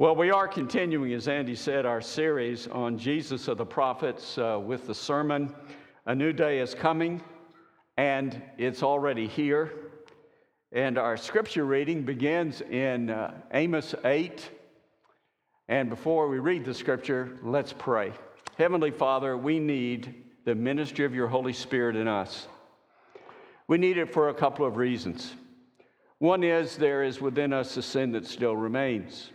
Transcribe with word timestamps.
Well, 0.00 0.16
we 0.16 0.30
are 0.30 0.48
continuing, 0.48 1.12
as 1.12 1.28
Andy 1.28 1.54
said, 1.54 1.84
our 1.84 2.00
series 2.00 2.66
on 2.68 2.96
Jesus 2.96 3.48
of 3.48 3.58
the 3.58 3.66
prophets 3.66 4.38
uh, 4.38 4.58
with 4.58 4.86
the 4.86 4.94
sermon. 4.94 5.54
A 6.06 6.14
new 6.14 6.32
day 6.32 6.60
is 6.60 6.74
coming, 6.74 7.20
and 7.98 8.40
it's 8.56 8.82
already 8.82 9.26
here. 9.26 9.74
And 10.72 10.96
our 10.96 11.18
scripture 11.18 11.66
reading 11.66 12.00
begins 12.02 12.62
in 12.62 13.10
uh, 13.10 13.34
Amos 13.52 13.94
8. 14.02 14.48
And 15.68 15.90
before 15.90 16.30
we 16.30 16.38
read 16.38 16.64
the 16.64 16.72
scripture, 16.72 17.36
let's 17.42 17.74
pray. 17.74 18.14
Heavenly 18.56 18.92
Father, 18.92 19.36
we 19.36 19.58
need 19.58 20.14
the 20.46 20.54
ministry 20.54 21.04
of 21.04 21.14
your 21.14 21.28
Holy 21.28 21.52
Spirit 21.52 21.94
in 21.94 22.08
us. 22.08 22.48
We 23.68 23.76
need 23.76 23.98
it 23.98 24.14
for 24.14 24.30
a 24.30 24.34
couple 24.34 24.64
of 24.64 24.78
reasons. 24.78 25.34
One 26.20 26.42
is 26.42 26.78
there 26.78 27.02
is 27.02 27.20
within 27.20 27.52
us 27.52 27.76
a 27.76 27.82
sin 27.82 28.12
that 28.12 28.24
still 28.24 28.56
remains 28.56 29.28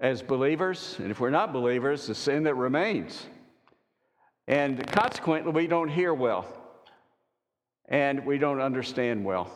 as 0.00 0.22
believers, 0.22 0.96
and 0.98 1.10
if 1.10 1.20
we're 1.20 1.30
not 1.30 1.52
believers, 1.52 2.06
the 2.06 2.14
sin 2.14 2.44
that 2.44 2.54
remains. 2.54 3.26
And 4.48 4.84
consequently, 4.86 5.52
we 5.52 5.66
don't 5.66 5.88
hear 5.88 6.14
well 6.14 6.46
and 7.88 8.24
we 8.24 8.38
don't 8.38 8.60
understand 8.60 9.24
well. 9.24 9.50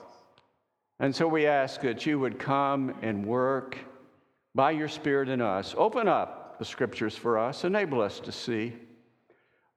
And 1.00 1.14
so 1.14 1.26
we 1.26 1.46
ask 1.46 1.80
that 1.80 2.04
you 2.04 2.18
would 2.18 2.38
come 2.38 2.94
and 3.00 3.24
work 3.24 3.78
by 4.54 4.72
your 4.72 4.88
Spirit 4.88 5.28
in 5.28 5.40
us. 5.40 5.74
Open 5.78 6.08
up 6.08 6.58
the 6.58 6.64
scriptures 6.64 7.16
for 7.16 7.38
us, 7.38 7.64
enable 7.64 8.00
us 8.00 8.20
to 8.20 8.32
see. 8.32 8.74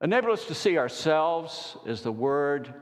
Enable 0.03 0.31
us 0.31 0.45
to 0.45 0.53
see 0.53 0.77
ourselves 0.77 1.77
as 1.87 2.01
the 2.01 2.11
Word 2.11 2.73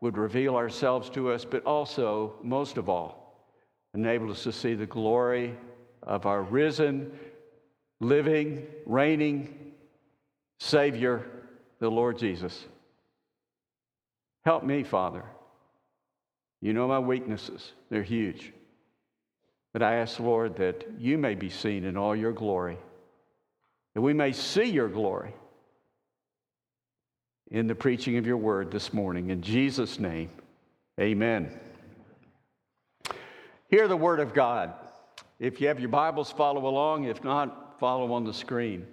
would 0.00 0.16
reveal 0.16 0.56
ourselves 0.56 1.08
to 1.10 1.30
us, 1.30 1.44
but 1.44 1.64
also, 1.64 2.34
most 2.42 2.76
of 2.76 2.88
all, 2.88 3.48
enable 3.94 4.30
us 4.30 4.42
to 4.42 4.52
see 4.52 4.74
the 4.74 4.86
glory 4.86 5.54
of 6.06 6.26
our 6.26 6.42
risen, 6.42 7.12
living, 8.00 8.66
reigning 8.84 9.72
Savior, 10.58 11.26
the 11.80 11.90
Lord 11.90 12.18
Jesus. 12.18 12.64
Help 14.44 14.64
me, 14.64 14.84
Father. 14.84 15.24
You 16.62 16.72
know 16.72 16.88
my 16.88 16.98
weaknesses, 16.98 17.72
they're 17.90 18.02
huge. 18.02 18.52
But 19.72 19.82
I 19.82 19.96
ask, 19.96 20.18
Lord, 20.18 20.56
that 20.56 20.86
you 20.98 21.18
may 21.18 21.34
be 21.34 21.50
seen 21.50 21.84
in 21.84 21.96
all 21.96 22.16
your 22.16 22.32
glory, 22.32 22.78
that 23.94 24.00
we 24.00 24.14
may 24.14 24.32
see 24.32 24.64
your 24.64 24.88
glory 24.88 25.34
in 27.50 27.66
the 27.66 27.74
preaching 27.74 28.16
of 28.16 28.26
your 28.26 28.38
word 28.38 28.70
this 28.70 28.92
morning. 28.94 29.30
In 29.30 29.42
Jesus' 29.42 29.98
name, 29.98 30.30
amen. 30.98 31.60
Hear 33.68 33.86
the 33.86 33.96
word 33.96 34.20
of 34.20 34.32
God. 34.32 34.72
If 35.38 35.60
you 35.60 35.68
have 35.68 35.78
your 35.78 35.90
Bibles, 35.90 36.32
follow 36.32 36.66
along. 36.66 37.04
If 37.04 37.22
not, 37.22 37.78
follow 37.78 38.10
on 38.12 38.24
the 38.24 38.32
screen. 38.32 38.86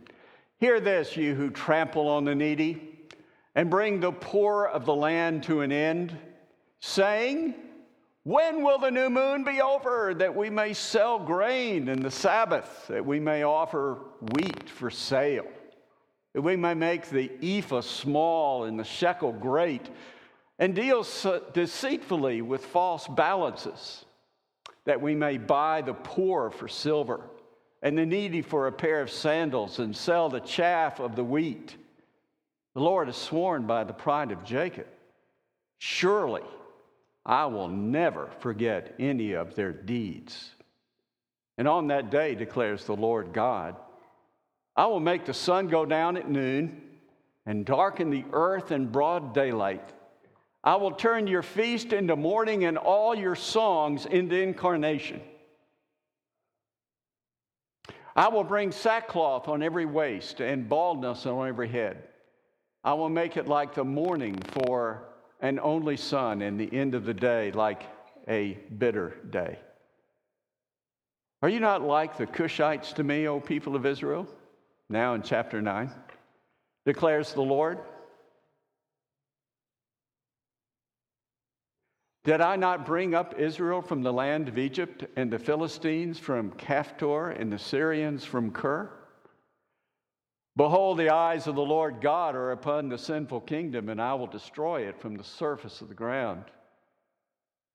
Hear 0.60 0.82
this, 0.82 1.16
you 1.16 1.36
who 1.36 1.50
trample 1.50 2.10
on 2.10 2.26
the 2.26 2.36
needy 2.36 3.00
and 3.56 3.70
bring 3.70 4.02
the 4.02 4.12
poor 4.12 4.66
of 4.66 4.86
the 4.86 4.94
land 4.94 5.44
to 5.44 5.62
an 5.62 5.72
end, 5.72 6.18
saying, 6.82 7.56
When 8.24 8.62
will 8.62 8.78
the 8.78 8.92
new 8.92 9.10
moon 9.10 9.46
be 9.46 9.62
over, 9.62 10.14
that 10.16 10.36
we 10.36 10.50
may 10.50 10.74
sell 10.74 11.18
grain, 11.18 11.88
and 11.88 12.04
the 12.04 12.12
Sabbath, 12.12 12.88
that 12.90 13.06
we 13.06 13.22
may 13.22 13.44
offer 13.44 14.00
wheat 14.34 14.70
for 14.70 14.90
sale, 14.90 15.48
that 16.34 16.42
we 16.42 16.58
may 16.58 16.74
make 16.74 17.10
the 17.10 17.32
ephah 17.42 17.82
small 17.82 18.66
and 18.66 18.78
the 18.78 18.84
shekel 18.84 19.32
great, 19.32 19.90
and 20.60 20.76
deal 20.76 21.06
deceitfully 21.54 22.42
with 22.42 22.66
false 22.66 23.08
balances? 23.08 24.04
That 24.86 25.02
we 25.02 25.16
may 25.16 25.38
buy 25.38 25.82
the 25.82 25.94
poor 25.94 26.50
for 26.50 26.68
silver 26.68 27.22
and 27.82 27.98
the 27.98 28.06
needy 28.06 28.42
for 28.42 28.68
a 28.68 28.72
pair 28.72 29.02
of 29.02 29.12
sandals 29.12 29.80
and 29.80 29.96
sell 29.96 30.30
the 30.30 30.40
chaff 30.40 31.00
of 31.00 31.16
the 31.16 31.24
wheat. 31.24 31.76
The 32.74 32.82
Lord 32.82 33.08
has 33.08 33.18
sworn 33.18 33.68
by 33.68 33.84
the 33.84 33.94
pride 33.94 34.32
of 34.32 34.44
Jacob, 34.44 34.88
surely 35.78 36.44
I 37.26 37.46
will 37.46 37.68
never 37.68 38.30
forget 38.40 38.96
any 39.00 39.34
of 39.34 39.56
their 39.56 39.72
deeds. 39.72 40.52
And 41.58 41.68
on 41.68 41.88
that 41.88 42.10
day, 42.10 42.36
declares 42.36 42.86
the 42.86 42.96
Lord 42.96 43.32
God, 43.32 43.76
I 44.76 44.88
will 44.88 45.00
make 45.00 45.26
the 45.26 45.34
sun 45.34 45.68
go 45.68 45.86
down 45.86 46.18
at 46.18 46.30
noon 46.30 46.82
and 47.46 47.66
darken 47.66 48.10
the 48.10 48.26
earth 48.32 48.72
in 48.72 48.88
broad 48.88 49.34
daylight. 49.34 49.88
I 50.64 50.76
will 50.76 50.92
turn 50.92 51.28
your 51.28 51.42
feast 51.42 51.92
into 51.92 52.16
mourning 52.16 52.66
and 52.66 52.78
all 52.78 53.14
your 53.16 53.36
songs 53.36 54.06
into 54.06 54.36
incarnation. 54.36 55.22
I 58.16 58.30
will 58.30 58.44
bring 58.44 58.72
sackcloth 58.72 59.48
on 59.48 59.64
every 59.64 59.86
waist 59.86 60.40
and 60.40 60.70
baldness 60.70 61.26
on 61.26 61.48
every 61.48 61.68
head. 61.68 62.04
I 62.84 62.94
will 62.94 63.10
make 63.10 63.38
it 63.38 63.48
like 63.48 63.74
the 63.74 63.84
mourning 63.84 64.38
for 64.52 65.10
an 65.42 65.60
only 65.60 65.98
son, 65.98 66.42
and 66.42 66.58
the 66.58 66.74
end 66.74 66.96
of 66.96 67.04
the 67.04 67.14
day 67.14 67.52
like 67.52 67.84
a 68.30 68.58
bitter 68.78 69.18
day. 69.30 69.60
Are 71.42 71.50
you 71.50 71.60
not 71.60 71.82
like 71.82 72.18
the 72.18 72.26
Cushites 72.26 72.94
to 72.94 73.04
me, 73.04 73.28
O 73.28 73.42
people 73.42 73.76
of 73.76 73.86
Israel? 73.86 74.26
Now 74.90 75.16
in 75.16 75.22
chapter 75.22 75.62
9, 75.62 75.92
declares 76.86 77.34
the 77.34 77.42
Lord. 77.42 77.80
Did 82.24 82.40
I 82.40 82.56
not 82.56 82.86
bring 82.86 83.14
up 83.14 83.38
Israel 83.38 83.82
from 83.82 84.02
the 84.02 84.14
land 84.14 84.48
of 84.48 84.58
Egypt, 84.58 85.06
and 85.18 85.30
the 85.30 85.40
Philistines 85.40 86.18
from 86.18 86.52
Caphtor, 86.52 87.32
and 87.32 87.52
the 87.52 87.60
Syrians 87.60 88.24
from 88.24 88.52
Kir? 88.52 88.90
Behold, 90.56 91.00
the 91.00 91.10
eyes 91.10 91.48
of 91.48 91.56
the 91.56 91.62
Lord 91.62 92.00
God 92.00 92.36
are 92.36 92.52
upon 92.52 92.88
the 92.88 92.98
sinful 92.98 93.42
kingdom, 93.42 93.90
and 93.90 94.02
I 94.02 94.14
will 94.14 94.28
destroy 94.28 94.88
it 94.88 95.02
from 95.02 95.16
the 95.16 95.24
surface 95.24 95.82
of 95.82 95.90
the 95.90 95.96
ground. 95.96 96.46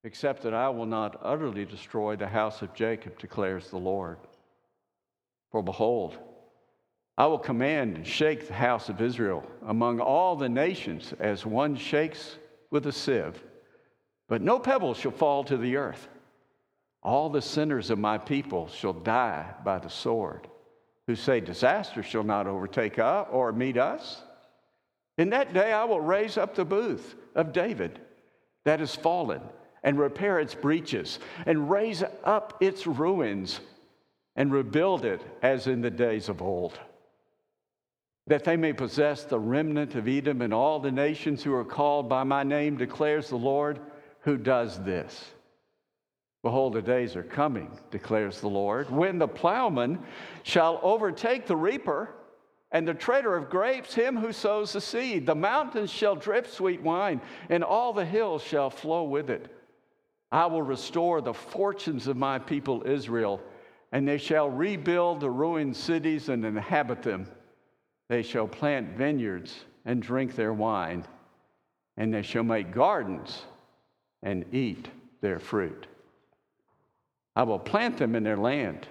Except 0.05 0.43
that 0.45 0.55
I 0.55 0.71
will 0.71 0.87
not 0.87 1.21
utterly 1.23 1.67
destroy 1.67 2.17
the 2.17 2.29
house 2.29 2.63
of 2.63 2.73
Jacob, 2.73 3.19
declares 3.19 3.69
the 3.69 3.79
Lord. 3.79 4.17
For 5.51 5.61
behold, 5.61 6.17
I 7.19 7.27
will 7.27 7.39
command 7.39 7.97
and 7.97 8.07
shake 8.07 8.47
the 8.47 8.55
house 8.55 8.89
of 8.89 9.03
Israel 9.03 9.45
among 9.67 10.01
all 10.01 10.37
the 10.37 10.49
nations 10.49 11.13
as 11.19 11.45
one 11.45 11.75
shakes 11.77 12.39
with 12.71 12.87
a 12.87 12.93
sieve 12.93 13.43
but 14.29 14.43
no 14.43 14.59
pebble 14.59 14.95
shall 14.95 15.11
fall 15.11 15.43
to 15.45 15.57
the 15.57 15.77
earth. 15.77 16.07
All 17.03 17.31
the 17.31 17.43
sinners 17.43 17.91
of 17.91 17.99
my 17.99 18.19
people 18.19 18.69
shall 18.69 18.93
die 18.93 19.47
by 19.65 19.79
the 19.79 19.89
sword, 19.89 20.47
who 21.07 21.15
say, 21.15 21.41
Disaster 21.41 22.03
shall 22.03 22.25
not 22.25 22.47
overtake 22.47 22.99
us 22.99 23.27
or 23.31 23.53
meet 23.53 23.79
us. 23.79 24.23
In 25.17 25.31
that 25.31 25.55
day 25.55 25.73
I 25.73 25.85
will 25.85 26.01
raise 26.01 26.37
up 26.37 26.55
the 26.55 26.65
booth 26.65 27.15
of 27.35 27.53
David 27.53 27.99
that 28.65 28.81
is 28.81 28.95
fallen, 28.95 29.41
and 29.83 29.99
repair 29.99 30.39
its 30.41 30.55
breaches, 30.55 31.19
and 31.47 31.71
raise 31.71 32.05
up 32.25 32.59
its 32.61 32.87
ruins, 32.87 33.61
and 34.37 34.53
rebuild 34.53 35.05
it 35.05 35.23
as 35.41 35.67
in 35.67 35.81
the 35.81 35.91
days 35.91 36.29
of 36.29 36.43
old. 36.43 36.79
That 38.27 38.45
they 38.45 38.57
may 38.57 38.75
possess 38.75 39.25
the 39.25 39.39
remnant 39.39 39.95
of 39.95 40.07
Edom 40.07 40.43
and 40.43 40.53
all 40.53 40.81
the 40.81 40.93
nations 40.93 41.43
who 41.43 41.55
are 41.55 41.65
called 41.65 42.09
by 42.09 42.25
my 42.25 42.43
name, 42.43 42.77
declares 42.77 43.31
the 43.31 43.37
Lord 43.37 43.81
who 44.29 44.37
does 44.37 44.79
this. 44.85 45.31
Behold, 46.43 46.75
the 46.75 46.83
days 46.83 47.17
are 47.17 47.23
coming, 47.23 47.71
declares 47.91 48.43
the 48.43 48.49
Lord, 48.49 48.91
when 48.91 49.19
the 49.19 49.27
plowman 49.27 50.01
shall 50.43 50.79
overtake 50.83 51.47
the 51.47 51.57
reaper 51.57 52.11
and 52.71 52.87
the 52.87 52.93
treader 52.93 53.35
of 53.35 53.49
grapes 53.49 53.95
him 53.95 54.19
who 54.19 54.35
sows 54.35 54.75
the 54.75 54.83
seed. 54.83 55.25
The 55.25 55.35
mountains 55.35 55.91
shall 55.91 56.15
drip 56.15 56.47
sweet 56.47 56.83
wine, 56.83 57.23
and 57.49 57.65
all 57.65 57.95
the 57.95 58.05
hills 58.05 58.43
shall 58.43 58.69
flow 58.69 59.05
with 59.05 59.31
it. 59.31 59.51
I 60.31 60.45
will 60.45 60.61
restore 60.61 61.23
the 61.23 61.33
fortunes 61.33 62.07
of 62.07 62.19
my 62.19 62.39
people 62.39 62.83
Israel, 62.85 63.41
and 63.93 64.07
they 64.07 64.19
shall 64.19 64.51
rebuild 64.51 65.21
the 65.21 65.31
ruined 65.31 65.75
cities 65.75 66.29
and 66.29 66.45
inhabit 66.45 67.03
them. 67.03 67.29
They 68.11 68.21
shall 68.21 68.47
plant 68.47 68.95
vineyards 68.95 69.65
and 69.87 70.03
drink 70.03 70.37
their 70.37 70.53
wine, 70.53 71.07
and 71.97 72.13
they 72.13 72.21
shall 72.21 72.45
make 72.45 72.73
gardens 72.73 73.43
and 74.23 74.45
eat 74.53 74.89
their 75.21 75.39
fruit. 75.39 75.87
I 77.37 77.45
will 77.45 77.59
plant 77.59 77.99
them 77.99 78.15
in 78.15 78.25
their 78.25 78.37
land, 78.37 78.87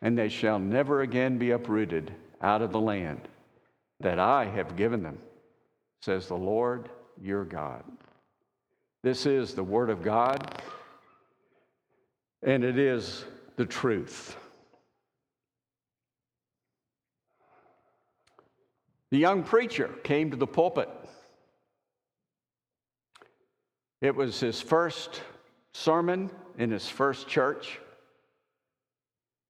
and 0.00 0.16
they 0.16 0.28
shall 0.28 0.58
never 0.58 1.02
again 1.02 1.38
be 1.38 1.50
uprooted 1.50 2.12
out 2.40 2.62
of 2.62 2.72
the 2.72 2.80
land 2.80 3.20
that 4.00 4.18
I 4.18 4.44
have 4.44 4.76
given 4.76 5.02
them, 5.02 5.18
says 6.00 6.28
the 6.28 6.36
Lord 6.36 6.88
your 7.20 7.44
God. 7.44 7.82
This 9.02 9.26
is 9.26 9.54
the 9.54 9.64
Word 9.64 9.90
of 9.90 10.02
God, 10.02 10.62
and 12.42 12.62
it 12.62 12.78
is 12.78 13.24
the 13.56 13.66
truth. 13.66 14.36
The 19.10 19.18
young 19.18 19.42
preacher 19.42 19.88
came 20.04 20.30
to 20.30 20.36
the 20.36 20.46
pulpit 20.46 20.88
it 24.00 24.14
was 24.14 24.38
his 24.40 24.60
first 24.60 25.22
sermon 25.72 26.30
in 26.56 26.70
his 26.70 26.88
first 26.88 27.28
church. 27.28 27.80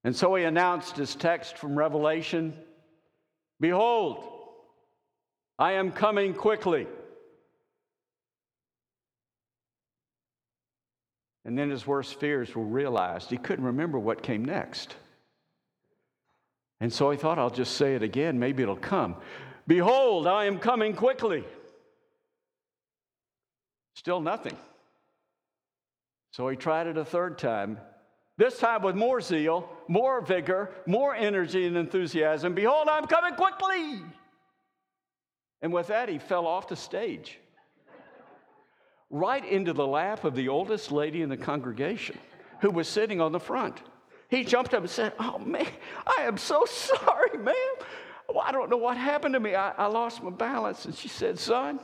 And 0.05 0.15
so 0.15 0.35
he 0.35 0.45
announced 0.45 0.97
his 0.97 1.15
text 1.15 1.59
from 1.59 1.77
Revelation 1.77 2.55
Behold, 3.61 4.25
I 5.59 5.73
am 5.73 5.91
coming 5.91 6.33
quickly. 6.33 6.87
And 11.45 11.59
then 11.59 11.71
his 11.71 11.87
worst 11.87 12.21
fears 12.21 12.55
were 12.55 12.62
realized. 12.62 13.31
He 13.31 13.37
couldn't 13.37 13.65
remember 13.65 13.99
what 13.99 14.23
came 14.23 14.45
next. 14.45 14.95
And 16.81 16.93
so 16.93 17.11
he 17.11 17.17
thought, 17.17 17.39
I'll 17.39 17.50
just 17.50 17.77
say 17.77 17.97
it 17.97 18.03
again, 18.03 18.39
maybe 18.39 18.62
it'll 18.62 18.77
come. 18.77 19.17
Behold, 19.67 20.27
I 20.27 20.45
am 20.45 20.59
coming 20.59 20.95
quickly. 20.95 21.45
Still 23.99 24.21
nothing. 24.21 24.56
So 26.31 26.49
he 26.49 26.56
tried 26.56 26.87
it 26.87 26.97
a 26.97 27.05
third 27.05 27.37
time, 27.37 27.79
this 28.37 28.56
time 28.56 28.83
with 28.83 28.95
more 28.95 29.21
zeal, 29.21 29.69
more 29.89 30.21
vigor, 30.21 30.71
more 30.87 31.17
energy 31.17 31.67
and 31.67 31.77
enthusiasm. 31.77 32.55
Behold, 32.55 32.87
I'm 32.89 33.06
coming 33.06 33.35
quickly. 33.35 34.00
And 35.62 35.73
with 35.73 35.89
that, 35.89 36.09
he 36.09 36.19
fell 36.19 36.47
off 36.47 36.69
the 36.69 36.77
stage, 36.77 37.41
right 39.11 39.45
into 39.45 39.73
the 39.73 39.87
lap 39.87 40.23
of 40.23 40.37
the 40.37 40.47
oldest 40.47 40.93
lady 40.93 41.21
in 41.23 41.29
the 41.29 41.37
congregation 41.37 42.17
who 42.61 42.71
was 42.71 42.87
sitting 42.87 43.21
on 43.21 43.33
the 43.33 43.41
front. 43.41 43.83
He 44.29 44.45
jumped 44.45 44.75
up 44.75 44.83
and 44.83 44.91
said, 44.91 45.12
Oh, 45.19 45.39
man, 45.39 45.67
I 46.06 46.23
am 46.23 46.37
so 46.37 46.65
sorry, 46.71 47.37
ma'am. 47.37 47.75
Well, 48.29 48.45
I 48.47 48.53
don't 48.53 48.71
know 48.71 48.77
what 48.77 48.97
happened 48.97 49.35
to 49.35 49.41
me. 49.41 49.56
I, 49.56 49.73
I 49.73 49.87
lost 49.87 50.23
my 50.23 50.31
balance. 50.31 50.85
And 50.85 50.95
she 50.95 51.09
said, 51.09 51.37
Son, 51.37 51.81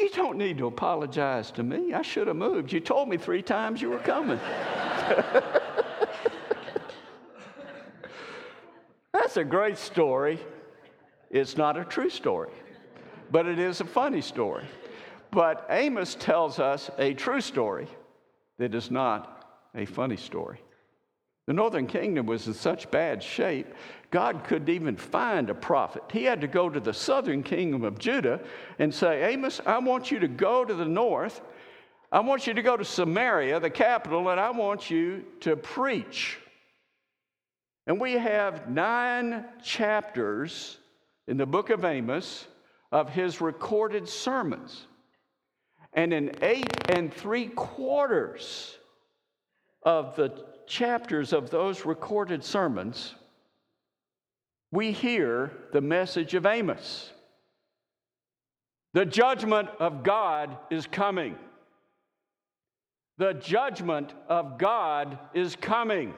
you 0.00 0.10
don't 0.10 0.36
need 0.38 0.58
to 0.58 0.66
apologize 0.66 1.50
to 1.52 1.62
me. 1.62 1.92
I 1.92 2.02
should 2.02 2.26
have 2.26 2.36
moved. 2.36 2.72
You 2.72 2.80
told 2.80 3.08
me 3.08 3.16
three 3.16 3.42
times 3.42 3.82
you 3.82 3.90
were 3.90 3.98
coming. 3.98 4.40
That's 9.12 9.36
a 9.36 9.44
great 9.44 9.78
story. 9.78 10.40
It's 11.30 11.56
not 11.56 11.76
a 11.76 11.84
true 11.84 12.10
story, 12.10 12.50
but 13.30 13.46
it 13.46 13.58
is 13.58 13.80
a 13.80 13.84
funny 13.84 14.20
story. 14.20 14.64
But 15.30 15.66
Amos 15.70 16.16
tells 16.16 16.58
us 16.58 16.90
a 16.98 17.14
true 17.14 17.40
story 17.40 17.86
that 18.58 18.74
is 18.74 18.90
not 18.90 19.68
a 19.74 19.84
funny 19.84 20.16
story. 20.16 20.60
The 21.46 21.52
northern 21.52 21.86
kingdom 21.86 22.26
was 22.26 22.46
in 22.46 22.54
such 22.54 22.90
bad 22.90 23.22
shape, 23.22 23.66
God 24.10 24.42
couldn't 24.44 24.68
even 24.68 24.96
find 24.96 25.50
a 25.50 25.54
prophet. 25.54 26.02
He 26.10 26.24
had 26.24 26.40
to 26.40 26.48
go 26.48 26.68
to 26.68 26.80
the 26.80 26.92
southern 26.92 27.42
kingdom 27.42 27.84
of 27.84 27.98
Judah 27.98 28.40
and 28.78 28.92
say, 28.92 29.32
Amos, 29.32 29.60
I 29.64 29.78
want 29.78 30.10
you 30.10 30.18
to 30.18 30.28
go 30.28 30.64
to 30.64 30.74
the 30.74 30.84
north. 30.84 31.40
I 32.10 32.20
want 32.20 32.46
you 32.48 32.54
to 32.54 32.62
go 32.62 32.76
to 32.76 32.84
Samaria, 32.84 33.60
the 33.60 33.70
capital, 33.70 34.28
and 34.28 34.40
I 34.40 34.50
want 34.50 34.90
you 34.90 35.24
to 35.40 35.56
preach. 35.56 36.38
And 37.86 38.00
we 38.00 38.14
have 38.14 38.68
nine 38.68 39.44
chapters 39.62 40.78
in 41.28 41.36
the 41.36 41.46
book 41.46 41.70
of 41.70 41.84
Amos 41.84 42.46
of 42.90 43.08
his 43.10 43.40
recorded 43.40 44.08
sermons. 44.08 44.86
And 45.92 46.12
in 46.12 46.32
eight 46.42 46.90
and 46.90 47.14
three 47.14 47.46
quarters 47.46 48.76
of 49.84 50.16
the 50.16 50.49
chapters 50.70 51.32
of 51.32 51.50
those 51.50 51.84
recorded 51.84 52.44
sermons, 52.44 53.14
we 54.70 54.92
hear 54.92 55.50
the 55.72 55.80
message 55.80 56.34
of 56.34 56.46
Amos. 56.46 57.10
The 58.94 59.04
judgment 59.04 59.68
of 59.80 60.04
God 60.04 60.56
is 60.70 60.86
coming. 60.86 61.36
The 63.18 63.34
judgment 63.34 64.14
of 64.28 64.58
God 64.58 65.18
is 65.34 65.56
coming. 65.56 66.14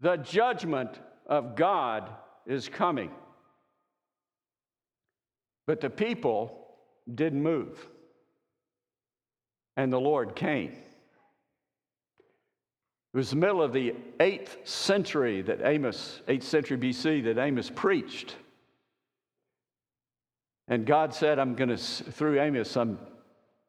The 0.00 0.16
judgment 0.16 0.98
of 1.26 1.54
God 1.54 2.10
is 2.46 2.68
coming. 2.68 3.10
But 5.66 5.80
the 5.80 5.90
people 5.90 6.66
didn't 7.12 7.42
move. 7.42 7.78
And 9.76 9.92
the 9.92 10.00
Lord 10.00 10.34
came. 10.34 10.72
It 13.14 13.16
was 13.16 13.30
the 13.30 13.36
middle 13.36 13.62
of 13.62 13.72
the 13.72 13.94
8th 14.20 14.66
century 14.66 15.40
that 15.42 15.60
Amos, 15.64 16.20
8th 16.28 16.42
century 16.42 16.76
BC, 16.76 17.24
that 17.24 17.38
Amos 17.38 17.70
preached. 17.70 18.36
And 20.68 20.84
God 20.84 21.14
said, 21.14 21.38
I'm 21.38 21.54
going 21.54 21.70
to, 21.70 21.78
through 21.78 22.40
Amos, 22.40 22.76
I'm, 22.76 22.98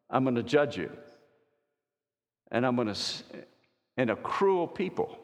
I'm 0.10 0.24
going 0.24 0.36
to 0.36 0.44
judge 0.44 0.78
you. 0.78 0.92
And 2.52 2.66
I'm 2.66 2.76
going 2.76 2.94
to, 2.94 3.00
and 3.96 4.10
a 4.10 4.16
cruel 4.18 4.68
people 4.68 5.18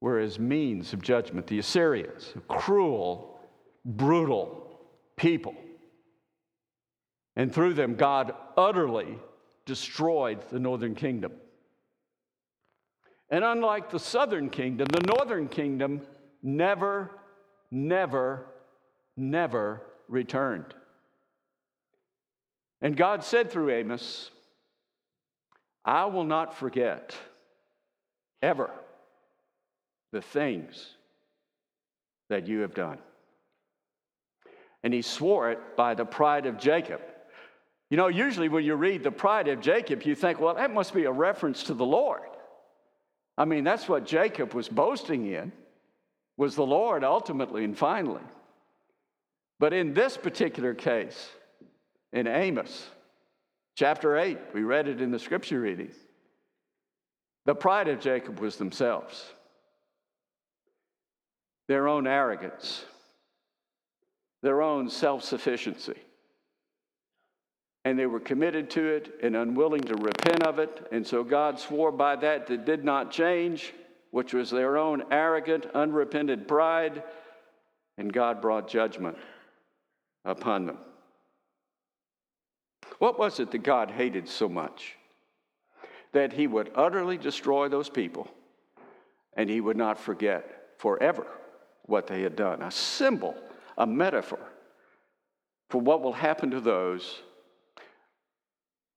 were 0.00 0.18
his 0.18 0.38
means 0.38 0.92
of 0.92 1.00
judgment. 1.00 1.46
The 1.46 1.60
Assyrians, 1.60 2.32
a 2.34 2.40
cruel, 2.52 3.38
brutal 3.84 4.80
people. 5.16 5.54
And 7.36 7.54
through 7.54 7.74
them, 7.74 7.94
God 7.94 8.34
utterly 8.56 9.18
destroyed 9.66 10.48
the 10.50 10.58
northern 10.58 10.96
kingdom. 10.96 11.32
And 13.30 13.44
unlike 13.44 13.90
the 13.90 13.98
southern 13.98 14.50
kingdom, 14.50 14.88
the 14.88 15.06
northern 15.06 15.48
kingdom 15.48 16.02
never, 16.42 17.10
never, 17.70 18.46
never 19.16 19.82
returned. 20.08 20.74
And 22.82 22.96
God 22.96 23.22
said 23.22 23.50
through 23.50 23.70
Amos, 23.70 24.30
I 25.84 26.06
will 26.06 26.24
not 26.24 26.56
forget 26.56 27.14
ever 28.42 28.70
the 30.12 30.22
things 30.22 30.94
that 32.28 32.48
you 32.48 32.60
have 32.60 32.74
done. 32.74 32.98
And 34.82 34.92
he 34.94 35.02
swore 35.02 35.50
it 35.50 35.76
by 35.76 35.94
the 35.94 36.04
pride 36.04 36.46
of 36.46 36.58
Jacob. 36.58 37.00
You 37.90 37.96
know, 37.96 38.08
usually 38.08 38.48
when 38.48 38.64
you 38.64 38.76
read 38.76 39.02
the 39.02 39.10
pride 39.10 39.48
of 39.48 39.60
Jacob, 39.60 40.02
you 40.04 40.14
think, 40.14 40.40
well, 40.40 40.54
that 40.54 40.72
must 40.72 40.94
be 40.94 41.04
a 41.04 41.12
reference 41.12 41.64
to 41.64 41.74
the 41.74 41.84
Lord. 41.84 42.22
I 43.40 43.46
mean, 43.46 43.64
that's 43.64 43.88
what 43.88 44.04
Jacob 44.04 44.52
was 44.52 44.68
boasting 44.68 45.24
in, 45.24 45.50
was 46.36 46.56
the 46.56 46.66
Lord 46.66 47.02
ultimately 47.02 47.64
and 47.64 47.76
finally. 47.76 48.20
But 49.58 49.72
in 49.72 49.94
this 49.94 50.18
particular 50.18 50.74
case, 50.74 51.30
in 52.12 52.26
Amos, 52.26 52.86
chapter 53.76 54.18
8, 54.18 54.36
we 54.52 54.62
read 54.62 54.88
it 54.88 55.00
in 55.00 55.10
the 55.10 55.18
scripture 55.18 55.58
reading, 55.58 55.90
the 57.46 57.54
pride 57.54 57.88
of 57.88 57.98
Jacob 57.98 58.40
was 58.40 58.56
themselves, 58.56 59.24
their 61.66 61.88
own 61.88 62.06
arrogance, 62.06 62.84
their 64.42 64.60
own 64.60 64.90
self 64.90 65.24
sufficiency 65.24 65.96
and 67.90 67.98
they 67.98 68.06
were 68.06 68.20
committed 68.20 68.70
to 68.70 68.86
it 68.86 69.18
and 69.20 69.34
unwilling 69.34 69.80
to 69.80 69.96
repent 69.96 70.44
of 70.44 70.60
it. 70.60 70.86
And 70.92 71.04
so 71.04 71.24
God 71.24 71.58
swore 71.58 71.90
by 71.90 72.14
that 72.14 72.46
that 72.46 72.64
did 72.64 72.84
not 72.84 73.10
change, 73.10 73.74
which 74.12 74.32
was 74.32 74.48
their 74.48 74.78
own 74.78 75.02
arrogant, 75.10 75.66
unrepented 75.74 76.46
pride, 76.46 77.02
and 77.98 78.12
God 78.12 78.40
brought 78.40 78.68
judgment 78.68 79.16
upon 80.24 80.66
them. 80.66 80.78
What 83.00 83.18
was 83.18 83.40
it 83.40 83.50
that 83.50 83.64
God 83.64 83.90
hated 83.90 84.28
so 84.28 84.48
much? 84.48 84.94
That 86.12 86.32
he 86.32 86.46
would 86.46 86.70
utterly 86.76 87.18
destroy 87.18 87.68
those 87.68 87.88
people 87.88 88.28
and 89.36 89.50
he 89.50 89.60
would 89.60 89.76
not 89.76 89.98
forget 89.98 90.76
forever 90.78 91.26
what 91.86 92.06
they 92.06 92.22
had 92.22 92.36
done. 92.36 92.62
A 92.62 92.70
symbol, 92.70 93.34
a 93.76 93.84
metaphor 93.84 94.38
for 95.70 95.80
what 95.80 96.02
will 96.02 96.12
happen 96.12 96.52
to 96.52 96.60
those 96.60 97.22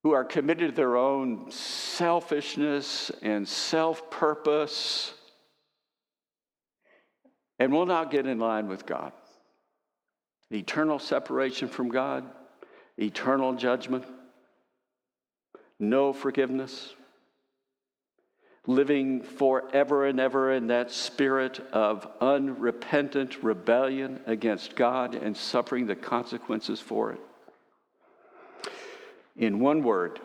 who 0.03 0.11
are 0.11 0.25
committed 0.25 0.71
to 0.71 0.75
their 0.75 0.97
own 0.97 1.49
selfishness 1.49 3.09
and 3.21 3.47
self 3.47 4.11
purpose 4.11 5.13
and 7.57 7.71
will 7.71 7.85
not 7.85 8.11
get 8.11 8.27
in 8.27 8.39
line 8.39 8.67
with 8.67 8.85
God. 8.85 9.13
Eternal 10.51 10.99
separation 10.99 11.69
from 11.69 11.89
God, 11.89 12.25
eternal 12.97 13.53
judgment, 13.53 14.05
no 15.79 16.11
forgiveness, 16.11 16.93
living 18.67 19.21
forever 19.21 20.05
and 20.05 20.19
ever 20.19 20.53
in 20.53 20.67
that 20.67 20.91
spirit 20.91 21.59
of 21.71 22.07
unrepentant 22.19 23.41
rebellion 23.41 24.19
against 24.25 24.75
God 24.75 25.15
and 25.15 25.35
suffering 25.35 25.87
the 25.87 25.95
consequences 25.95 26.79
for 26.79 27.13
it. 27.13 27.19
In 29.35 29.59
one 29.59 29.83
word, 29.83 30.19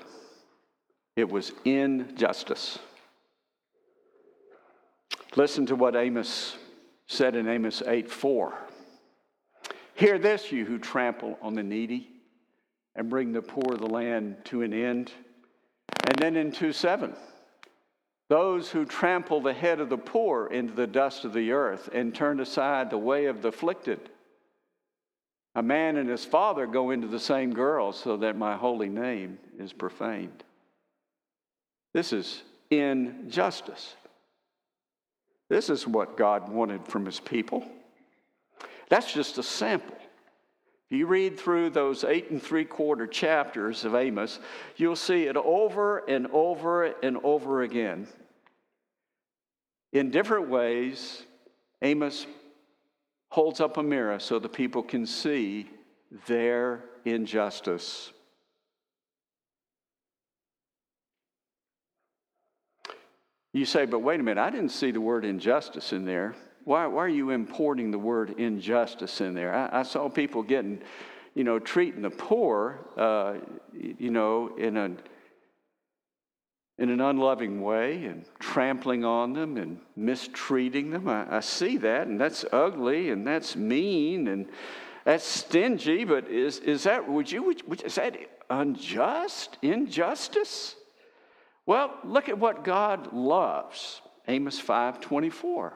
it 1.16 1.28
was 1.28 1.52
injustice. 1.64 2.78
Listen 5.36 5.66
to 5.66 5.76
what 5.76 5.96
Amos 5.96 6.56
said 7.06 7.34
in 7.34 7.48
Amos 7.48 7.82
8 7.86 8.10
4. 8.10 8.54
Hear 9.94 10.18
this, 10.18 10.52
you 10.52 10.64
who 10.64 10.78
trample 10.78 11.38
on 11.42 11.54
the 11.54 11.62
needy 11.62 12.08
and 12.94 13.08
bring 13.08 13.32
the 13.32 13.42
poor 13.42 13.74
of 13.74 13.80
the 13.80 13.86
land 13.86 14.36
to 14.44 14.62
an 14.62 14.72
end. 14.72 15.12
And 16.06 16.16
then 16.18 16.36
in 16.36 16.52
2 16.52 16.72
7, 16.72 17.14
Those 18.28 18.70
who 18.70 18.84
trample 18.84 19.40
the 19.40 19.52
head 19.52 19.80
of 19.80 19.88
the 19.88 19.98
poor 19.98 20.46
into 20.48 20.74
the 20.74 20.86
dust 20.86 21.24
of 21.24 21.32
the 21.32 21.52
earth 21.52 21.88
and 21.92 22.14
turn 22.14 22.40
aside 22.40 22.90
the 22.90 22.98
way 22.98 23.26
of 23.26 23.42
the 23.42 23.48
afflicted. 23.48 24.10
A 25.58 25.62
man 25.62 25.96
and 25.96 26.08
his 26.08 26.24
father 26.24 26.68
go 26.68 26.90
into 26.90 27.08
the 27.08 27.18
same 27.18 27.52
girl 27.52 27.92
so 27.92 28.16
that 28.18 28.36
my 28.36 28.54
holy 28.54 28.88
name 28.88 29.38
is 29.58 29.72
profaned. 29.72 30.44
This 31.92 32.12
is 32.12 32.42
injustice. 32.70 33.96
This 35.48 35.68
is 35.68 35.84
what 35.84 36.16
God 36.16 36.48
wanted 36.48 36.86
from 36.86 37.04
his 37.04 37.18
people. 37.18 37.66
That's 38.88 39.12
just 39.12 39.38
a 39.38 39.42
sample. 39.42 39.96
If 40.90 40.96
you 40.96 41.08
read 41.08 41.40
through 41.40 41.70
those 41.70 42.04
eight 42.04 42.30
and 42.30 42.40
three 42.40 42.64
quarter 42.64 43.08
chapters 43.08 43.84
of 43.84 43.96
Amos, 43.96 44.38
you'll 44.76 44.94
see 44.94 45.24
it 45.24 45.36
over 45.36 46.04
and 46.08 46.28
over 46.28 46.84
and 47.02 47.18
over 47.24 47.62
again. 47.62 48.06
In 49.92 50.12
different 50.12 50.50
ways, 50.50 51.24
Amos 51.82 52.28
holds 53.30 53.60
up 53.60 53.76
a 53.76 53.82
mirror 53.82 54.18
so 54.18 54.38
the 54.38 54.48
people 54.48 54.82
can 54.82 55.06
see 55.06 55.68
their 56.26 56.84
injustice. 57.04 58.12
You 63.52 63.64
say, 63.64 63.86
but 63.86 64.00
wait 64.00 64.20
a 64.20 64.22
minute, 64.22 64.40
I 64.40 64.50
didn't 64.50 64.70
see 64.70 64.90
the 64.90 65.00
word 65.00 65.24
injustice 65.24 65.92
in 65.92 66.04
there. 66.04 66.36
Why, 66.64 66.86
why 66.86 67.04
are 67.04 67.08
you 67.08 67.30
importing 67.30 67.90
the 67.90 67.98
word 67.98 68.38
injustice 68.38 69.20
in 69.20 69.34
there? 69.34 69.54
I, 69.54 69.80
I 69.80 69.82
saw 69.82 70.08
people 70.08 70.42
getting, 70.42 70.80
you 71.34 71.44
know, 71.44 71.58
treating 71.58 72.02
the 72.02 72.10
poor, 72.10 72.78
uh, 72.96 73.36
you 73.72 74.10
know, 74.10 74.54
in 74.58 74.76
a 74.76 74.90
in 76.78 76.90
an 76.90 77.00
unloving 77.00 77.60
way 77.60 78.04
and 78.04 78.24
trampling 78.38 79.04
on 79.04 79.32
them 79.32 79.56
and 79.56 79.78
mistreating 79.96 80.90
them. 80.90 81.08
I, 81.08 81.38
I, 81.38 81.40
see 81.40 81.76
that, 81.78 82.06
and 82.06 82.20
that's 82.20 82.44
ugly 82.52 83.10
and 83.10 83.26
that's 83.26 83.56
mean 83.56 84.28
and 84.28 84.46
that's 85.04 85.24
stingy. 85.24 86.04
But 86.04 86.28
is 86.28 86.60
is 86.60 86.84
that 86.84 87.08
would 87.08 87.30
you 87.30 87.42
would, 87.42 87.82
is 87.82 87.96
that 87.96 88.16
unjust? 88.48 89.58
Injustice? 89.62 90.76
Well, 91.66 91.98
look 92.04 92.28
at 92.28 92.38
what 92.38 92.64
God 92.64 93.12
loves. 93.12 94.00
Amos 94.28 94.60
5:24. 94.60 95.72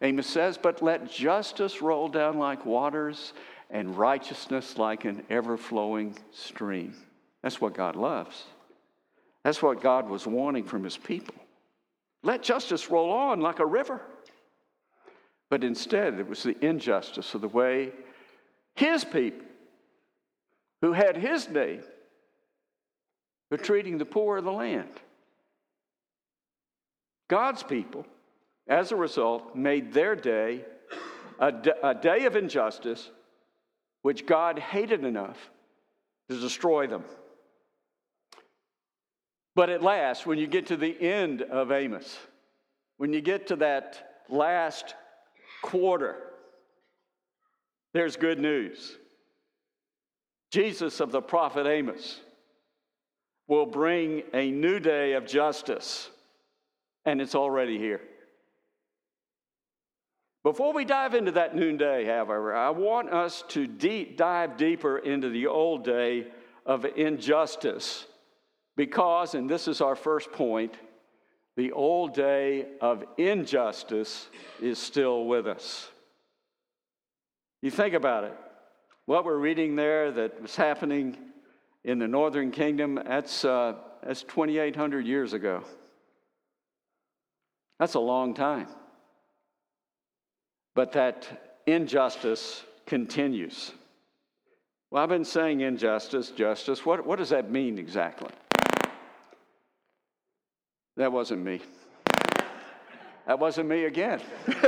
Amos 0.00 0.26
says, 0.26 0.58
But 0.58 0.82
let 0.82 1.10
justice 1.10 1.80
roll 1.80 2.08
down 2.08 2.38
like 2.38 2.66
waters 2.66 3.32
and 3.70 3.96
righteousness 3.96 4.76
like 4.76 5.04
an 5.04 5.24
ever 5.30 5.56
flowing 5.56 6.18
stream. 6.32 6.94
That's 7.42 7.60
what 7.60 7.74
God 7.74 7.94
loves. 7.96 8.44
That's 9.44 9.62
what 9.62 9.80
God 9.80 10.08
was 10.08 10.26
wanting 10.26 10.64
from 10.64 10.84
his 10.84 10.96
people. 10.96 11.34
Let 12.22 12.42
justice 12.42 12.90
roll 12.90 13.10
on 13.10 13.40
like 13.40 13.58
a 13.58 13.66
river. 13.66 14.00
But 15.50 15.64
instead, 15.64 16.18
it 16.18 16.28
was 16.28 16.42
the 16.42 16.56
injustice 16.64 17.34
of 17.34 17.40
the 17.40 17.48
way 17.48 17.92
his 18.74 19.04
people, 19.04 19.46
who 20.80 20.92
had 20.92 21.16
his 21.16 21.48
name, 21.48 21.82
were 23.50 23.58
treating 23.58 23.98
the 23.98 24.04
poor 24.04 24.38
of 24.38 24.44
the 24.44 24.52
land. 24.52 24.88
God's 27.28 27.62
people 27.62 28.06
as 28.68 28.92
a 28.92 28.96
result, 28.96 29.54
made 29.56 29.92
their 29.92 30.14
day 30.14 30.64
a, 31.38 31.52
a 31.82 31.94
day 31.94 32.24
of 32.26 32.36
injustice 32.36 33.10
which 34.02 34.26
God 34.26 34.58
hated 34.58 35.04
enough 35.04 35.50
to 36.28 36.40
destroy 36.40 36.86
them. 36.86 37.04
But 39.54 39.68
at 39.68 39.82
last, 39.82 40.26
when 40.26 40.38
you 40.38 40.46
get 40.46 40.66
to 40.68 40.76
the 40.76 41.00
end 41.00 41.42
of 41.42 41.72
Amos, 41.72 42.18
when 42.96 43.12
you 43.12 43.20
get 43.20 43.48
to 43.48 43.56
that 43.56 44.22
last 44.28 44.94
quarter, 45.62 46.16
there's 47.92 48.16
good 48.16 48.38
news. 48.38 48.96
Jesus 50.50 51.00
of 51.00 51.12
the 51.12 51.20
prophet 51.20 51.66
Amos 51.66 52.20
will 53.46 53.66
bring 53.66 54.22
a 54.32 54.50
new 54.50 54.80
day 54.80 55.12
of 55.12 55.26
justice, 55.26 56.08
and 57.04 57.20
it's 57.20 57.34
already 57.34 57.78
here. 57.78 58.00
Before 60.42 60.72
we 60.72 60.84
dive 60.84 61.14
into 61.14 61.32
that 61.32 61.54
noonday, 61.54 62.04
however, 62.04 62.54
I 62.54 62.70
want 62.70 63.10
us 63.10 63.44
to 63.48 63.66
deep, 63.66 64.16
dive 64.16 64.56
deeper 64.56 64.98
into 64.98 65.28
the 65.28 65.46
old 65.46 65.84
day 65.84 66.26
of 66.66 66.84
injustice 66.84 68.06
because, 68.76 69.34
and 69.34 69.48
this 69.48 69.68
is 69.68 69.80
our 69.80 69.96
first 69.96 70.32
point, 70.32 70.74
the 71.56 71.72
old 71.72 72.14
day 72.14 72.66
of 72.80 73.04
injustice 73.18 74.28
is 74.60 74.78
still 74.78 75.26
with 75.26 75.46
us. 75.46 75.90
You 77.60 77.70
think 77.70 77.94
about 77.94 78.24
it. 78.24 78.34
What 79.06 79.24
we're 79.24 79.36
reading 79.36 79.76
there 79.76 80.10
that 80.12 80.40
was 80.40 80.56
happening 80.56 81.16
in 81.84 81.98
the 81.98 82.08
northern 82.08 82.50
kingdom, 82.50 82.98
that's, 83.04 83.44
uh, 83.44 83.74
that's 84.02 84.22
2,800 84.22 85.06
years 85.06 85.32
ago. 85.32 85.64
That's 87.78 87.94
a 87.94 88.00
long 88.00 88.32
time. 88.34 88.68
But 90.74 90.92
that 90.92 91.58
injustice 91.66 92.64
continues. 92.86 93.72
Well, 94.90 95.02
I've 95.02 95.08
been 95.08 95.24
saying 95.24 95.60
injustice, 95.60 96.30
justice. 96.30 96.86
What, 96.86 97.06
what 97.06 97.18
does 97.18 97.30
that 97.30 97.50
mean 97.50 97.78
exactly? 97.78 98.30
That 100.96 101.12
wasn't 101.12 101.44
me. 101.44 101.60
That 103.26 103.38
wasn't 103.38 103.68
me 103.68 103.84
again. 103.84 104.20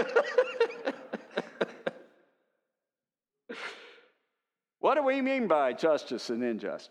what 4.79 4.95
do 4.95 5.03
we 5.03 5.21
mean 5.21 5.49
by 5.49 5.73
justice 5.73 6.31
and 6.31 6.43
injustice? 6.43 6.91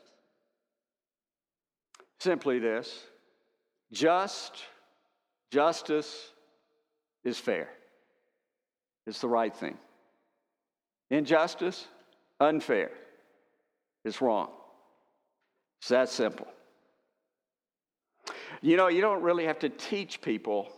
Simply 2.19 2.59
this 2.59 3.03
just 3.91 4.63
justice 5.51 6.31
is 7.23 7.37
fair. 7.37 7.69
It's 9.05 9.21
the 9.21 9.27
right 9.27 9.55
thing. 9.55 9.77
Injustice, 11.09 11.87
unfair, 12.39 12.91
is 14.05 14.21
wrong. 14.21 14.49
It's 15.79 15.89
that 15.89 16.09
simple. 16.09 16.47
You 18.63 18.77
know, 18.77 18.87
you 18.87 19.01
don't 19.01 19.21
really 19.21 19.43
have 19.45 19.59
to 19.59 19.69
teach 19.69 20.21
people 20.21 20.71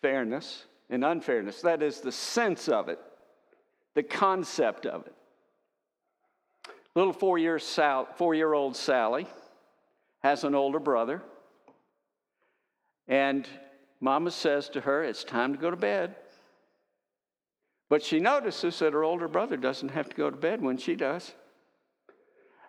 fairness 0.00 0.64
and 0.88 1.04
unfairness. 1.04 1.60
That 1.60 1.82
is 1.82 2.00
the 2.00 2.10
sense 2.10 2.66
of 2.66 2.88
it, 2.88 2.98
the 3.92 4.02
concept 4.02 4.86
of 4.86 5.06
it. 5.06 5.12
Little 6.94 7.12
four 7.12 7.36
year 7.36 7.58
Sal, 7.58 8.08
old 8.18 8.74
Sally 8.74 9.26
has 10.20 10.44
an 10.44 10.54
older 10.54 10.78
brother, 10.78 11.22
and 13.06 13.46
Mama 14.00 14.30
says 14.30 14.70
to 14.70 14.80
her, 14.80 15.04
It's 15.04 15.22
time 15.22 15.52
to 15.52 15.58
go 15.58 15.70
to 15.70 15.76
bed. 15.76 16.16
But 17.90 18.02
she 18.02 18.18
notices 18.18 18.78
that 18.78 18.94
her 18.94 19.04
older 19.04 19.28
brother 19.28 19.58
doesn't 19.58 19.90
have 19.90 20.08
to 20.08 20.16
go 20.16 20.30
to 20.30 20.36
bed 20.36 20.62
when 20.62 20.78
she 20.78 20.96
does. 20.96 21.32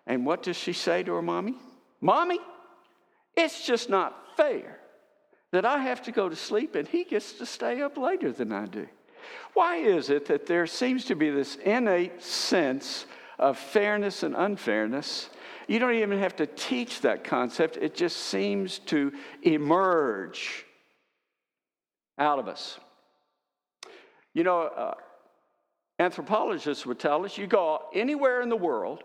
And 0.05 0.25
what 0.25 0.43
does 0.43 0.57
she 0.57 0.73
say 0.73 1.03
to 1.03 1.13
her 1.13 1.21
mommy? 1.21 1.55
Mommy, 2.01 2.39
it's 3.37 3.65
just 3.65 3.89
not 3.89 4.35
fair 4.35 4.79
that 5.51 5.63
I 5.63 5.77
have 5.79 6.01
to 6.03 6.11
go 6.11 6.27
to 6.27 6.35
sleep 6.35 6.75
and 6.75 6.87
he 6.87 7.03
gets 7.03 7.33
to 7.33 7.45
stay 7.45 7.81
up 7.81 7.97
later 7.97 8.31
than 8.31 8.51
I 8.51 8.65
do. 8.65 8.87
Why 9.53 9.77
is 9.77 10.09
it 10.09 10.25
that 10.25 10.45
there 10.45 10.67
seems 10.67 11.05
to 11.05 11.15
be 11.15 11.29
this 11.29 11.55
innate 11.57 12.21
sense 12.21 13.05
of 13.39 13.57
fairness 13.57 14.23
and 14.23 14.35
unfairness? 14.35 15.29
You 15.67 15.79
don't 15.79 15.93
even 15.93 16.19
have 16.19 16.35
to 16.37 16.47
teach 16.47 17.01
that 17.01 17.23
concept, 17.23 17.77
it 17.77 17.95
just 17.95 18.17
seems 18.17 18.79
to 18.79 19.11
emerge 19.43 20.65
out 22.17 22.39
of 22.39 22.47
us. 22.47 22.79
You 24.33 24.43
know, 24.43 24.61
uh, 24.61 24.93
Anthropologists 25.99 26.85
would 26.85 26.99
tell 26.99 27.25
us 27.25 27.37
you 27.37 27.47
go 27.47 27.81
anywhere 27.93 28.41
in 28.41 28.49
the 28.49 28.55
world, 28.55 29.03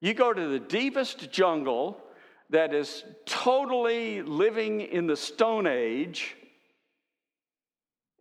you 0.00 0.14
go 0.14 0.32
to 0.32 0.48
the 0.48 0.60
deepest 0.60 1.32
jungle 1.32 2.00
that 2.50 2.72
is 2.72 3.04
totally 3.24 4.22
living 4.22 4.80
in 4.80 5.06
the 5.06 5.16
Stone 5.16 5.66
Age, 5.66 6.36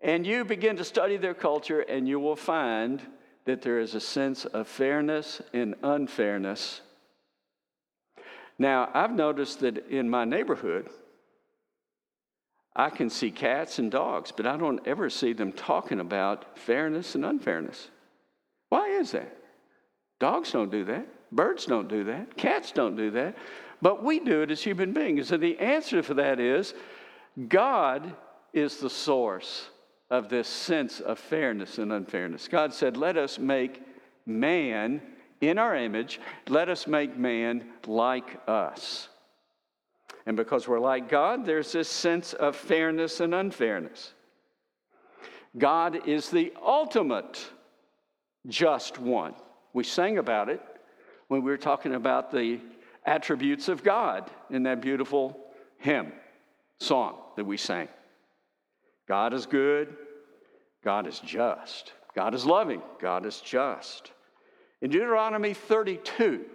and 0.01 0.25
you 0.25 0.46
begin 0.46 0.75
to 0.77 0.84
study 0.84 1.17
their 1.17 1.34
culture, 1.34 1.82
and 1.82 2.08
you 2.08 2.20
will 2.20 2.36
find 2.36 3.01
that 3.46 3.62
there 3.62 3.79
is 3.79 3.96
a 3.96 4.00
sense 4.00 4.46
of 4.46 4.67
fairness 4.67 5.41
and 5.53 5.75
unfairness. 5.84 6.82
Now, 8.58 8.89
I've 8.94 9.13
noticed 9.13 9.60
that 9.60 9.89
in 9.89 10.10
my 10.10 10.25
neighborhood, 10.25 10.89
I 12.75 12.89
can 12.89 13.10
see 13.10 13.32
cats 13.32 13.79
and 13.79 13.89
dogs, 13.89 14.32
but 14.32 14.46
I 14.46 14.58
don't 14.58 14.86
ever 14.88 15.10
see 15.10 15.34
them 15.34 15.51
talking 15.51 16.00
about 16.00 16.58
fairness 16.58 17.15
and 17.15 17.25
unfairness. 17.25 17.89
Why 18.70 18.89
is 18.89 19.12
that? 19.12 19.38
Dogs 20.20 20.51
don't 20.51 20.72
do 20.72 20.84
that. 20.86 21.08
Birds 21.32 21.65
don't 21.65 21.88
do 21.88 22.05
that. 22.05 22.36
Cats 22.38 22.72
don't 22.72 22.96
do 22.96 23.12
that. 23.12 23.36
But 23.82 24.03
we 24.03 24.20
do 24.20 24.41
it 24.41 24.51
as 24.51 24.63
human 24.63 24.94
beings. 24.94 25.32
And 25.32 25.41
the 25.41 25.60
answer 25.60 26.01
for 26.01 26.13
that 26.15 26.39
is 26.39 26.74
God 27.48 28.15
is 28.53 28.77
the 28.77 28.89
source 28.89 29.70
of 30.10 30.29
this 30.29 30.48
sense 30.48 31.00
of 31.00 31.20
fairness 31.20 31.77
and 31.77 31.91
unfairness. 31.91 32.48
God 32.48 32.74
said, 32.74 32.98
Let 32.98 33.17
us 33.17 33.38
make 33.38 33.82
man 34.25 35.01
in 35.41 35.58
our 35.58 35.75
image, 35.75 36.20
let 36.48 36.70
us 36.70 36.88
make 36.88 37.17
man 37.17 37.65
like 37.86 38.39
us. 38.48 39.10
And 40.25 40.36
because 40.36 40.67
we're 40.67 40.79
like 40.79 41.10
God, 41.10 41.46
there's 41.46 41.72
this 41.72 41.89
sense 41.89 42.34
of 42.34 42.55
fairness 42.55 43.20
and 43.20 43.36
unfairness. 43.36 44.13
God 45.58 46.08
is 46.08 46.29
the 46.29 46.53
ultimate 46.63 47.46
just 48.48 49.00
one. 49.00 49.34
We 49.74 49.84
sang 49.84 50.17
about 50.17 50.50
it 50.50 50.62
when 51.27 51.44
we 51.44 51.51
were 51.51 51.58
talking 51.58 51.96
about 51.96 52.32
the 52.32 52.60
attributes 53.06 53.68
of 53.68 53.84
God 53.84 54.30
in 54.50 54.64
that 54.64 54.82
beautiful 54.82 55.40
hymn 55.78 56.12
song 56.80 57.18
that 57.36 57.46
we 57.46 57.58
sang. 57.58 57.88
God 59.08 59.34
is 59.34 59.46
good, 59.46 59.96
God 60.84 61.08
is 61.08 61.20
just, 61.20 61.94
God 62.16 62.34
is 62.34 62.46
loving, 62.46 62.82
God 63.00 63.26
is 63.26 63.40
just. 63.42 64.12
In 64.82 64.90
Deuteronomy 64.92 65.54
32, 65.54 66.46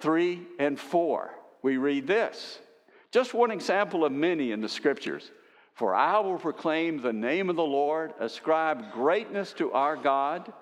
3 0.00 0.46
and 0.58 0.78
4, 0.78 1.30
we 1.62 1.76
read 1.76 2.06
this. 2.06 2.58
Just 3.12 3.34
one 3.34 3.50
example 3.50 4.04
of 4.04 4.12
many 4.12 4.52
in 4.52 4.60
the 4.60 4.68
scriptures. 4.68 5.30
For 5.74 5.94
I 5.94 6.18
will 6.20 6.38
proclaim 6.38 7.00
the 7.00 7.12
name 7.12 7.48
of 7.48 7.56
the 7.56 7.62
Lord, 7.62 8.12
ascribe 8.20 8.92
greatness 8.92 9.52
to 9.54 9.72
our 9.72 9.96
God, 9.96 10.52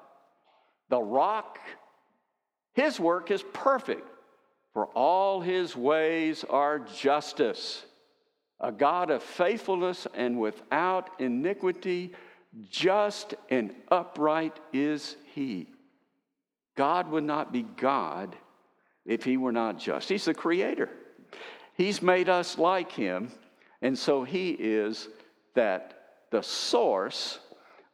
the 0.88 1.00
rock. 1.00 1.58
His 2.74 3.00
work 3.00 3.30
is 3.30 3.42
perfect, 3.52 4.08
for 4.78 4.86
all 4.94 5.40
his 5.40 5.74
ways 5.74 6.44
are 6.48 6.78
justice. 6.78 7.84
A 8.60 8.70
God 8.70 9.10
of 9.10 9.24
faithfulness 9.24 10.06
and 10.14 10.38
without 10.38 11.10
iniquity, 11.18 12.12
just 12.70 13.34
and 13.50 13.74
upright 13.90 14.60
is 14.72 15.16
he. 15.34 15.66
God 16.76 17.10
would 17.10 17.24
not 17.24 17.52
be 17.52 17.62
God 17.62 18.36
if 19.04 19.24
he 19.24 19.36
were 19.36 19.50
not 19.50 19.80
just. 19.80 20.08
He's 20.08 20.26
the 20.26 20.32
creator. 20.32 20.90
He's 21.74 22.00
made 22.00 22.28
us 22.28 22.56
like 22.56 22.92
him, 22.92 23.32
and 23.82 23.98
so 23.98 24.22
he 24.22 24.50
is 24.50 25.08
that 25.56 26.20
the 26.30 26.44
source 26.44 27.40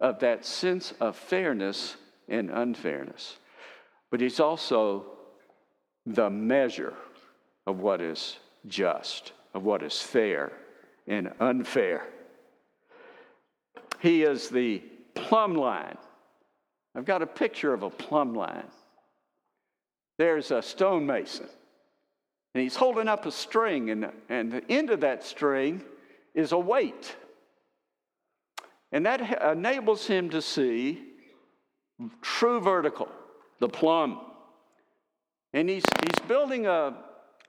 of 0.01 0.19
that 0.19 0.45
sense 0.45 0.93
of 1.01 1.17
fairness 1.17 1.97
and 2.29 2.51
unfairness. 2.51 3.39
But 4.11 4.21
he's 4.21 4.39
also 4.39 5.14
the 6.07 6.31
measure 6.31 6.95
of 7.67 7.81
what 7.81 8.01
is 8.01 8.39
just, 8.67 9.33
of 9.55 9.65
what 9.65 9.83
is 9.83 10.01
fair 10.01 10.53
and 11.07 11.33
unfair. 11.41 12.07
He 14.01 14.23
is 14.23 14.49
the 14.49 14.83
plumb 15.15 15.55
line 15.55 15.97
I've 16.95 17.05
got 17.05 17.23
a 17.23 17.27
picture 17.27 17.73
of 17.75 17.83
a 17.83 17.91
plumb 17.91 18.35
line. 18.35 18.67
There's 20.17 20.51
a 20.51 20.63
stonemason, 20.63 21.49
and 22.55 22.63
he's 22.63 22.77
holding 22.77 23.09
up 23.09 23.27
a 23.27 23.33
string, 23.33 23.91
and, 23.91 24.13
and 24.29 24.53
the 24.53 24.71
end 24.71 24.91
of 24.91 25.01
that 25.01 25.25
string 25.25 25.83
is 26.35 26.53
a 26.53 26.59
weight. 26.59 27.17
And 28.93 29.05
that 29.07 29.43
enables 29.43 30.07
him 30.07 30.31
to 30.31 30.41
see 30.41 31.03
true 32.23 32.61
vertical, 32.61 33.09
the 33.59 33.69
plumb. 33.69 34.21
And 35.55 35.69
he's, 35.69 35.85
he's 36.03 36.27
building 36.27 36.67
a, 36.67 36.95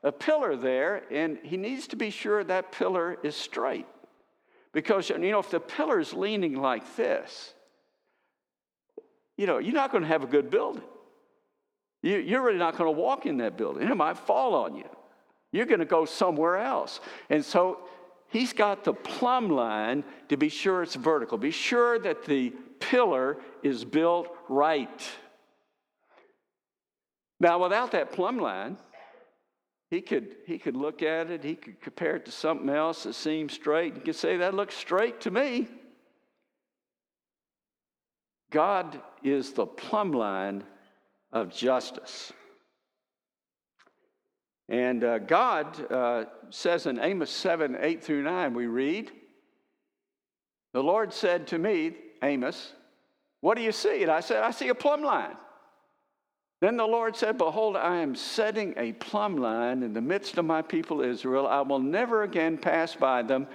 a 0.03 0.11
pillar 0.11 0.55
there, 0.55 1.01
and 1.11 1.39
he 1.43 1.57
needs 1.57 1.87
to 1.87 1.95
be 1.95 2.11
sure 2.11 2.43
that 2.43 2.71
pillar 2.71 3.17
is 3.23 3.35
straight. 3.35 3.87
Because, 4.71 5.09
you 5.09 5.17
know, 5.17 5.39
if 5.39 5.49
the 5.49 5.59
pillar 5.59 5.99
is 5.99 6.13
leaning 6.13 6.61
like 6.61 6.95
this, 6.95 7.53
you 9.37 9.47
know, 9.47 9.57
you're 9.57 9.73
not 9.73 9.91
going 9.91 10.03
to 10.03 10.07
have 10.07 10.23
a 10.23 10.27
good 10.27 10.51
building. 10.51 10.83
You, 12.03 12.37
are 12.37 12.43
really 12.43 12.59
not 12.59 12.77
going 12.77 12.93
to 12.93 12.99
walk 12.99 13.25
in 13.25 13.37
that 13.37 13.57
building. 13.57 13.89
It 13.89 13.95
might 13.95 14.17
fall 14.17 14.53
on 14.53 14.75
you. 14.75 14.87
You're 15.51 15.65
going 15.65 15.79
to 15.79 15.85
go 15.85 16.05
somewhere 16.05 16.57
else. 16.57 16.99
And 17.31 17.43
so 17.43 17.79
he's 18.27 18.53
got 18.53 18.83
the 18.83 18.93
plumb 18.93 19.49
line 19.49 20.03
to 20.29 20.37
be 20.37 20.49
sure 20.49 20.83
it's 20.83 20.93
vertical, 20.93 21.39
be 21.39 21.49
sure 21.49 21.97
that 21.99 22.25
the 22.25 22.53
pillar 22.79 23.37
is 23.63 23.83
built 23.83 24.27
right. 24.47 25.01
Now, 27.39 27.61
without 27.61 27.91
that 27.91 28.11
plumb 28.11 28.37
line, 28.37 28.77
he 29.91 30.01
could, 30.01 30.35
he 30.45 30.57
could 30.57 30.75
look 30.75 31.03
at 31.03 31.29
it, 31.29 31.43
he 31.43 31.55
could 31.55 31.79
compare 31.81 32.15
it 32.15 32.25
to 32.25 32.31
something 32.31 32.69
else 32.69 33.03
that 33.03 33.13
seems 33.13 33.53
straight. 33.53 33.93
And 33.93 34.03
could 34.03 34.15
say, 34.15 34.37
That 34.37 34.53
looks 34.53 34.75
straight 34.75 35.21
to 35.21 35.31
me. 35.31 35.67
God 38.51 39.01
is 39.23 39.53
the 39.53 39.65
plumb 39.65 40.11
line 40.11 40.63
of 41.31 41.53
justice. 41.53 42.31
And 44.67 45.03
uh, 45.03 45.19
God 45.19 45.91
uh, 45.91 46.25
says 46.49 46.87
in 46.87 46.99
Amos 46.99 47.29
7 47.29 47.77
8 47.79 48.03
through 48.03 48.23
9, 48.23 48.53
we 48.53 48.67
read, 48.67 49.11
The 50.73 50.81
Lord 50.81 51.13
said 51.13 51.47
to 51.47 51.59
me, 51.59 51.95
Amos, 52.23 52.73
What 53.41 53.57
do 53.57 53.63
you 53.63 53.71
see? 53.71 54.01
And 54.01 54.11
I 54.11 54.21
said, 54.21 54.41
I 54.41 54.51
see 54.51 54.69
a 54.69 54.75
plumb 54.75 55.03
line. 55.03 55.35
Then 56.61 56.77
the 56.77 56.85
Lord 56.85 57.15
said, 57.15 57.37
Behold, 57.37 57.75
I 57.75 57.97
am 57.97 58.15
setting 58.15 58.73
a 58.77 58.93
plumb 58.93 59.37
line 59.37 59.83
in 59.83 59.93
the 59.93 60.01
midst 60.01 60.37
of 60.37 60.45
my 60.45 60.61
people 60.61 61.01
Israel. 61.01 61.47
I 61.47 61.61
will 61.61 61.79
never 61.79 62.23
again 62.23 62.57
pass 62.57 62.95
by 62.95 63.23
them. 63.23 63.47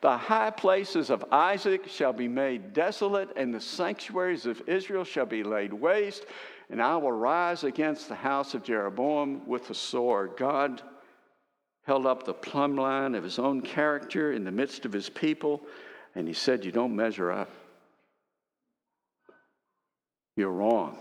The 0.00 0.16
high 0.16 0.50
places 0.50 1.10
of 1.10 1.24
Isaac 1.32 1.88
shall 1.88 2.12
be 2.12 2.28
made 2.28 2.72
desolate, 2.72 3.30
and 3.36 3.54
the 3.54 3.60
sanctuaries 3.60 4.46
of 4.46 4.62
Israel 4.66 5.04
shall 5.04 5.26
be 5.26 5.42
laid 5.42 5.72
waste, 5.72 6.26
and 6.70 6.82
I 6.82 6.96
will 6.96 7.12
rise 7.12 7.64
against 7.64 8.08
the 8.08 8.14
house 8.14 8.54
of 8.54 8.62
Jeroboam 8.62 9.46
with 9.46 9.68
the 9.68 9.74
sword. 9.74 10.32
God 10.36 10.82
held 11.86 12.06
up 12.06 12.24
the 12.24 12.34
plumb 12.34 12.76
line 12.76 13.14
of 13.14 13.24
his 13.24 13.38
own 13.38 13.62
character 13.62 14.32
in 14.32 14.44
the 14.44 14.50
midst 14.50 14.84
of 14.84 14.92
his 14.92 15.08
people, 15.08 15.62
and 16.14 16.26
he 16.26 16.34
said, 16.34 16.64
You 16.64 16.72
don't 16.72 16.96
measure 16.96 17.30
up. 17.30 17.50
You're 20.36 20.50
wrong. 20.50 20.98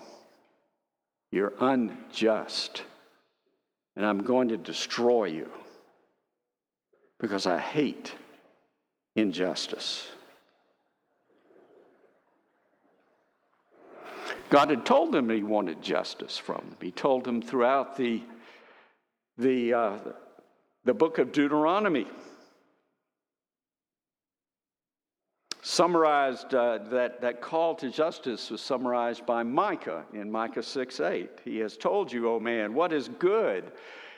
You're 1.35 1.53
unjust. 1.59 2.83
And 3.97 4.05
I'm 4.05 4.23
going 4.23 4.47
to 4.47 4.57
destroy 4.57 5.25
you 5.25 5.49
because 7.19 7.45
I 7.45 7.59
hate 7.59 8.13
injustice. 9.17 10.07
God 14.49 14.69
had 14.69 14.85
told 14.85 15.11
them 15.11 15.29
he 15.29 15.43
wanted 15.43 15.81
justice 15.81 16.37
from 16.37 16.69
them. 16.69 16.77
He 16.79 16.91
told 16.91 17.25
them 17.25 17.41
throughout 17.41 17.97
the, 17.97 18.23
the, 19.37 19.73
uh, 19.73 19.97
the 20.85 20.93
book 20.93 21.17
of 21.17 21.33
Deuteronomy. 21.33 22.07
Summarized, 25.67 26.53
uh, 26.53 26.77
that, 26.91 27.21
that 27.21 27.41
call 27.41 27.73
to 27.73 27.89
justice 27.89 28.51
was 28.51 28.61
summarized 28.61 29.25
by 29.25 29.41
Micah 29.41 30.05
in 30.13 30.31
Micah 30.31 30.61
6 30.61 30.99
8. 30.99 31.39
He 31.43 31.57
has 31.57 31.75
told 31.75 32.13
you, 32.13 32.29
O 32.29 32.39
man, 32.39 32.75
what 32.75 32.93
is 32.93 33.09
good 33.17 33.71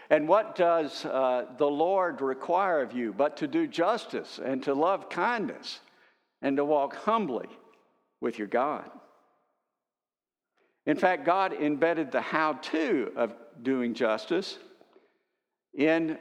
and 0.09 0.27
what 0.27 0.57
does 0.57 1.05
uh, 1.05 1.45
the 1.57 1.65
Lord 1.65 2.19
require 2.19 2.81
of 2.81 2.91
you 2.91 3.13
but 3.13 3.37
to 3.37 3.47
do 3.47 3.65
justice 3.65 4.41
and 4.43 4.61
to 4.63 4.73
love 4.73 5.09
kindness 5.09 5.79
and 6.41 6.57
to 6.57 6.65
walk 6.65 6.97
humbly 6.97 7.47
with 8.19 8.37
your 8.37 8.49
God? 8.49 8.91
In 10.85 10.97
fact, 10.97 11.25
God 11.25 11.53
embedded 11.53 12.11
the 12.11 12.19
how 12.19 12.53
to 12.53 13.13
of 13.15 13.33
doing 13.63 13.93
justice 13.93 14.57
in 15.73 16.17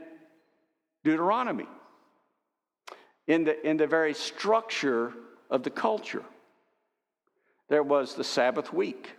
Deuteronomy, 1.03 1.67
in 3.27 3.45
the, 3.45 3.69
in 3.69 3.77
the 3.77 3.87
very 3.87 4.15
structure 4.15 5.13
of 5.51 5.63
the 5.63 5.71
culture. 5.71 6.25
There 7.69 7.83
was 7.83 8.15
the 8.15 8.25
Sabbath 8.25 8.73
week. 8.73 9.11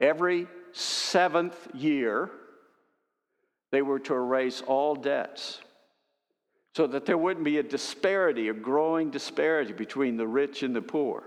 Every 0.00 0.46
seventh 0.72 1.68
year, 1.74 2.30
they 3.70 3.82
were 3.82 3.98
to 4.00 4.14
erase 4.14 4.62
all 4.66 4.94
debts 4.94 5.60
so 6.74 6.86
that 6.86 7.04
there 7.04 7.18
wouldn't 7.18 7.44
be 7.44 7.58
a 7.58 7.62
disparity, 7.62 8.48
a 8.48 8.54
growing 8.54 9.10
disparity 9.10 9.72
between 9.72 10.16
the 10.16 10.26
rich 10.26 10.62
and 10.62 10.74
the 10.74 10.82
poor. 10.82 11.24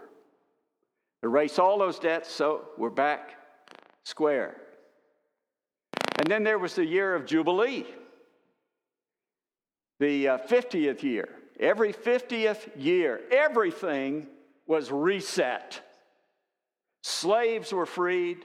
Erase 1.24 1.58
all 1.60 1.78
those 1.80 2.00
debts 2.00 2.32
so 2.32 2.66
we're 2.78 2.90
back 2.90 3.32
square. 4.04 4.56
And 6.18 6.28
then 6.28 6.44
there 6.44 6.60
was 6.60 6.76
the 6.76 6.86
year 6.86 7.16
of 7.16 7.26
Jubilee, 7.26 7.86
the 10.00 10.28
uh, 10.28 10.38
50th 10.38 11.04
year. 11.04 11.30
Every 11.60 11.94
50th 11.94 12.70
year, 12.76 13.22
everything 13.32 14.28
was 14.68 14.92
reset. 14.92 15.82
Slaves 17.02 17.72
were 17.72 17.86
freed, 17.86 18.40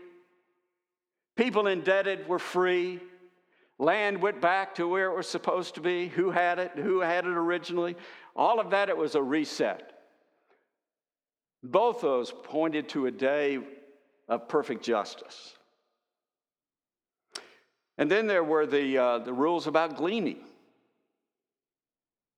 people 1.36 1.66
indebted 1.66 2.28
were 2.28 2.38
free, 2.38 3.00
Land 3.80 4.20
went 4.20 4.42
back 4.42 4.74
to 4.74 4.86
where 4.86 5.10
it 5.10 5.16
was 5.16 5.26
supposed 5.26 5.76
to 5.76 5.80
be, 5.80 6.08
who 6.08 6.30
had 6.30 6.58
it, 6.58 6.72
who 6.74 7.00
had 7.00 7.24
it 7.24 7.30
originally. 7.30 7.96
All 8.36 8.60
of 8.60 8.70
that, 8.70 8.90
it 8.90 8.96
was 8.96 9.14
a 9.14 9.22
reset. 9.22 9.92
Both 11.62 11.96
of 11.96 12.02
those 12.02 12.30
pointed 12.44 12.90
to 12.90 13.06
a 13.06 13.10
day 13.10 13.58
of 14.28 14.48
perfect 14.48 14.84
justice. 14.84 15.56
And 17.96 18.10
then 18.10 18.26
there 18.26 18.44
were 18.44 18.66
the, 18.66 18.98
uh, 18.98 19.18
the 19.20 19.32
rules 19.32 19.66
about 19.66 19.96
gleaning. 19.96 20.44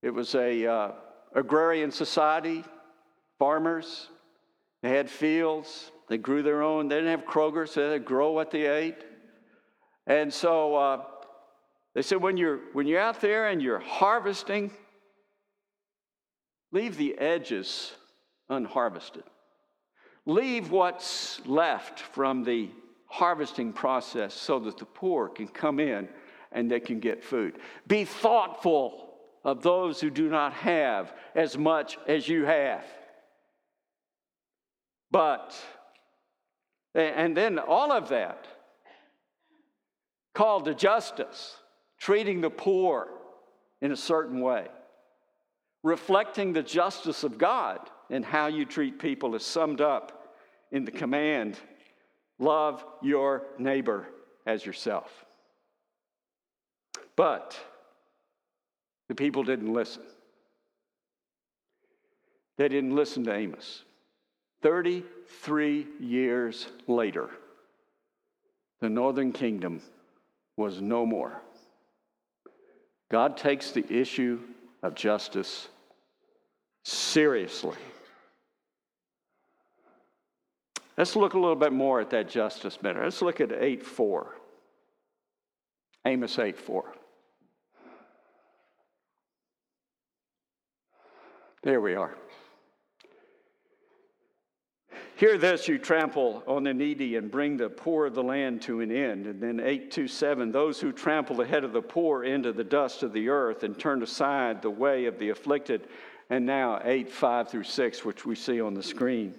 It 0.02 0.10
was 0.10 0.34
a 0.34 0.66
uh, 0.66 0.90
agrarian 1.34 1.90
society, 1.90 2.64
farmers, 3.38 4.08
they 4.82 4.90
had 4.90 5.08
fields, 5.08 5.92
they 6.08 6.18
grew 6.18 6.42
their 6.42 6.62
own. 6.62 6.88
They 6.88 6.96
didn't 6.96 7.10
have 7.10 7.24
Kroger, 7.24 7.68
so 7.68 7.88
they 7.88 7.98
grow 7.98 8.32
what 8.32 8.50
they 8.50 8.66
ate. 8.66 9.04
And 10.06 10.32
so 10.32 10.74
uh, 10.74 11.04
they 11.94 12.02
said, 12.02 12.20
when 12.20 12.36
you're, 12.36 12.58
when 12.72 12.86
you're 12.86 13.00
out 13.00 13.20
there 13.20 13.48
and 13.48 13.62
you're 13.62 13.78
harvesting, 13.78 14.72
leave 16.72 16.96
the 16.96 17.16
edges 17.16 17.92
unharvested. 18.50 19.22
Leave 20.26 20.70
what's 20.70 21.40
left 21.46 22.00
from 22.00 22.42
the 22.42 22.68
harvesting 23.06 23.72
process 23.72 24.34
so 24.34 24.58
that 24.58 24.78
the 24.78 24.84
poor 24.84 25.28
can 25.28 25.46
come 25.46 25.78
in 25.78 26.08
and 26.50 26.70
they 26.70 26.80
can 26.80 26.98
get 26.98 27.22
food. 27.22 27.58
Be 27.86 28.04
thoughtful 28.04 29.11
of 29.44 29.62
those 29.62 30.00
who 30.00 30.10
do 30.10 30.28
not 30.28 30.52
have 30.52 31.12
as 31.34 31.58
much 31.58 31.98
as 32.06 32.28
you 32.28 32.44
have. 32.44 32.84
But, 35.10 35.54
and 36.94 37.36
then 37.36 37.58
all 37.58 37.92
of 37.92 38.08
that 38.08 38.46
called 40.34 40.64
to 40.64 40.74
justice, 40.74 41.56
treating 41.98 42.40
the 42.40 42.50
poor 42.50 43.08
in 43.80 43.92
a 43.92 43.96
certain 43.96 44.40
way, 44.40 44.68
reflecting 45.82 46.52
the 46.52 46.62
justice 46.62 47.24
of 47.24 47.36
God 47.36 47.80
in 48.08 48.22
how 48.22 48.46
you 48.46 48.64
treat 48.64 48.98
people 48.98 49.34
is 49.34 49.44
summed 49.44 49.80
up 49.80 50.34
in 50.70 50.84
the 50.84 50.90
command 50.90 51.58
love 52.38 52.84
your 53.02 53.44
neighbor 53.58 54.06
as 54.46 54.64
yourself. 54.66 55.24
But 57.16 57.58
the 59.12 59.16
people 59.24 59.42
didn't 59.42 59.70
listen. 59.70 60.04
They 62.56 62.66
didn't 62.66 62.96
listen 62.96 63.24
to 63.24 63.34
Amos. 63.34 63.82
33 64.62 65.86
years 66.00 66.66
later, 66.86 67.28
the 68.80 68.88
northern 68.88 69.30
kingdom 69.30 69.82
was 70.56 70.80
no 70.80 71.04
more. 71.04 71.42
God 73.10 73.36
takes 73.36 73.72
the 73.72 73.84
issue 73.92 74.40
of 74.82 74.94
justice 74.94 75.68
seriously. 76.82 77.76
Let's 80.96 81.16
look 81.16 81.34
a 81.34 81.38
little 81.38 81.54
bit 81.54 81.74
more 81.74 82.00
at 82.00 82.08
that 82.10 82.30
justice 82.30 82.80
matter. 82.80 83.04
Let's 83.04 83.20
look 83.20 83.42
at 83.42 83.52
8 83.52 83.84
4. 83.84 84.36
Amos 86.06 86.38
8 86.38 86.56
4. 86.56 86.94
There 91.62 91.80
we 91.80 91.94
are. 91.94 92.16
Hear 95.16 95.38
this, 95.38 95.68
you 95.68 95.78
trample 95.78 96.42
on 96.48 96.64
the 96.64 96.74
needy 96.74 97.14
and 97.14 97.30
bring 97.30 97.56
the 97.56 97.68
poor 97.68 98.06
of 98.06 98.14
the 98.14 98.22
land 98.24 98.60
to 98.62 98.80
an 98.80 98.90
end. 98.90 99.26
And 99.26 99.40
then 99.40 99.60
827 99.60 100.50
those 100.50 100.80
who 100.80 100.90
trample 100.90 101.36
the 101.36 101.46
head 101.46 101.62
of 101.62 101.72
the 101.72 101.80
poor 101.80 102.24
into 102.24 102.52
the 102.52 102.64
dust 102.64 103.04
of 103.04 103.12
the 103.12 103.28
earth 103.28 103.62
and 103.62 103.78
turn 103.78 104.02
aside 104.02 104.60
the 104.60 104.70
way 104.70 105.04
of 105.04 105.20
the 105.20 105.28
afflicted. 105.28 105.86
And 106.28 106.44
now 106.44 106.80
8 106.82 107.08
5 107.08 107.48
through 107.48 107.62
6, 107.62 108.04
which 108.04 108.26
we 108.26 108.34
see 108.34 108.60
on 108.60 108.74
the 108.74 108.82
screen. 108.82 109.36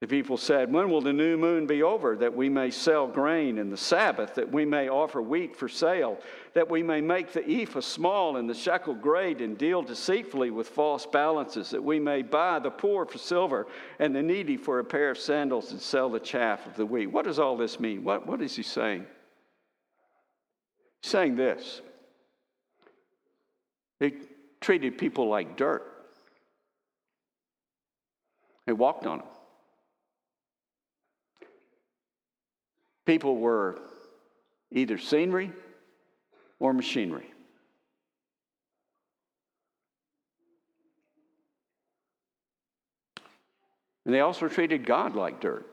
The 0.00 0.06
people 0.06 0.38
said, 0.38 0.72
When 0.72 0.88
will 0.88 1.02
the 1.02 1.12
new 1.12 1.36
moon 1.36 1.66
be 1.66 1.82
over, 1.82 2.16
that 2.16 2.34
we 2.34 2.48
may 2.48 2.70
sell 2.70 3.06
grain, 3.06 3.58
and 3.58 3.70
the 3.70 3.76
Sabbath, 3.76 4.34
that 4.34 4.50
we 4.50 4.64
may 4.64 4.88
offer 4.88 5.20
wheat 5.20 5.54
for 5.54 5.68
sale, 5.68 6.18
that 6.54 6.70
we 6.70 6.82
may 6.82 7.02
make 7.02 7.34
the 7.34 7.46
ephah 7.46 7.82
small 7.82 8.38
and 8.38 8.48
the 8.48 8.54
shekel 8.54 8.94
great, 8.94 9.42
and 9.42 9.58
deal 9.58 9.82
deceitfully 9.82 10.50
with 10.50 10.70
false 10.70 11.04
balances, 11.04 11.68
that 11.68 11.84
we 11.84 12.00
may 12.00 12.22
buy 12.22 12.58
the 12.58 12.70
poor 12.70 13.04
for 13.04 13.18
silver, 13.18 13.66
and 13.98 14.16
the 14.16 14.22
needy 14.22 14.56
for 14.56 14.78
a 14.78 14.84
pair 14.84 15.10
of 15.10 15.18
sandals, 15.18 15.70
and 15.70 15.80
sell 15.80 16.08
the 16.08 16.18
chaff 16.18 16.66
of 16.66 16.76
the 16.76 16.86
wheat? 16.86 17.08
What 17.08 17.26
does 17.26 17.38
all 17.38 17.58
this 17.58 17.78
mean? 17.78 18.02
What, 18.02 18.26
what 18.26 18.40
is 18.40 18.56
he 18.56 18.62
saying? 18.62 19.04
He's 21.02 21.10
saying 21.10 21.36
this. 21.36 21.82
They 23.98 24.14
treated 24.62 24.96
people 24.96 25.28
like 25.28 25.58
dirt. 25.58 25.86
They 28.64 28.72
walked 28.72 29.04
on 29.04 29.18
them. 29.18 29.26
People 33.10 33.38
were 33.38 33.76
either 34.70 34.96
scenery 34.96 35.50
or 36.60 36.72
machinery. 36.72 37.26
And 44.04 44.14
they 44.14 44.20
also 44.20 44.46
treated 44.46 44.86
God 44.86 45.16
like 45.16 45.40
dirt. 45.40 45.66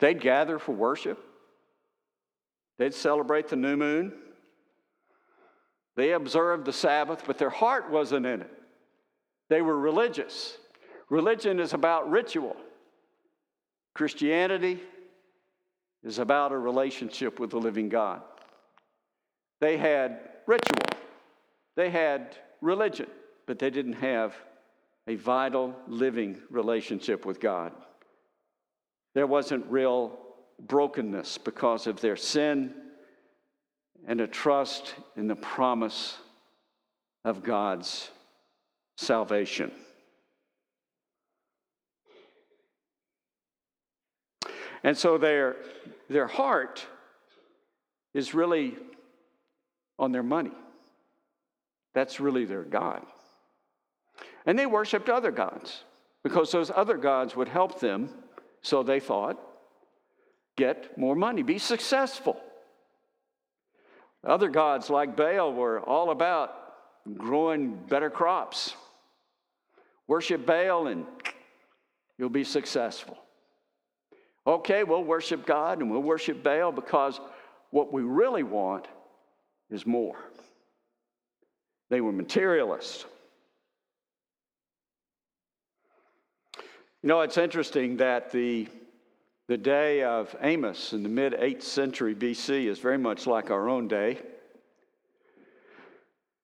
They'd 0.00 0.20
gather 0.20 0.58
for 0.58 0.72
worship, 0.72 1.18
they'd 2.76 2.92
celebrate 2.92 3.48
the 3.48 3.56
new 3.56 3.78
moon, 3.78 4.12
they 5.96 6.12
observed 6.12 6.66
the 6.66 6.74
Sabbath, 6.74 7.22
but 7.26 7.38
their 7.38 7.48
heart 7.48 7.90
wasn't 7.90 8.26
in 8.26 8.42
it. 8.42 8.52
They 9.48 9.62
were 9.62 9.78
religious. 9.78 10.58
Religion 11.08 11.58
is 11.58 11.72
about 11.72 12.10
ritual. 12.10 12.54
Christianity 13.94 14.82
is 16.06 16.20
about 16.20 16.52
a 16.52 16.58
relationship 16.58 17.40
with 17.40 17.50
the 17.50 17.58
living 17.58 17.88
God. 17.88 18.22
They 19.60 19.76
had 19.76 20.20
ritual, 20.46 20.98
they 21.74 21.90
had 21.90 22.36
religion, 22.60 23.08
but 23.46 23.58
they 23.58 23.70
didn't 23.70 23.94
have 23.94 24.34
a 25.08 25.16
vital, 25.16 25.74
living 25.88 26.40
relationship 26.48 27.26
with 27.26 27.40
God. 27.40 27.72
There 29.14 29.26
wasn't 29.26 29.66
real 29.66 30.18
brokenness 30.60 31.38
because 31.38 31.86
of 31.86 32.00
their 32.00 32.16
sin 32.16 32.72
and 34.06 34.20
a 34.20 34.26
trust 34.26 34.94
in 35.16 35.26
the 35.26 35.36
promise 35.36 36.16
of 37.24 37.42
God's 37.42 38.10
salvation. 38.96 39.72
And 44.86 44.96
so 44.96 45.18
their, 45.18 45.56
their 46.08 46.28
heart 46.28 46.86
is 48.14 48.34
really 48.34 48.76
on 49.98 50.12
their 50.12 50.22
money. 50.22 50.52
That's 51.92 52.20
really 52.20 52.44
their 52.44 52.62
God. 52.62 53.04
And 54.46 54.56
they 54.56 54.64
worshiped 54.64 55.08
other 55.08 55.32
gods 55.32 55.82
because 56.22 56.52
those 56.52 56.70
other 56.70 56.98
gods 56.98 57.34
would 57.34 57.48
help 57.48 57.80
them, 57.80 58.10
so 58.62 58.84
they 58.84 59.00
thought, 59.00 59.40
get 60.56 60.96
more 60.96 61.16
money, 61.16 61.42
be 61.42 61.58
successful. 61.58 62.40
Other 64.22 64.48
gods 64.48 64.88
like 64.88 65.16
Baal 65.16 65.52
were 65.52 65.80
all 65.80 66.10
about 66.10 66.54
growing 67.16 67.74
better 67.74 68.08
crops. 68.08 68.76
Worship 70.06 70.46
Baal 70.46 70.86
and 70.86 71.06
you'll 72.18 72.28
be 72.28 72.44
successful. 72.44 73.18
Okay, 74.46 74.84
we'll 74.84 75.02
worship 75.02 75.44
God 75.44 75.80
and 75.80 75.90
we'll 75.90 76.02
worship 76.02 76.42
Baal 76.42 76.70
because 76.70 77.20
what 77.70 77.92
we 77.92 78.02
really 78.02 78.44
want 78.44 78.86
is 79.70 79.84
more. 79.84 80.16
They 81.90 82.00
were 82.00 82.12
materialists. 82.12 83.04
You 87.02 87.08
know, 87.08 87.20
it's 87.22 87.38
interesting 87.38 87.96
that 87.96 88.30
the, 88.30 88.68
the 89.48 89.56
day 89.56 90.04
of 90.04 90.34
Amos 90.40 90.92
in 90.92 91.02
the 91.02 91.08
mid 91.08 91.32
8th 91.32 91.62
century 91.62 92.14
BC 92.14 92.66
is 92.66 92.78
very 92.78 92.98
much 92.98 93.26
like 93.26 93.50
our 93.50 93.68
own 93.68 93.88
day. 93.88 94.20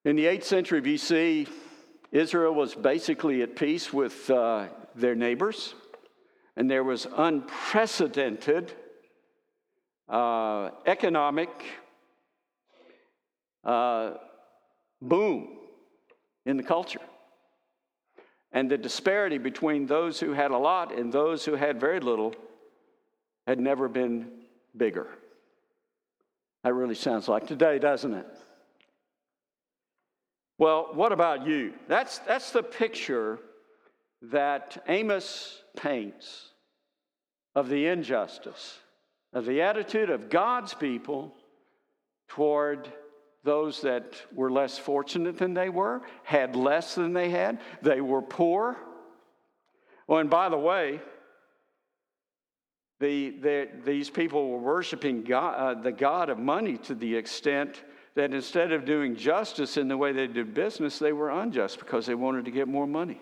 In 0.03 0.17
the 0.17 0.25
8th 0.25 0.43
century 0.43 0.81
BC, 0.81 1.47
Israel 2.11 2.53
was 2.53 2.75
basically 2.75 3.41
at 3.41 3.55
peace 3.55 3.93
with 3.93 4.29
uh, 4.29 4.67
their 4.95 5.15
neighbors 5.15 5.73
and 6.55 6.69
there 6.69 6.83
was 6.83 7.07
unprecedented 7.15 8.73
uh, 10.09 10.69
economic 10.85 11.49
uh, 13.63 14.11
boom 15.01 15.57
in 16.45 16.57
the 16.57 16.63
culture. 16.63 16.99
And 18.51 18.69
the 18.69 18.77
disparity 18.77 19.39
between 19.39 19.87
those 19.87 20.19
who 20.19 20.33
had 20.33 20.51
a 20.51 20.57
lot 20.57 20.93
and 20.95 21.11
those 21.11 21.43
who 21.43 21.55
had 21.55 21.79
very 21.79 21.99
little 21.99 22.35
had 23.47 23.59
never 23.59 23.87
been 23.87 24.29
bigger. 24.77 25.07
That 26.63 26.73
really 26.73 26.95
sounds 26.95 27.27
like 27.27 27.47
today, 27.47 27.79
doesn't 27.79 28.13
it? 28.13 28.27
Well, 30.59 30.89
what 30.93 31.11
about 31.11 31.47
you? 31.47 31.73
That's, 31.87 32.19
that's 32.19 32.51
the 32.51 32.63
picture 32.63 33.39
that 34.31 34.83
Amos 34.87 35.61
paints 35.75 36.49
of 37.55 37.69
the 37.69 37.87
injustice, 37.87 38.79
of 39.33 39.45
the 39.45 39.61
attitude 39.61 40.09
of 40.09 40.29
God's 40.29 40.73
people 40.73 41.35
toward 42.29 42.91
those 43.43 43.81
that 43.81 44.15
were 44.33 44.49
less 44.49 44.77
fortunate 44.77 45.37
than 45.37 45.53
they 45.53 45.69
were, 45.69 46.01
had 46.23 46.55
less 46.55 46.95
than 46.95 47.13
they 47.13 47.29
had, 47.29 47.59
they 47.81 47.99
were 47.99 48.21
poor. 48.21 48.77
Oh, 50.07 50.17
and 50.17 50.29
by 50.29 50.47
the 50.49 50.57
way, 50.57 51.01
the, 52.99 53.31
the, 53.31 53.67
these 53.83 54.09
people 54.09 54.49
were 54.49 54.59
worshiping 54.59 55.23
God, 55.23 55.55
uh, 55.55 55.81
the 55.81 55.91
God 55.91 56.29
of 56.29 56.39
money 56.39 56.77
to 56.77 56.95
the 56.95 57.15
extent 57.15 57.83
that 58.15 58.33
instead 58.33 58.71
of 58.71 58.85
doing 58.85 59.15
justice 59.15 59.75
in 59.75 59.89
the 59.89 59.97
way 59.97 60.13
they 60.13 60.27
did 60.27 60.53
business, 60.53 60.99
they 60.99 61.11
were 61.11 61.29
unjust 61.29 61.79
because 61.79 62.05
they 62.05 62.15
wanted 62.15 62.45
to 62.45 62.51
get 62.51 62.69
more 62.69 62.87
money. 62.87 63.19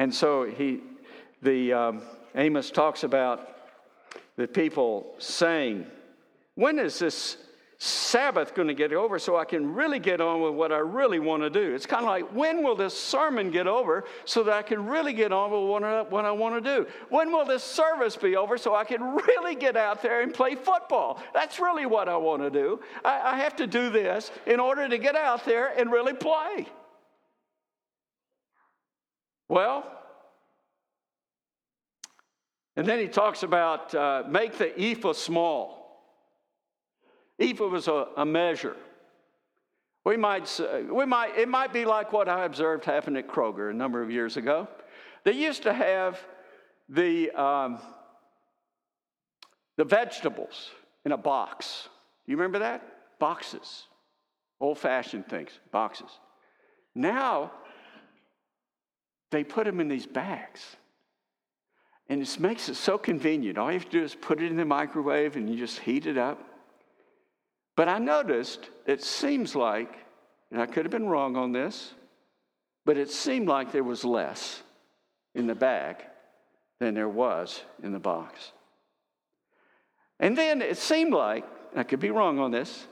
And 0.00 0.14
so 0.14 0.44
he, 0.44 0.80
the 1.42 1.74
um, 1.74 2.02
Amos 2.34 2.70
talks 2.70 3.04
about 3.04 3.54
the 4.36 4.48
people 4.48 5.14
saying, 5.18 5.84
"When 6.54 6.78
is 6.78 6.98
this 6.98 7.36
Sabbath 7.76 8.54
going 8.54 8.68
to 8.68 8.74
get 8.74 8.94
over 8.94 9.18
so 9.18 9.36
I 9.36 9.44
can 9.44 9.74
really 9.74 9.98
get 9.98 10.22
on 10.22 10.40
with 10.40 10.54
what 10.54 10.72
I 10.72 10.78
really 10.78 11.18
want 11.18 11.42
to 11.42 11.50
do. 11.50 11.74
It's 11.74 11.84
kind 11.84 12.02
of 12.02 12.08
like, 12.08 12.24
when 12.34 12.62
will 12.62 12.76
this 12.76 12.96
sermon 12.96 13.50
get 13.50 13.66
over 13.66 14.04
so 14.24 14.42
that 14.42 14.54
I 14.54 14.62
can 14.62 14.86
really 14.86 15.12
get 15.12 15.32
on 15.32 15.50
with 15.50 16.10
what 16.10 16.24
I, 16.24 16.30
want 16.30 16.62
to 16.62 16.76
do? 16.76 16.86
When 17.10 17.30
will 17.30 17.44
this 17.44 17.62
service 17.62 18.16
be 18.16 18.36
over 18.36 18.56
so 18.56 18.74
I 18.74 18.84
can 18.84 19.02
really 19.14 19.54
get 19.54 19.76
out 19.76 20.02
there 20.02 20.22
and 20.22 20.32
play 20.32 20.54
football? 20.54 21.22
That's 21.34 21.58
really 21.58 21.84
what 21.84 22.08
I 22.08 22.16
want 22.16 22.42
to 22.42 22.50
do. 22.50 22.80
I, 23.02 23.32
I 23.32 23.36
have 23.38 23.54
to 23.56 23.66
do 23.66 23.90
this 23.90 24.30
in 24.46 24.60
order 24.60 24.88
to 24.88 24.96
get 24.96 25.14
out 25.14 25.44
there 25.44 25.68
and 25.78 25.92
really 25.92 26.14
play. 26.14 26.66
Well, 29.50 29.84
and 32.76 32.86
then 32.86 33.00
he 33.00 33.08
talks 33.08 33.42
about 33.42 33.92
uh, 33.92 34.22
make 34.28 34.56
the 34.56 34.80
ephah 34.80 35.12
small. 35.12 36.04
Ephah 37.40 37.66
was 37.66 37.88
a, 37.88 38.06
a 38.16 38.24
measure. 38.24 38.76
We 40.04 40.16
might, 40.16 40.46
say, 40.46 40.84
we 40.84 41.04
might, 41.04 41.36
it 41.36 41.48
might 41.48 41.72
be 41.72 41.84
like 41.84 42.12
what 42.12 42.28
I 42.28 42.44
observed 42.44 42.84
happen 42.84 43.16
at 43.16 43.26
Kroger 43.26 43.72
a 43.72 43.74
number 43.74 44.00
of 44.00 44.08
years 44.08 44.36
ago. 44.36 44.68
They 45.24 45.32
used 45.32 45.64
to 45.64 45.72
have 45.72 46.20
the, 46.88 47.32
um, 47.32 47.80
the 49.76 49.84
vegetables 49.84 50.70
in 51.04 51.10
a 51.10 51.18
box. 51.18 51.88
You 52.24 52.36
remember 52.36 52.60
that? 52.60 53.18
Boxes. 53.18 53.88
Old 54.60 54.78
fashioned 54.78 55.28
things, 55.28 55.50
boxes. 55.72 56.10
Now, 56.94 57.50
they 59.30 59.44
put 59.44 59.64
them 59.64 59.80
in 59.80 59.88
these 59.88 60.06
bags. 60.06 60.76
And 62.08 62.20
it 62.20 62.40
makes 62.40 62.68
it 62.68 62.74
so 62.74 62.98
convenient. 62.98 63.56
All 63.56 63.70
you 63.70 63.78
have 63.78 63.88
to 63.88 63.98
do 63.98 64.02
is 64.02 64.14
put 64.14 64.42
it 64.42 64.50
in 64.50 64.56
the 64.56 64.64
microwave 64.64 65.36
and 65.36 65.48
you 65.48 65.56
just 65.56 65.78
heat 65.78 66.06
it 66.06 66.18
up. 66.18 66.42
But 67.76 67.88
I 67.88 67.98
noticed 67.98 68.68
it 68.86 69.02
seems 69.02 69.54
like, 69.54 69.96
and 70.50 70.60
I 70.60 70.66
could 70.66 70.84
have 70.84 70.90
been 70.90 71.08
wrong 71.08 71.36
on 71.36 71.52
this, 71.52 71.94
but 72.84 72.96
it 72.96 73.10
seemed 73.10 73.46
like 73.46 73.70
there 73.70 73.84
was 73.84 74.04
less 74.04 74.62
in 75.34 75.46
the 75.46 75.54
bag 75.54 76.04
than 76.80 76.94
there 76.94 77.08
was 77.08 77.62
in 77.82 77.92
the 77.92 78.00
box. 78.00 78.52
And 80.18 80.36
then 80.36 80.60
it 80.60 80.76
seemed 80.76 81.12
like, 81.12 81.44
I 81.76 81.84
could 81.84 82.00
be 82.00 82.10
wrong 82.10 82.40
on 82.40 82.50
this, 82.50 82.86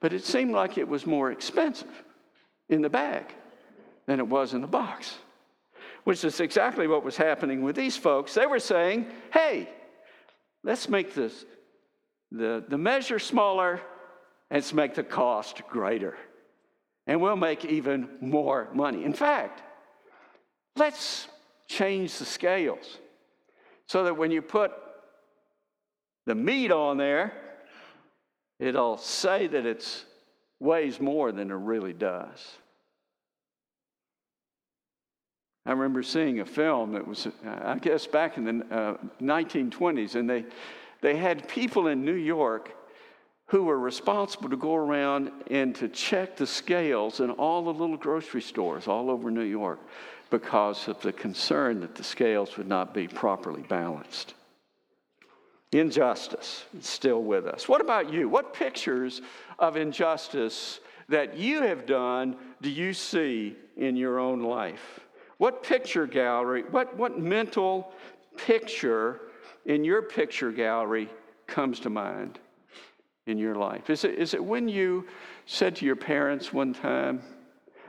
but 0.00 0.12
it 0.12 0.24
seemed 0.24 0.50
like 0.50 0.76
it 0.76 0.88
was 0.88 1.06
more 1.06 1.30
expensive 1.30 2.04
in 2.68 2.82
the 2.82 2.90
bag 2.90 3.32
than 4.06 4.18
it 4.18 4.26
was 4.26 4.52
in 4.52 4.60
the 4.60 4.66
box, 4.66 5.16
which 6.04 6.24
is 6.24 6.40
exactly 6.40 6.86
what 6.86 7.04
was 7.04 7.16
happening 7.16 7.62
with 7.62 7.76
these 7.76 7.96
folks. 7.96 8.34
They 8.34 8.46
were 8.46 8.60
saying, 8.60 9.06
hey, 9.32 9.68
let's 10.62 10.88
make 10.88 11.14
this, 11.14 11.44
the, 12.30 12.64
the 12.68 12.78
measure 12.78 13.18
smaller 13.18 13.80
Let's 14.54 14.72
make 14.72 14.94
the 14.94 15.02
cost 15.02 15.66
greater. 15.68 16.16
And 17.08 17.20
we'll 17.20 17.34
make 17.34 17.64
even 17.64 18.08
more 18.20 18.68
money. 18.72 19.04
In 19.04 19.12
fact, 19.12 19.62
let's 20.76 21.26
change 21.66 22.16
the 22.18 22.24
scales 22.24 22.98
so 23.88 24.04
that 24.04 24.16
when 24.16 24.30
you 24.30 24.42
put 24.42 24.70
the 26.26 26.36
meat 26.36 26.70
on 26.70 26.98
there, 26.98 27.32
it'll 28.60 28.96
say 28.96 29.48
that 29.48 29.66
it 29.66 30.04
weighs 30.60 31.00
more 31.00 31.32
than 31.32 31.50
it 31.50 31.54
really 31.54 31.92
does. 31.92 32.38
I 35.66 35.72
remember 35.72 36.02
seeing 36.02 36.40
a 36.40 36.44
film 36.44 36.92
that 36.92 37.06
was, 37.06 37.26
I 37.46 37.78
guess, 37.78 38.06
back 38.06 38.36
in 38.36 38.44
the 38.44 38.66
uh, 38.70 38.96
1920s, 39.22 40.14
and 40.14 40.28
they, 40.28 40.44
they 41.00 41.16
had 41.16 41.48
people 41.48 41.86
in 41.86 42.04
New 42.04 42.14
York 42.14 42.76
who 43.46 43.64
were 43.64 43.78
responsible 43.78 44.50
to 44.50 44.56
go 44.56 44.74
around 44.74 45.30
and 45.50 45.74
to 45.76 45.88
check 45.88 46.36
the 46.36 46.46
scales 46.46 47.20
in 47.20 47.30
all 47.30 47.64
the 47.64 47.72
little 47.72 47.96
grocery 47.96 48.42
stores 48.42 48.88
all 48.88 49.10
over 49.10 49.30
New 49.30 49.42
York 49.42 49.78
because 50.30 50.88
of 50.88 51.00
the 51.00 51.12
concern 51.12 51.80
that 51.80 51.94
the 51.94 52.04
scales 52.04 52.56
would 52.56 52.68
not 52.68 52.92
be 52.92 53.06
properly 53.06 53.62
balanced. 53.62 54.34
Injustice 55.72 56.64
is 56.78 56.86
still 56.86 57.22
with 57.22 57.46
us. 57.46 57.68
What 57.68 57.80
about 57.80 58.12
you? 58.12 58.28
What 58.28 58.54
pictures 58.54 59.22
of 59.58 59.76
injustice 59.76 60.80
that 61.08 61.36
you 61.36 61.62
have 61.62 61.84
done 61.86 62.36
do 62.62 62.70
you 62.70 62.92
see 62.92 63.56
in 63.76 63.96
your 63.96 64.18
own 64.18 64.42
life? 64.42 65.00
What 65.44 65.62
picture 65.62 66.06
gallery, 66.06 66.62
what, 66.70 66.96
what 66.96 67.18
mental 67.18 67.92
picture 68.38 69.20
in 69.66 69.84
your 69.84 70.00
picture 70.00 70.50
gallery 70.50 71.10
comes 71.46 71.80
to 71.80 71.90
mind? 71.90 72.38
in 73.26 73.36
your 73.36 73.54
life? 73.54 73.90
Is 73.90 74.04
it, 74.04 74.14
is 74.14 74.32
it 74.32 74.42
when 74.42 74.68
you 74.68 75.06
said 75.44 75.76
to 75.76 75.84
your 75.84 75.96
parents 75.96 76.50
one 76.50 76.72
time, 76.72 77.20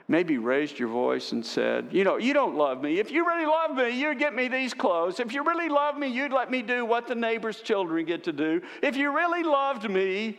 maybe 0.10 0.38
raised 0.38 0.78
your 0.78 0.89
voice 0.89 1.32
and 1.32 1.46
said, 1.46 1.88
You 1.91 2.04
know, 2.04 2.18
you 2.18 2.34
don't 2.34 2.56
love 2.56 2.82
me. 2.82 3.00
If 3.00 3.10
you 3.10 3.26
really 3.26 3.46
love 3.46 3.72
me, 3.72 3.89
you'd 3.89 4.20
get 4.20 4.36
me 4.36 4.50
these 4.50 4.74
clothes. 4.74 5.22
If 5.22 5.32
you 5.32 5.46
really 5.46 5.70
love 5.70 5.98
me, 5.98 6.08
you'd 6.08 6.34
let 6.34 6.52
me 6.52 6.62
do 6.62 6.86
what 6.86 7.08
the 7.08 7.15
neighbor's 7.15 7.62
children 7.62 8.06
get 8.06 8.26
to 8.26 8.34
do. 8.34 8.62
If 8.82 8.98
you 8.98 9.15
really 9.15 9.44
loved 9.44 9.89
me, 9.89 10.38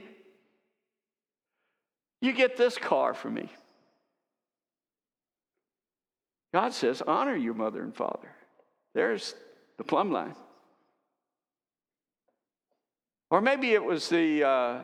you 2.20 2.34
get 2.34 2.58
this 2.58 2.76
car 2.76 3.14
for 3.14 3.30
me. 3.30 3.48
God 6.56 6.72
says, 6.72 7.02
honor 7.06 7.36
your 7.36 7.52
mother 7.52 7.82
and 7.82 7.94
father. 7.94 8.30
There's 8.94 9.34
the 9.76 9.84
plumb 9.84 10.10
line. 10.10 10.34
Or 13.30 13.42
maybe 13.42 13.74
it 13.74 13.84
was 13.84 14.08
the, 14.08 14.42
uh, 14.42 14.78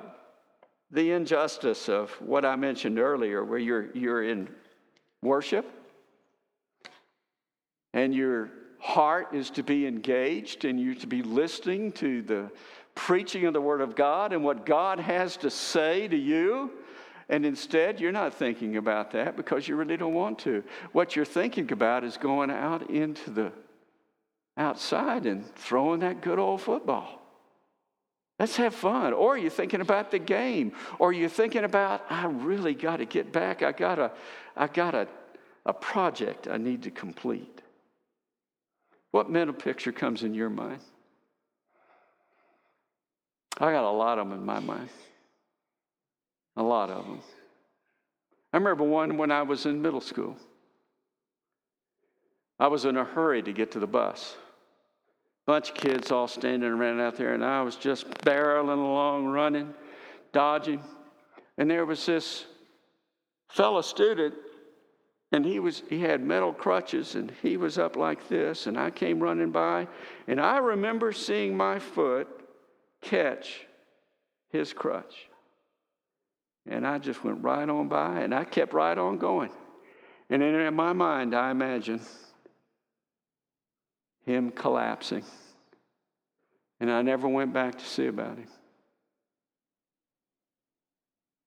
the 0.90 1.12
injustice 1.12 1.88
of 1.88 2.10
what 2.20 2.44
I 2.44 2.56
mentioned 2.56 2.98
earlier, 2.98 3.42
where 3.42 3.58
you're, 3.58 3.90
you're 3.96 4.22
in 4.22 4.50
worship 5.22 5.64
and 7.94 8.14
your 8.14 8.50
heart 8.78 9.34
is 9.34 9.48
to 9.52 9.62
be 9.62 9.86
engaged 9.86 10.66
and 10.66 10.78
you're 10.78 10.94
to 10.96 11.06
be 11.06 11.22
listening 11.22 11.90
to 11.92 12.20
the 12.20 12.50
preaching 12.94 13.46
of 13.46 13.54
the 13.54 13.62
Word 13.62 13.80
of 13.80 13.96
God 13.96 14.34
and 14.34 14.44
what 14.44 14.66
God 14.66 15.00
has 15.00 15.38
to 15.38 15.48
say 15.48 16.06
to 16.06 16.18
you. 16.18 16.70
And 17.32 17.46
instead, 17.46 17.98
you're 17.98 18.12
not 18.12 18.34
thinking 18.34 18.76
about 18.76 19.12
that 19.12 19.38
because 19.38 19.66
you 19.66 19.74
really 19.74 19.96
don't 19.96 20.12
want 20.12 20.38
to. 20.40 20.62
What 20.92 21.16
you're 21.16 21.24
thinking 21.24 21.72
about 21.72 22.04
is 22.04 22.18
going 22.18 22.50
out 22.50 22.90
into 22.90 23.30
the 23.30 23.52
outside 24.58 25.24
and 25.24 25.42
throwing 25.56 26.00
that 26.00 26.20
good 26.20 26.38
old 26.38 26.60
football. 26.60 27.22
Let's 28.38 28.56
have 28.56 28.74
fun. 28.74 29.14
Or 29.14 29.38
you're 29.38 29.48
thinking 29.48 29.80
about 29.80 30.10
the 30.10 30.18
game. 30.18 30.72
Or 30.98 31.10
you're 31.14 31.30
thinking 31.30 31.64
about, 31.64 32.04
I 32.10 32.26
really 32.26 32.74
got 32.74 32.98
to 32.98 33.06
get 33.06 33.32
back. 33.32 33.62
I 33.62 33.72
got 33.72 33.98
a, 33.98 34.12
I 34.54 34.66
got 34.66 34.94
a, 34.94 35.08
a 35.64 35.72
project 35.72 36.48
I 36.48 36.58
need 36.58 36.82
to 36.82 36.90
complete. 36.90 37.62
What 39.10 39.30
mental 39.30 39.54
picture 39.54 39.92
comes 39.92 40.22
in 40.22 40.34
your 40.34 40.50
mind? 40.50 40.80
I 43.56 43.72
got 43.72 43.84
a 43.84 43.90
lot 43.90 44.18
of 44.18 44.28
them 44.28 44.38
in 44.38 44.44
my 44.44 44.60
mind. 44.60 44.90
A 46.56 46.62
lot 46.62 46.90
of 46.90 47.04
them. 47.04 47.20
I 48.52 48.58
remember 48.58 48.84
one 48.84 49.16
when 49.16 49.30
I 49.30 49.42
was 49.42 49.66
in 49.66 49.80
middle 49.80 50.00
school. 50.00 50.36
I 52.58 52.68
was 52.68 52.84
in 52.84 52.96
a 52.96 53.04
hurry 53.04 53.42
to 53.42 53.52
get 53.52 53.72
to 53.72 53.78
the 53.78 53.86
bus 53.86 54.36
bunch 55.46 55.70
of 55.70 55.74
kids 55.74 56.10
all 56.10 56.28
standing 56.28 56.70
around 56.70 57.00
out 57.00 57.16
there, 57.16 57.34
and 57.34 57.44
I 57.44 57.62
was 57.62 57.76
just 57.76 58.08
barreling 58.24 58.78
along, 58.78 59.26
running, 59.26 59.74
dodging. 60.32 60.82
And 61.58 61.70
there 61.70 61.84
was 61.84 62.06
this 62.06 62.44
fellow 63.48 63.82
student, 63.82 64.34
and 65.32 65.44
he 65.44 65.58
was 65.58 65.82
he 65.88 66.00
had 66.00 66.22
metal 66.22 66.52
crutches, 66.52 67.16
and 67.16 67.32
he 67.42 67.56
was 67.56 67.78
up 67.78 67.96
like 67.96 68.28
this, 68.28 68.66
and 68.66 68.78
I 68.78 68.90
came 68.90 69.20
running 69.20 69.50
by, 69.50 69.88
and 70.28 70.40
I 70.40 70.58
remember 70.58 71.12
seeing 71.12 71.56
my 71.56 71.78
foot 71.78 72.28
catch 73.00 73.66
his 74.50 74.72
crutch. 74.72 75.28
And 76.66 76.86
I 76.86 76.98
just 76.98 77.24
went 77.24 77.42
right 77.42 77.68
on 77.68 77.88
by 77.88 78.20
and 78.20 78.34
I 78.34 78.44
kept 78.44 78.72
right 78.72 78.96
on 78.96 79.18
going. 79.18 79.50
And 80.30 80.42
in 80.42 80.74
my 80.74 80.92
mind, 80.92 81.34
I 81.34 81.50
imagine 81.50 82.00
him 84.24 84.50
collapsing. 84.50 85.24
And 86.80 86.90
I 86.90 87.02
never 87.02 87.28
went 87.28 87.52
back 87.52 87.78
to 87.78 87.84
see 87.84 88.06
about 88.06 88.38
him. 88.38 88.48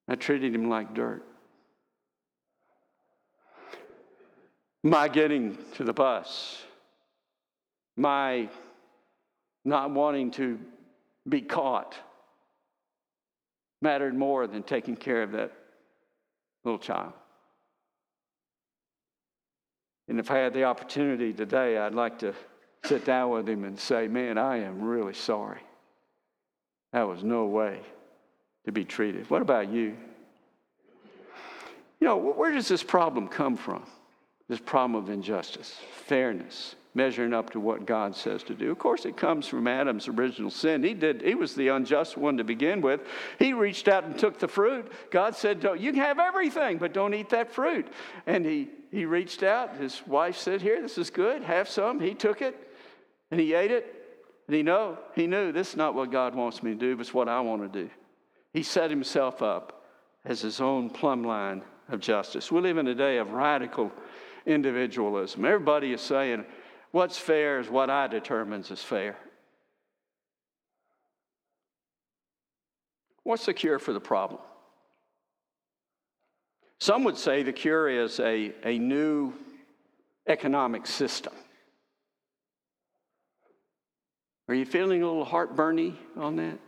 I 0.07 0.15
treated 0.15 0.53
him 0.53 0.69
like 0.69 0.93
dirt. 0.93 1.23
My 4.83 5.07
getting 5.07 5.57
to 5.75 5.83
the 5.83 5.93
bus, 5.93 6.61
my 7.97 8.49
not 9.63 9.89
wanting 9.89 10.29
to 10.31 10.59
be 11.27 11.41
caught 11.41 11.95
mattered 13.85 14.15
more 14.15 14.47
than 14.47 14.63
taking 14.63 14.95
care 14.95 15.21
of 15.21 15.31
that 15.33 15.51
little 16.63 16.79
child. 16.79 17.13
And 20.07 20.19
if 20.19 20.31
I 20.31 20.39
had 20.39 20.55
the 20.55 20.63
opportunity 20.63 21.31
today, 21.31 21.77
I'd 21.77 21.93
like 21.93 22.17
to 22.19 22.33
sit 22.83 23.05
down 23.05 23.29
with 23.29 23.47
him 23.47 23.63
and 23.63 23.79
say, 23.79 24.07
Man, 24.07 24.39
I 24.39 24.57
am 24.57 24.81
really 24.81 25.13
sorry. 25.13 25.61
That 26.93 27.03
was 27.03 27.23
no 27.23 27.45
way 27.45 27.79
to 28.65 28.71
be 28.71 28.85
treated. 28.85 29.29
What 29.29 29.43
about 29.43 29.69
you? 29.69 29.95
You 31.99 32.07
know, 32.07 32.17
where 32.17 32.51
does 32.51 32.67
this 32.67 32.81
problem 32.81 33.27
come 33.27 33.55
from? 33.55 33.83
This 34.49 34.59
problem 34.59 34.95
of 34.95 35.11
injustice, 35.11 35.79
fairness, 36.07 36.75
measuring 36.95 37.33
up 37.33 37.49
to 37.51 37.59
what 37.59 37.85
God 37.85 38.15
says 38.15 38.41
to 38.43 38.55
do. 38.55 38.71
Of 38.71 38.79
course, 38.79 39.05
it 39.05 39.17
comes 39.17 39.47
from 39.47 39.67
Adam's 39.67 40.07
original 40.07 40.49
sin. 40.49 40.81
He 40.83 40.93
did, 40.93 41.21
he 41.21 41.35
was 41.35 41.53
the 41.53 41.67
unjust 41.67 42.17
one 42.17 42.37
to 42.37 42.43
begin 42.43 42.81
with. 42.81 43.01
He 43.37 43.53
reached 43.53 43.87
out 43.87 44.05
and 44.05 44.17
took 44.17 44.39
the 44.39 44.47
fruit. 44.47 44.91
God 45.11 45.35
said, 45.35 45.61
You 45.77 45.91
can 45.91 46.01
have 46.01 46.19
everything, 46.19 46.77
but 46.77 46.93
don't 46.93 47.13
eat 47.13 47.29
that 47.29 47.51
fruit. 47.51 47.87
And 48.25 48.45
he, 48.45 48.69
he 48.91 49.05
reached 49.05 49.43
out. 49.43 49.75
His 49.75 50.01
wife 50.07 50.37
said, 50.37 50.61
Here, 50.61 50.81
this 50.81 50.97
is 50.97 51.09
good. 51.09 51.43
Have 51.43 51.67
some. 51.67 51.99
He 51.99 52.13
took 52.13 52.41
it 52.41 52.55
and 53.29 53.39
he 53.39 53.53
ate 53.53 53.71
it. 53.71 53.91
And 54.47 54.55
he 54.55 54.63
know 54.63 54.97
he 55.15 55.27
knew 55.27 55.51
this 55.51 55.71
is 55.71 55.75
not 55.75 55.95
what 55.95 56.11
God 56.11 56.33
wants 56.35 56.63
me 56.63 56.71
to 56.71 56.77
do, 56.77 56.95
but 56.95 57.01
it's 57.01 57.13
what 57.13 57.27
I 57.27 57.41
want 57.41 57.61
to 57.61 57.83
do. 57.83 57.89
He 58.53 58.63
set 58.63 58.89
himself 58.89 59.41
up 59.41 59.83
as 60.23 60.41
his 60.41 60.61
own 60.61 60.89
plumb 60.89 61.23
line 61.23 61.61
of 61.89 61.99
justice. 61.99 62.51
We 62.51 62.61
live 62.61 62.77
in 62.77 62.87
a 62.87 62.95
day 62.95 63.17
of 63.17 63.31
radical 63.31 63.91
individualism. 64.45 65.43
Everybody 65.45 65.93
is 65.93 66.01
saying, 66.01 66.45
What's 66.95 67.17
fair 67.17 67.59
is 67.59 67.69
what 67.69 67.89
I 67.89 68.07
determines 68.07 68.71
is 68.71 68.81
fair. 68.81 69.17
What's 73.23 73.45
the 73.45 73.53
cure 73.53 73.79
for 73.79 73.91
the 73.91 73.99
problem? 73.99 74.39
Some 76.79 77.03
would 77.03 77.17
say 77.17 77.43
the 77.43 77.51
cure 77.51 77.89
is 77.89 78.21
a, 78.21 78.53
a 78.63 78.79
new 78.79 79.33
economic 80.25 80.87
system. 80.87 81.33
Are 84.47 84.55
you 84.55 84.65
feeling 84.65 85.03
a 85.03 85.05
little 85.05 85.25
heartburny 85.25 85.97
on 86.15 86.37
that? 86.37 86.59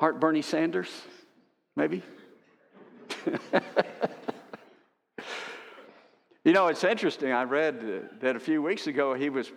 Heartburny 0.00 0.42
Sanders, 0.42 0.90
maybe? 1.76 2.02
You 6.44 6.52
know, 6.52 6.66
it's 6.66 6.82
interesting. 6.82 7.30
I 7.30 7.44
read 7.44 8.18
that 8.20 8.34
a 8.34 8.40
few 8.40 8.62
weeks 8.62 8.88
ago 8.88 9.14
he 9.14 9.30
was 9.30 9.52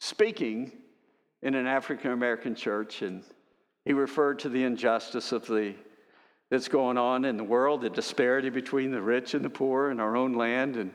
speaking 0.00 0.72
in 1.42 1.54
an 1.54 1.66
African 1.66 2.12
American 2.12 2.54
church, 2.54 3.02
and 3.02 3.22
he 3.84 3.92
referred 3.92 4.38
to 4.38 4.48
the 4.48 4.64
injustice 4.64 5.32
of 5.32 5.46
the 5.46 5.74
that's 6.50 6.68
going 6.68 6.96
on 6.96 7.26
in 7.26 7.36
the 7.36 7.44
world, 7.44 7.82
the 7.82 7.90
disparity 7.90 8.48
between 8.48 8.90
the 8.90 9.02
rich 9.02 9.34
and 9.34 9.44
the 9.44 9.50
poor 9.50 9.90
in 9.90 10.00
our 10.00 10.16
own 10.16 10.32
land. 10.32 10.76
And 10.76 10.92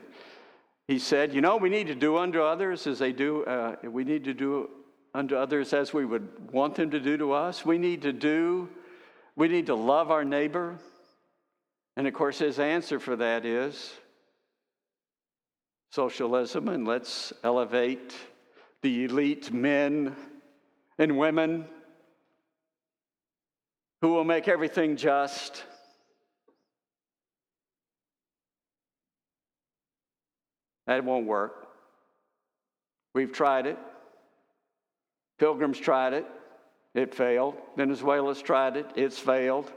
he 0.88 0.98
said, 0.98 1.32
You 1.32 1.40
know, 1.40 1.56
we 1.56 1.68
need 1.68 1.86
to 1.86 1.94
do 1.94 2.16
unto 2.16 2.42
others 2.42 2.88
as 2.88 2.98
they 2.98 3.12
do, 3.12 3.44
uh, 3.44 3.76
we 3.84 4.02
need 4.02 4.24
to 4.24 4.34
do 4.34 4.68
unto 5.14 5.36
others 5.36 5.72
as 5.72 5.92
we 5.92 6.04
would 6.04 6.50
want 6.52 6.74
them 6.74 6.90
to 6.90 6.98
do 6.98 7.16
to 7.16 7.32
us. 7.32 7.64
We 7.64 7.78
need 7.78 8.02
to 8.02 8.12
do, 8.12 8.68
we 9.36 9.46
need 9.46 9.66
to 9.66 9.76
love 9.76 10.10
our 10.10 10.24
neighbor. 10.24 10.76
And 11.96 12.08
of 12.08 12.14
course, 12.14 12.40
his 12.40 12.58
answer 12.58 12.98
for 12.98 13.14
that 13.16 13.44
is 13.44 13.92
socialism 15.90 16.68
and 16.68 16.86
let's 16.86 17.32
elevate 17.42 18.14
the 18.82 19.04
elite 19.04 19.52
men 19.52 20.14
and 20.98 21.18
women 21.18 21.66
who 24.00 24.08
will 24.10 24.24
make 24.24 24.48
everything 24.48 24.96
just. 24.96 25.64
That 30.86 31.04
won't 31.04 31.26
work. 31.26 31.68
We've 33.14 33.32
tried 33.32 33.66
it. 33.66 33.78
Pilgrims 35.38 35.78
tried 35.78 36.12
it. 36.12 36.26
It 36.94 37.14
failed. 37.14 37.56
Venezuela's 37.76 38.42
tried 38.42 38.76
it. 38.76 38.86
It's 38.94 39.18
failed. 39.18 39.72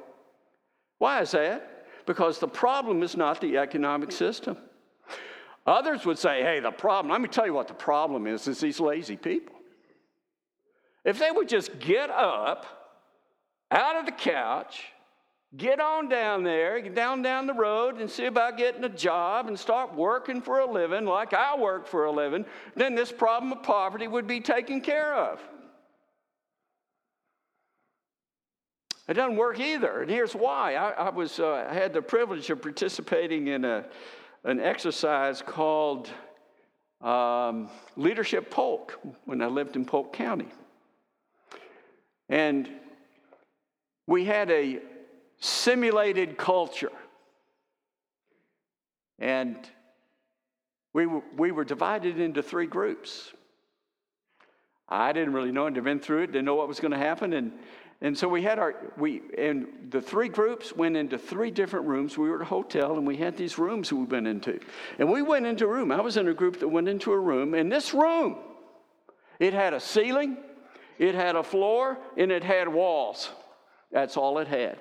Why 0.99 1.21
is 1.21 1.31
that? 1.31 1.85
Because 2.05 2.39
the 2.39 2.47
problem 2.47 3.03
is 3.03 3.15
not 3.17 3.41
the 3.41 3.57
economic 3.57 4.11
system. 4.11 4.57
Others 5.65 6.05
would 6.05 6.19
say, 6.19 6.41
hey, 6.41 6.59
the 6.59 6.71
problem, 6.71 7.11
let 7.11 7.21
me 7.21 7.29
tell 7.29 7.45
you 7.45 7.53
what 7.53 7.67
the 7.67 7.73
problem 7.73 8.27
is, 8.27 8.47
is 8.47 8.59
these 8.59 8.79
lazy 8.79 9.15
people. 9.15 9.55
If 11.05 11.19
they 11.19 11.31
would 11.31 11.47
just 11.47 11.79
get 11.79 12.09
up 12.09 12.65
out 13.71 13.95
of 13.95 14.05
the 14.05 14.11
couch, 14.11 14.83
get 15.55 15.79
on 15.79 16.09
down 16.09 16.43
there, 16.43 16.81
get 16.81 16.95
down 16.95 17.21
down 17.21 17.47
the 17.47 17.53
road 17.53 17.99
and 17.99 18.09
see 18.09 18.25
about 18.25 18.57
getting 18.57 18.83
a 18.83 18.89
job 18.89 19.47
and 19.47 19.57
start 19.57 19.95
working 19.95 20.41
for 20.41 20.59
a 20.59 20.69
living 20.69 21.05
like 21.05 21.33
I 21.33 21.57
work 21.57 21.87
for 21.87 22.05
a 22.05 22.11
living, 22.11 22.45
then 22.75 22.95
this 22.95 23.11
problem 23.11 23.51
of 23.51 23.63
poverty 23.63 24.07
would 24.07 24.27
be 24.27 24.41
taken 24.41 24.81
care 24.81 25.15
of. 25.15 25.39
It 29.07 29.15
doesn't 29.15 29.35
work 29.35 29.59
either, 29.59 30.01
and 30.01 30.09
here's 30.09 30.33
why. 30.33 30.75
I, 30.75 30.91
I 30.91 31.09
was 31.09 31.37
uh, 31.37 31.67
I 31.69 31.73
had 31.73 31.91
the 31.91 32.01
privilege 32.01 32.49
of 32.49 32.61
participating 32.61 33.47
in 33.47 33.65
a 33.65 33.85
an 34.43 34.59
exercise 34.59 35.41
called 35.41 36.09
um, 37.01 37.69
Leadership 37.95 38.49
Polk 38.49 38.99
when 39.25 39.41
I 39.41 39.47
lived 39.47 39.75
in 39.75 39.85
Polk 39.85 40.13
County. 40.13 40.47
And 42.29 42.69
we 44.07 44.25
had 44.25 44.49
a 44.51 44.79
simulated 45.39 46.37
culture. 46.37 46.91
And 49.19 49.57
we 50.93 51.05
were, 51.05 51.21
we 51.37 51.51
were 51.51 51.63
divided 51.63 52.19
into 52.19 52.41
three 52.41 52.67
groups. 52.67 53.31
I 54.89 55.11
didn't 55.13 55.33
really 55.33 55.51
know, 55.51 55.67
I'd 55.67 55.83
been 55.83 55.99
through 55.99 56.23
it, 56.23 56.27
didn't 56.27 56.45
know 56.45 56.55
what 56.55 56.67
was 56.67 56.79
going 56.79 56.91
to 56.91 56.97
happen. 56.97 57.33
And 57.33 57.53
and 58.03 58.17
so 58.17 58.27
we 58.27 58.41
had 58.41 58.59
our, 58.59 58.75
we, 58.97 59.21
and 59.37 59.65
the 59.89 60.01
three 60.01 60.27
groups 60.27 60.75
went 60.75 60.97
into 60.97 61.17
three 61.17 61.49
different 61.49 61.87
rooms. 61.87 62.17
We 62.17 62.29
were 62.29 62.35
at 62.35 62.41
a 62.41 62.45
hotel 62.45 62.97
and 62.97 63.07
we 63.07 63.15
had 63.15 63.37
these 63.37 63.57
rooms 63.57 63.93
we 63.93 64.03
went 64.03 64.27
into. 64.27 64.59
And 64.99 65.09
we 65.09 65.21
went 65.21 65.45
into 65.45 65.63
a 65.63 65.69
room. 65.69 65.89
I 65.89 66.01
was 66.01 66.17
in 66.17 66.27
a 66.27 66.33
group 66.33 66.59
that 66.59 66.67
went 66.67 66.89
into 66.89 67.13
a 67.13 67.17
room. 67.17 67.53
And 67.53 67.71
this 67.71 67.93
room, 67.93 68.35
it 69.39 69.53
had 69.53 69.73
a 69.73 69.79
ceiling, 69.79 70.35
it 70.99 71.15
had 71.15 71.37
a 71.37 71.43
floor, 71.43 71.97
and 72.17 72.29
it 72.29 72.43
had 72.43 72.67
walls. 72.67 73.29
That's 73.89 74.17
all 74.17 74.37
it 74.39 74.49
had. 74.49 74.79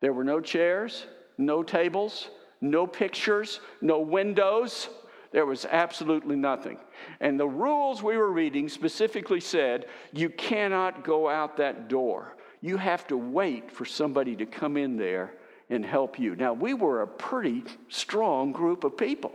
There 0.00 0.12
were 0.12 0.24
no 0.24 0.42
chairs, 0.42 1.06
no 1.38 1.62
tables, 1.62 2.28
no 2.60 2.86
pictures, 2.86 3.60
no 3.80 4.00
windows. 4.00 4.90
There 5.32 5.46
was 5.46 5.64
absolutely 5.64 6.36
nothing. 6.36 6.78
And 7.20 7.38
the 7.38 7.46
rules 7.46 8.02
we 8.02 8.16
were 8.16 8.32
reading 8.32 8.68
specifically 8.68 9.40
said 9.40 9.86
you 10.12 10.28
cannot 10.28 11.04
go 11.04 11.28
out 11.28 11.56
that 11.58 11.88
door. 11.88 12.36
You 12.60 12.76
have 12.76 13.06
to 13.06 13.16
wait 13.16 13.70
for 13.70 13.84
somebody 13.84 14.34
to 14.36 14.46
come 14.46 14.76
in 14.76 14.96
there 14.96 15.34
and 15.70 15.86
help 15.86 16.18
you. 16.18 16.34
Now, 16.34 16.52
we 16.52 16.74
were 16.74 17.02
a 17.02 17.06
pretty 17.06 17.62
strong 17.88 18.50
group 18.50 18.82
of 18.82 18.96
people. 18.96 19.32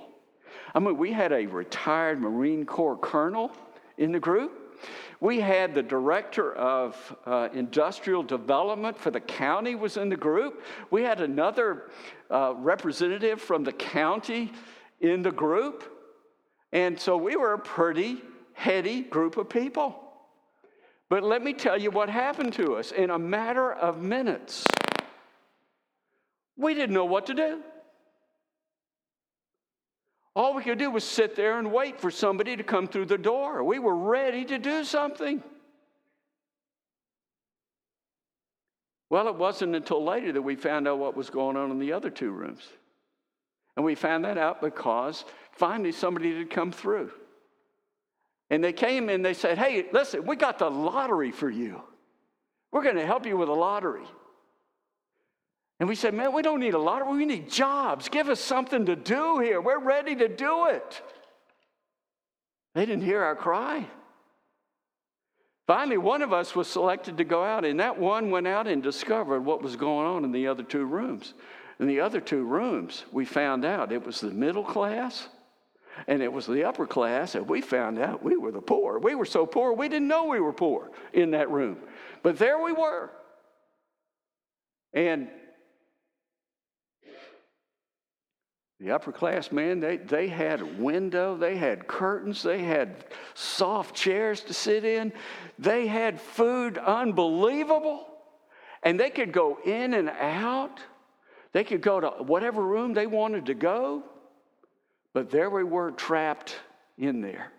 I 0.73 0.79
mean, 0.79 0.97
we 0.97 1.13
had 1.13 1.31
a 1.31 1.45
retired 1.45 2.19
Marine 2.19 2.65
Corps 2.65 2.97
colonel 2.97 3.51
in 3.97 4.11
the 4.11 4.19
group. 4.19 4.65
We 5.21 5.39
had 5.39 5.73
the 5.73 5.81
director 5.81 6.53
of 6.53 7.15
uh, 7.25 7.47
industrial 7.53 8.21
development 8.21 8.97
for 8.97 9.11
the 9.11 9.21
county 9.21 9.75
was 9.75 9.95
in 9.95 10.09
the 10.09 10.17
group. 10.17 10.61
We 10.91 11.03
had 11.03 11.21
another 11.21 11.89
uh, 12.29 12.53
representative 12.57 13.41
from 13.41 13.63
the 13.63 13.71
county 13.71 14.51
in 14.99 15.21
the 15.21 15.31
group. 15.31 15.83
And 16.71 16.99
so 16.99 17.17
we 17.17 17.35
were 17.35 17.53
a 17.53 17.59
pretty 17.59 18.21
heady 18.53 19.01
group 19.01 19.37
of 19.37 19.49
people. 19.49 20.01
But 21.09 21.23
let 21.23 21.43
me 21.43 21.53
tell 21.53 21.79
you 21.79 21.91
what 21.91 22.09
happened 22.09 22.53
to 22.53 22.75
us 22.75 22.91
in 22.91 23.09
a 23.09 23.19
matter 23.19 23.71
of 23.71 24.01
minutes. 24.01 24.65
We 26.57 26.73
didn't 26.73 26.93
know 26.93 27.05
what 27.05 27.27
to 27.27 27.33
do. 27.33 27.61
All 30.35 30.53
we 30.53 30.63
could 30.63 30.79
do 30.79 30.91
was 30.91 31.03
sit 31.03 31.35
there 31.35 31.59
and 31.59 31.71
wait 31.71 32.01
for 32.01 32.11
somebody 32.11 32.57
to 32.57 32.63
come 32.63 32.87
through 32.87 33.05
the 33.05 33.17
door. 33.17 33.63
We 33.63 33.79
were 33.79 33.95
ready 33.95 34.43
to 34.45 34.57
do 34.57 34.83
something. 34.83 35.41
Well, 39.09 39.27
it 39.29 39.35
wasn't 39.35 39.75
until 39.75 40.03
later 40.03 40.33
that 40.33 40.41
we 40.41 40.55
found 40.55 40.87
out 40.87 40.99
what 40.99 41.15
was 41.15 41.29
going 41.29 41.55
on 41.55 41.71
in 41.71 41.79
the 41.79 41.93
other 41.93 42.09
two 42.09 42.31
rooms. 42.31 42.67
And 43.75 43.85
we 43.85 43.95
found 43.95 44.25
that 44.25 44.37
out 44.37 44.61
because 44.61 45.25
finally 45.51 45.91
somebody 45.91 46.37
had 46.37 46.49
come 46.49 46.71
through. 46.71 47.11
And 48.49 48.63
they 48.63 48.73
came 48.73 49.09
and 49.09 49.25
they 49.25 49.33
said, 49.33 49.57
Hey, 49.57 49.85
listen, 49.91 50.25
we 50.25 50.35
got 50.35 50.59
the 50.59 50.69
lottery 50.69 51.31
for 51.31 51.49
you. 51.49 51.81
We're 52.71 52.83
going 52.83 52.95
to 52.95 53.05
help 53.05 53.25
you 53.25 53.37
with 53.37 53.49
a 53.49 53.53
lottery. 53.53 54.05
And 55.79 55.89
we 55.89 55.95
said, 55.95 56.13
Man, 56.13 56.33
we 56.33 56.41
don't 56.41 56.59
need 56.59 56.73
a 56.73 56.79
lottery. 56.79 57.17
We 57.17 57.25
need 57.25 57.49
jobs. 57.49 58.07
Give 58.07 58.29
us 58.29 58.39
something 58.39 58.85
to 58.85 58.95
do 58.95 59.39
here. 59.39 59.59
We're 59.59 59.79
ready 59.79 60.15
to 60.15 60.27
do 60.27 60.67
it. 60.67 61.01
They 62.75 62.85
didn't 62.85 63.03
hear 63.03 63.23
our 63.23 63.35
cry. 63.35 63.87
Finally, 65.67 65.97
one 65.97 66.21
of 66.21 66.31
us 66.31 66.55
was 66.55 66.67
selected 66.67 67.17
to 67.17 67.23
go 67.23 67.43
out, 67.43 67.65
and 67.65 67.79
that 67.79 67.97
one 67.97 68.29
went 68.29 68.45
out 68.45 68.67
and 68.67 68.83
discovered 68.83 69.41
what 69.41 69.63
was 69.63 69.75
going 69.75 70.05
on 70.05 70.23
in 70.23 70.31
the 70.31 70.47
other 70.47 70.61
two 70.61 70.85
rooms. 70.85 71.33
In 71.79 71.87
the 71.87 71.99
other 71.99 72.21
two 72.21 72.43
rooms, 72.43 73.03
we 73.11 73.25
found 73.25 73.65
out 73.65 73.91
it 73.91 74.05
was 74.05 74.21
the 74.21 74.31
middle 74.31 74.63
class 74.63 75.27
and 76.07 76.21
it 76.21 76.31
was 76.31 76.45
the 76.45 76.65
upper 76.65 76.85
class, 76.85 77.35
and 77.35 77.47
we 77.47 77.61
found 77.61 77.99
out 77.99 78.23
we 78.23 78.35
were 78.37 78.51
the 78.51 78.61
poor. 78.61 78.99
We 78.99 79.15
were 79.15 79.25
so 79.25 79.45
poor, 79.45 79.73
we 79.73 79.87
didn't 79.87 80.07
know 80.07 80.25
we 80.25 80.39
were 80.39 80.53
poor 80.53 80.91
in 81.13 81.31
that 81.31 81.49
room. 81.49 81.77
But 82.21 82.37
there 82.37 82.61
we 82.61 82.73
were. 82.73 83.11
And 84.93 85.29
the 88.79 88.91
upper 88.91 89.11
class 89.11 89.51
man, 89.51 89.79
they, 89.79 89.97
they 89.97 90.27
had 90.27 90.61
a 90.61 90.65
window, 90.65 91.37
they 91.37 91.57
had 91.57 91.87
curtains, 91.87 92.43
they 92.43 92.59
had 92.59 93.05
soft 93.33 93.95
chairs 93.95 94.41
to 94.41 94.53
sit 94.53 94.83
in, 94.83 95.13
they 95.57 95.87
had 95.87 96.19
food 96.19 96.77
unbelievable, 96.77 98.05
and 98.83 98.99
they 98.99 99.09
could 99.09 99.31
go 99.31 99.57
in 99.65 99.93
and 99.93 100.09
out. 100.09 100.79
They 101.55 101.63
could 101.63 101.79
go 101.79 102.01
to 102.01 102.07
whatever 102.21 102.61
room 102.61 102.93
they 102.93 103.07
wanted 103.07 103.45
to 103.45 103.53
go, 103.53 104.03
but 105.13 105.29
there 105.29 105.49
we 105.49 105.63
were 105.63 105.91
trapped 105.91 106.57
in 106.97 107.21
there. 107.21 107.49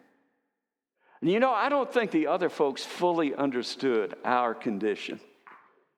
And 1.23 1.31
you 1.31 1.41
know, 1.41 1.51
I 1.51 1.71
don't 1.71 1.91
think 1.91 2.11
the 2.11 2.27
other 2.27 2.51
folks 2.51 2.85
fully 2.85 3.35
understood 3.35 4.15
our 4.23 4.53
condition 4.53 5.19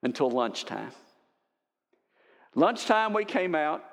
until 0.05 0.30
lunchtime. 0.30 0.92
Lunchtime, 2.55 3.14
we 3.14 3.24
came 3.24 3.57
out. 3.57 3.84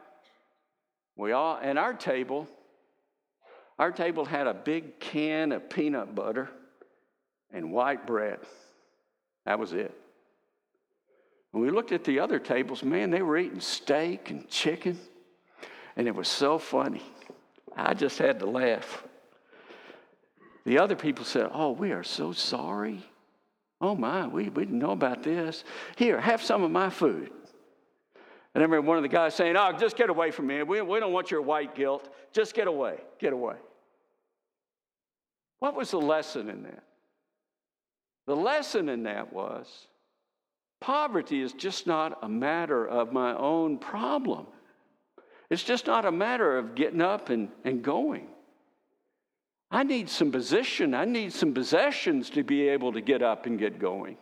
We 1.17 1.31
all, 1.31 1.57
and 1.59 1.79
our 1.79 1.95
table, 1.95 2.47
our 3.79 3.91
table 3.91 4.23
had 4.23 4.45
a 4.45 4.53
big 4.53 4.99
can 4.99 5.51
of 5.51 5.67
peanut 5.67 6.13
butter 6.13 6.51
and 7.51 7.71
white 7.71 8.05
bread. 8.05 8.37
That 9.47 9.57
was 9.57 9.73
it. 9.73 9.99
We 11.55 11.69
looked 11.69 11.93
at 11.93 12.03
the 12.03 12.19
other 12.19 12.37
tables, 12.37 12.83
man, 12.83 13.11
they 13.11 13.21
were 13.21 13.37
eating 13.37 13.61
steak 13.61 14.29
and 14.29 14.47
chicken, 14.49 14.99
and 15.95 16.05
it 16.05 16.13
was 16.13 16.27
so 16.27 16.57
funny. 16.57 17.01
I 17.77 17.93
just 17.93 18.17
had 18.17 18.39
to 18.39 18.45
laugh. 18.45 19.05
The 20.65 20.79
other 20.79 20.97
people 20.97 21.23
said, 21.23 21.49
Oh, 21.53 21.71
we 21.71 21.93
are 21.93 22.03
so 22.03 22.33
sorry. 22.33 23.05
Oh 23.79 23.95
my, 23.95 24.27
we, 24.27 24.49
we 24.49 24.65
didn't 24.65 24.79
know 24.79 24.91
about 24.91 25.23
this. 25.23 25.63
Here, 25.95 26.19
have 26.19 26.43
some 26.43 26.61
of 26.61 26.71
my 26.71 26.89
food. 26.89 27.31
And 28.53 28.61
I 28.61 28.65
remember 28.65 28.81
one 28.81 28.97
of 28.97 29.03
the 29.03 29.09
guys 29.09 29.33
saying, 29.33 29.55
Oh, 29.57 29.71
just 29.79 29.95
get 29.95 30.09
away 30.09 30.31
from 30.31 30.47
me. 30.47 30.61
We, 30.63 30.81
we 30.81 30.99
don't 30.99 31.13
want 31.13 31.31
your 31.31 31.41
white 31.41 31.73
guilt. 31.73 32.13
Just 32.33 32.53
get 32.53 32.67
away. 32.67 32.97
Get 33.17 33.31
away. 33.31 33.55
What 35.59 35.73
was 35.73 35.91
the 35.91 36.01
lesson 36.01 36.49
in 36.49 36.63
that? 36.63 36.83
The 38.27 38.35
lesson 38.35 38.89
in 38.89 39.03
that 39.03 39.31
was 39.31 39.87
Poverty 40.85 41.41
is 41.41 41.51
just 41.51 41.87
not 41.87 42.19
a 42.21 42.29
matter 42.29 42.87
of 42.87 43.11
my 43.11 43.35
own 43.35 43.79
problem. 43.79 44.45
It's 45.49 45.63
just 45.63 45.87
not 45.87 46.05
a 46.05 46.11
matter 46.11 46.59
of 46.59 46.75
getting 46.75 47.01
up 47.01 47.31
and, 47.31 47.49
and 47.63 47.81
going. 47.81 48.27
I 49.71 49.81
need 49.81 50.11
some 50.11 50.31
position, 50.31 50.93
I 50.93 51.05
need 51.05 51.33
some 51.33 51.55
possessions 51.55 52.29
to 52.29 52.43
be 52.43 52.69
able 52.69 52.93
to 52.93 53.01
get 53.01 53.23
up 53.23 53.47
and 53.47 53.57
get 53.57 53.79
going. 53.79 54.17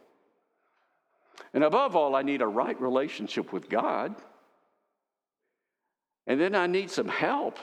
And 1.54 1.66
above 1.66 1.98
all, 1.98 2.16
I 2.16 2.22
need 2.22 2.42
a 2.42 2.48
right 2.48 2.80
relationship 2.80 3.52
with 3.52 3.68
God. 3.68 4.16
And 6.28 6.40
then 6.40 6.56
I 6.56 6.68
need 6.68 6.90
some 6.90 7.10
help. 7.10 7.60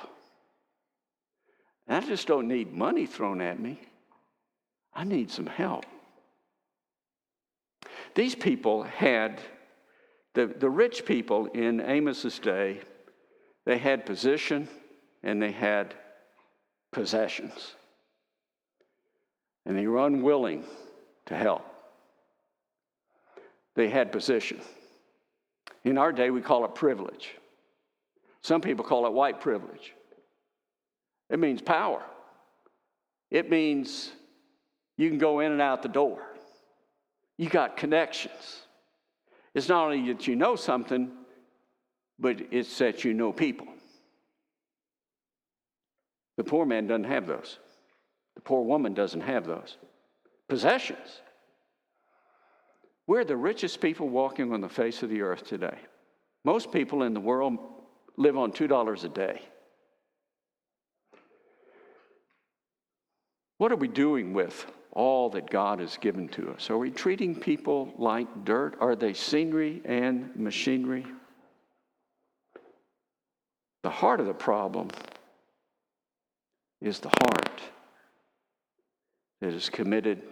I 1.88 2.00
just 2.00 2.26
don't 2.26 2.48
need 2.48 2.74
money 2.74 3.06
thrown 3.06 3.40
at 3.40 3.58
me, 3.58 3.80
I 4.92 5.04
need 5.04 5.30
some 5.30 5.46
help. 5.46 5.86
These 8.14 8.34
people 8.34 8.82
had, 8.82 9.40
the, 10.34 10.46
the 10.46 10.70
rich 10.70 11.04
people 11.04 11.46
in 11.46 11.80
Amos's 11.80 12.38
day, 12.38 12.80
they 13.64 13.78
had 13.78 14.06
position 14.06 14.68
and 15.22 15.40
they 15.40 15.52
had 15.52 15.94
possessions. 16.92 17.74
And 19.66 19.76
they 19.76 19.86
were 19.86 20.06
unwilling 20.06 20.64
to 21.26 21.36
help. 21.36 21.64
They 23.74 23.88
had 23.88 24.10
position. 24.10 24.60
In 25.84 25.96
our 25.96 26.12
day, 26.12 26.30
we 26.30 26.40
call 26.40 26.64
it 26.64 26.74
privilege. 26.74 27.36
Some 28.42 28.60
people 28.60 28.84
call 28.84 29.06
it 29.06 29.12
white 29.12 29.40
privilege. 29.40 29.94
It 31.28 31.38
means 31.38 31.62
power. 31.62 32.02
It 33.30 33.48
means 33.48 34.10
you 34.96 35.08
can 35.08 35.18
go 35.18 35.40
in 35.40 35.52
and 35.52 35.62
out 35.62 35.82
the 35.82 35.88
door. 35.88 36.29
You 37.40 37.48
got 37.48 37.78
connections. 37.78 38.66
It's 39.54 39.70
not 39.70 39.86
only 39.86 40.12
that 40.12 40.26
you 40.26 40.36
know 40.36 40.56
something, 40.56 41.10
but 42.18 42.36
it's 42.50 42.76
that 42.76 43.02
you 43.02 43.14
know 43.14 43.32
people. 43.32 43.66
The 46.36 46.44
poor 46.44 46.66
man 46.66 46.86
doesn't 46.86 47.04
have 47.04 47.26
those. 47.26 47.58
The 48.34 48.42
poor 48.42 48.62
woman 48.62 48.92
doesn't 48.92 49.22
have 49.22 49.46
those. 49.46 49.78
Possessions. 50.50 51.22
We're 53.06 53.24
the 53.24 53.38
richest 53.38 53.80
people 53.80 54.10
walking 54.10 54.52
on 54.52 54.60
the 54.60 54.68
face 54.68 55.02
of 55.02 55.08
the 55.08 55.22
earth 55.22 55.46
today. 55.46 55.78
Most 56.44 56.70
people 56.70 57.04
in 57.04 57.14
the 57.14 57.20
world 57.20 57.56
live 58.18 58.36
on 58.36 58.52
$2 58.52 59.04
a 59.04 59.08
day. 59.08 59.40
What 63.56 63.72
are 63.72 63.76
we 63.76 63.88
doing 63.88 64.34
with 64.34 64.70
all 64.92 65.30
that 65.30 65.50
God 65.50 65.80
has 65.80 65.96
given 65.96 66.28
to 66.30 66.50
us? 66.50 66.70
Are 66.70 66.78
we 66.78 66.90
treating 66.90 67.34
people 67.34 67.92
like 67.96 68.44
dirt? 68.44 68.76
Are 68.80 68.96
they 68.96 69.12
scenery 69.12 69.80
and 69.84 70.34
machinery? 70.36 71.06
The 73.82 73.90
heart 73.90 74.20
of 74.20 74.26
the 74.26 74.34
problem 74.34 74.88
is 76.80 77.00
the 77.00 77.08
heart 77.08 77.60
that 79.40 79.54
is 79.54 79.68
committed 79.68 80.22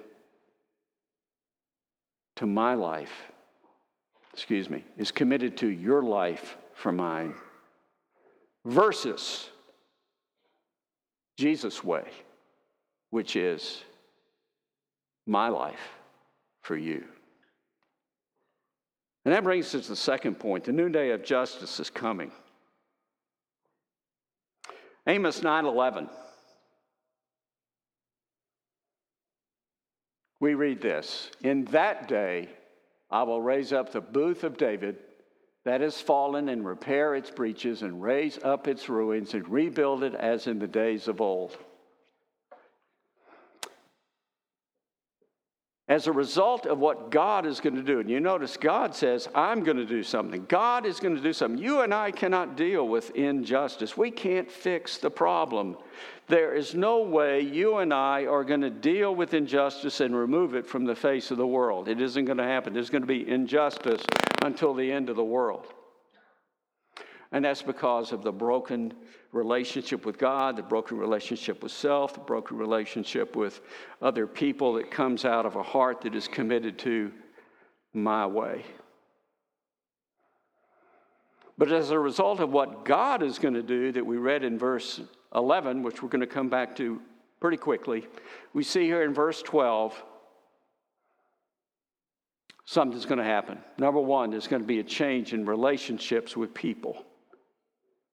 to 2.36 2.46
my 2.46 2.74
life, 2.74 3.32
excuse 4.32 4.68
me, 4.68 4.84
is 4.96 5.10
committed 5.10 5.56
to 5.58 5.68
your 5.68 6.02
life 6.02 6.56
for 6.74 6.92
mine, 6.92 7.34
versus 8.64 9.48
Jesus' 11.38 11.82
way, 11.82 12.04
which 13.10 13.34
is 13.34 13.82
my 15.28 15.48
life 15.48 15.94
for 16.62 16.76
you. 16.76 17.04
And 19.24 19.34
that 19.34 19.44
brings 19.44 19.74
us 19.74 19.82
to 19.82 19.90
the 19.90 19.96
second 19.96 20.40
point. 20.40 20.64
The 20.64 20.72
noonday 20.72 21.10
of 21.10 21.22
justice 21.22 21.78
is 21.78 21.90
coming. 21.90 22.32
Amos 25.06 25.42
9:11. 25.42 26.08
We 30.40 30.54
read 30.54 30.80
this, 30.80 31.30
"In 31.42 31.64
that 31.66 32.08
day 32.08 32.48
I 33.10 33.22
will 33.24 33.42
raise 33.42 33.72
up 33.72 33.90
the 33.90 34.00
booth 34.00 34.44
of 34.44 34.56
David 34.56 35.02
that 35.64 35.80
has 35.80 36.00
fallen 36.00 36.48
and 36.48 36.64
repair 36.64 37.14
its 37.14 37.30
breaches 37.30 37.82
and 37.82 38.02
raise 38.02 38.38
up 38.44 38.68
its 38.68 38.88
ruins 38.88 39.34
and 39.34 39.48
rebuild 39.48 40.02
it 40.04 40.14
as 40.14 40.46
in 40.46 40.58
the 40.58 40.68
days 40.68 41.08
of 41.08 41.20
old." 41.20 41.58
As 45.88 46.06
a 46.06 46.12
result 46.12 46.66
of 46.66 46.78
what 46.78 47.10
God 47.10 47.46
is 47.46 47.60
going 47.60 47.76
to 47.76 47.82
do. 47.82 48.00
And 48.00 48.10
you 48.10 48.20
notice 48.20 48.58
God 48.58 48.94
says, 48.94 49.26
I'm 49.34 49.64
going 49.64 49.78
to 49.78 49.86
do 49.86 50.02
something. 50.02 50.44
God 50.46 50.84
is 50.84 51.00
going 51.00 51.16
to 51.16 51.22
do 51.22 51.32
something. 51.32 51.62
You 51.62 51.80
and 51.80 51.94
I 51.94 52.10
cannot 52.10 52.56
deal 52.56 52.86
with 52.86 53.10
injustice. 53.16 53.96
We 53.96 54.10
can't 54.10 54.50
fix 54.50 54.98
the 54.98 55.10
problem. 55.10 55.78
There 56.26 56.54
is 56.54 56.74
no 56.74 57.00
way 57.00 57.40
you 57.40 57.78
and 57.78 57.92
I 57.94 58.26
are 58.26 58.44
going 58.44 58.60
to 58.60 58.70
deal 58.70 59.14
with 59.14 59.32
injustice 59.32 60.00
and 60.00 60.14
remove 60.14 60.54
it 60.54 60.66
from 60.66 60.84
the 60.84 60.94
face 60.94 61.30
of 61.30 61.38
the 61.38 61.46
world. 61.46 61.88
It 61.88 62.02
isn't 62.02 62.26
going 62.26 62.36
to 62.36 62.44
happen. 62.44 62.74
There's 62.74 62.90
going 62.90 63.02
to 63.02 63.08
be 63.08 63.26
injustice 63.26 64.04
until 64.42 64.74
the 64.74 64.92
end 64.92 65.08
of 65.08 65.16
the 65.16 65.24
world. 65.24 65.72
And 67.32 67.44
that's 67.44 67.62
because 67.62 68.12
of 68.12 68.22
the 68.22 68.32
broken 68.32 68.94
relationship 69.32 70.06
with 70.06 70.16
God, 70.16 70.56
the 70.56 70.62
broken 70.62 70.96
relationship 70.96 71.62
with 71.62 71.72
self, 71.72 72.14
the 72.14 72.20
broken 72.20 72.56
relationship 72.56 73.36
with 73.36 73.60
other 74.00 74.26
people 74.26 74.74
that 74.74 74.90
comes 74.90 75.24
out 75.24 75.44
of 75.44 75.56
a 75.56 75.62
heart 75.62 76.00
that 76.02 76.14
is 76.14 76.26
committed 76.26 76.78
to 76.80 77.12
my 77.92 78.26
way. 78.26 78.64
But 81.58 81.72
as 81.72 81.90
a 81.90 81.98
result 81.98 82.40
of 82.40 82.50
what 82.50 82.84
God 82.84 83.22
is 83.22 83.38
going 83.38 83.54
to 83.54 83.62
do, 83.62 83.90
that 83.92 84.06
we 84.06 84.16
read 84.16 84.44
in 84.44 84.58
verse 84.58 85.00
11, 85.34 85.82
which 85.82 86.02
we're 86.02 86.08
going 86.08 86.20
to 86.20 86.26
come 86.26 86.48
back 86.48 86.76
to 86.76 87.02
pretty 87.40 87.56
quickly, 87.56 88.06
we 88.54 88.62
see 88.62 88.84
here 88.84 89.02
in 89.02 89.12
verse 89.12 89.42
12 89.42 90.02
something's 92.64 93.06
going 93.06 93.18
to 93.18 93.24
happen. 93.24 93.58
Number 93.76 94.00
one, 94.00 94.30
there's 94.30 94.46
going 94.46 94.62
to 94.62 94.68
be 94.68 94.78
a 94.78 94.84
change 94.84 95.32
in 95.32 95.46
relationships 95.46 96.36
with 96.36 96.54
people, 96.54 97.04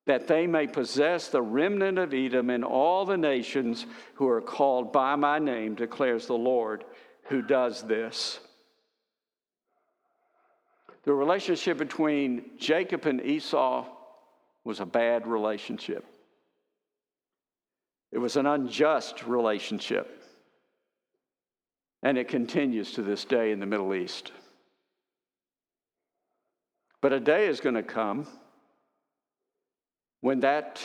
that 0.06 0.28
they 0.28 0.45
may 0.45 0.68
possess 0.68 1.30
the 1.30 1.41
remnant 1.41 1.97
of 1.97 2.14
Edom 2.14 2.49
and 2.49 2.64
all 2.64 3.06
the 3.06 3.18
nations 3.18 3.86
who 4.16 4.28
are 4.28 4.41
called 4.41 4.93
by 4.93 5.16
my 5.16 5.39
name, 5.39 5.76
declares 5.76 6.28
the 6.28 6.34
Lord, 6.34 6.84
who 7.24 7.41
does 7.41 7.82
this. 7.82 8.39
The 11.03 11.14
relationship 11.14 11.78
between 11.78 12.51
Jacob 12.58 13.06
and 13.06 13.22
Esau 13.22 13.86
was 14.64 14.80
a 14.80 14.86
bad 14.86 15.28
relationship. 15.28 16.06
It 18.12 18.18
was 18.20 18.38
an 18.38 18.45
unjust 18.45 19.26
relationship. 19.26 20.24
And 22.01 22.18
it 22.18 22.28
continues 22.28 22.91
to 22.93 23.01
this 23.01 23.26
day 23.26 23.51
in 23.51 23.60
the 23.60 23.66
Middle 23.66 23.93
East. 23.95 24.32
But 27.01 27.14
a 27.14 27.20
day 27.20 27.47
is 27.47 27.60
going 27.60 27.76
to 27.76 27.84
come 27.84 28.28
when 30.26 30.39
that 30.39 30.82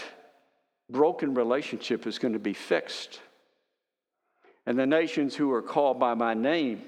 broken 0.91 1.33
relationship 1.33 2.07
is 2.07 2.19
going 2.19 2.35
to 2.35 2.39
be 2.39 2.53
fixed. 2.53 3.21
And 4.67 4.79
the 4.79 4.87
nations 4.87 5.35
who 5.35 5.51
are 5.51 5.63
called 5.63 5.99
by 5.99 6.13
my 6.13 6.35
name 6.35 6.83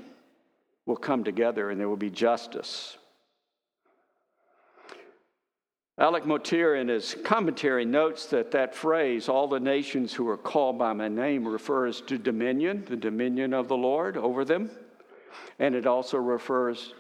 will 0.84 0.98
come 0.98 1.24
together 1.24 1.70
and 1.70 1.80
there 1.80 1.88
will 1.88 1.96
be 1.96 2.10
justice. 2.10 2.98
Alec 5.96 6.26
Motyer, 6.26 6.74
in 6.74 6.88
his 6.88 7.16
commentary, 7.24 7.86
notes 7.86 8.26
that 8.26 8.50
that 8.50 8.74
phrase, 8.74 9.30
all 9.30 9.48
the 9.48 9.58
nations 9.58 10.12
who 10.12 10.28
are 10.28 10.36
called 10.36 10.76
by 10.78 10.92
my 10.92 11.08
name, 11.08 11.48
refers 11.48 12.02
to 12.02 12.18
dominion, 12.18 12.84
the 12.86 12.96
dominion 12.96 13.54
of 13.54 13.66
the 13.68 13.78
Lord 13.78 14.18
over 14.18 14.44
them. 14.44 14.70
And 15.58 15.74
it 15.74 15.86
also 15.86 16.18
refers 16.18 16.92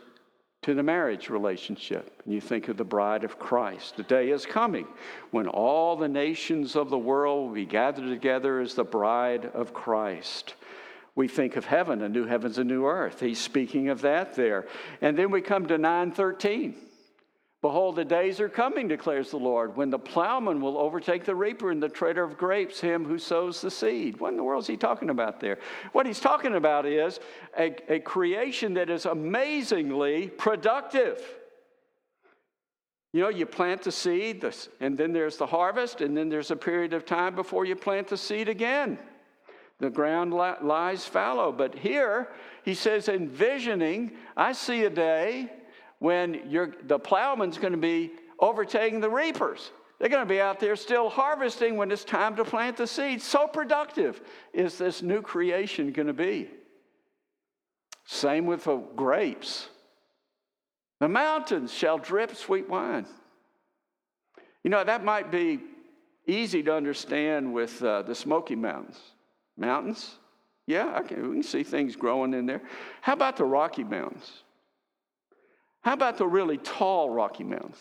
to 0.62 0.74
the 0.74 0.82
marriage 0.82 1.28
relationship. 1.28 2.22
And 2.24 2.32
you 2.32 2.40
think 2.40 2.68
of 2.68 2.76
the 2.76 2.84
bride 2.84 3.24
of 3.24 3.38
Christ. 3.38 3.96
The 3.96 4.04
day 4.04 4.30
is 4.30 4.46
coming 4.46 4.86
when 5.32 5.48
all 5.48 5.96
the 5.96 6.08
nations 6.08 6.76
of 6.76 6.88
the 6.88 6.98
world 6.98 7.48
will 7.48 7.54
be 7.54 7.66
gathered 7.66 8.08
together 8.08 8.60
as 8.60 8.74
the 8.74 8.84
bride 8.84 9.50
of 9.54 9.74
Christ. 9.74 10.54
We 11.14 11.28
think 11.28 11.56
of 11.56 11.64
heaven, 11.64 12.00
a 12.02 12.08
new 12.08 12.26
heavens, 12.26 12.58
a 12.58 12.64
new 12.64 12.86
earth. 12.86 13.20
He's 13.20 13.40
speaking 13.40 13.88
of 13.88 14.00
that 14.02 14.34
there. 14.34 14.66
And 15.00 15.18
then 15.18 15.30
we 15.30 15.42
come 15.42 15.66
to 15.66 15.76
913. 15.76 16.76
Behold, 17.62 17.94
the 17.94 18.04
days 18.04 18.40
are 18.40 18.48
coming, 18.48 18.88
declares 18.88 19.30
the 19.30 19.36
Lord, 19.36 19.76
when 19.76 19.88
the 19.88 19.98
plowman 19.98 20.60
will 20.60 20.76
overtake 20.76 21.24
the 21.24 21.34
reaper 21.36 21.70
and 21.70 21.80
the 21.80 21.88
trader 21.88 22.24
of 22.24 22.36
grapes, 22.36 22.80
him 22.80 23.04
who 23.04 23.20
sows 23.20 23.60
the 23.60 23.70
seed. 23.70 24.18
What 24.18 24.32
in 24.32 24.36
the 24.36 24.42
world 24.42 24.64
is 24.64 24.66
he 24.66 24.76
talking 24.76 25.10
about 25.10 25.38
there? 25.38 25.60
What 25.92 26.04
he's 26.04 26.18
talking 26.18 26.56
about 26.56 26.86
is 26.86 27.20
a, 27.56 27.76
a 27.88 28.00
creation 28.00 28.74
that 28.74 28.90
is 28.90 29.06
amazingly 29.06 30.26
productive. 30.26 31.22
You 33.12 33.20
know, 33.20 33.28
you 33.28 33.46
plant 33.46 33.82
the 33.82 33.92
seed, 33.92 34.44
and 34.80 34.98
then 34.98 35.12
there's 35.12 35.36
the 35.36 35.46
harvest, 35.46 36.00
and 36.00 36.16
then 36.16 36.28
there's 36.28 36.50
a 36.50 36.56
period 36.56 36.92
of 36.92 37.06
time 37.06 37.36
before 37.36 37.64
you 37.64 37.76
plant 37.76 38.08
the 38.08 38.16
seed 38.16 38.48
again. 38.48 38.98
The 39.78 39.90
ground 39.90 40.34
lies 40.34 41.04
fallow. 41.04 41.52
But 41.52 41.76
here, 41.76 42.28
he 42.64 42.74
says, 42.74 43.08
envisioning, 43.08 44.16
I 44.36 44.50
see 44.50 44.82
a 44.84 44.90
day 44.90 45.52
when 46.02 46.42
the 46.88 46.98
plowman's 46.98 47.58
going 47.58 47.72
to 47.72 47.78
be 47.78 48.10
overtaking 48.40 48.98
the 48.98 49.08
reapers. 49.08 49.70
They're 50.00 50.08
going 50.08 50.26
to 50.26 50.28
be 50.28 50.40
out 50.40 50.58
there 50.58 50.74
still 50.74 51.08
harvesting 51.08 51.76
when 51.76 51.92
it's 51.92 52.02
time 52.02 52.34
to 52.34 52.44
plant 52.44 52.76
the 52.76 52.88
seed. 52.88 53.22
So 53.22 53.46
productive 53.46 54.20
is 54.52 54.76
this 54.78 55.00
new 55.00 55.22
creation 55.22 55.92
going 55.92 56.08
to 56.08 56.12
be. 56.12 56.50
Same 58.04 58.46
with 58.46 58.64
the 58.64 58.78
grapes. 58.96 59.68
The 60.98 61.08
mountains 61.08 61.72
shall 61.72 61.98
drip 61.98 62.34
sweet 62.34 62.68
wine. 62.68 63.06
You 64.64 64.70
know, 64.70 64.82
that 64.82 65.04
might 65.04 65.30
be 65.30 65.60
easy 66.26 66.64
to 66.64 66.74
understand 66.74 67.54
with 67.54 67.80
uh, 67.80 68.02
the 68.02 68.16
Smoky 68.16 68.56
Mountains. 68.56 68.98
Mountains? 69.56 70.16
Yeah, 70.66 71.00
we 71.00 71.06
can 71.06 71.42
see 71.44 71.62
things 71.62 71.94
growing 71.94 72.34
in 72.34 72.46
there. 72.46 72.62
How 73.02 73.12
about 73.12 73.36
the 73.36 73.44
Rocky 73.44 73.84
Mountains? 73.84 74.42
How 75.82 75.94
about 75.94 76.16
the 76.16 76.26
really 76.26 76.58
tall 76.58 77.10
Rocky 77.10 77.44
Mountains? 77.44 77.78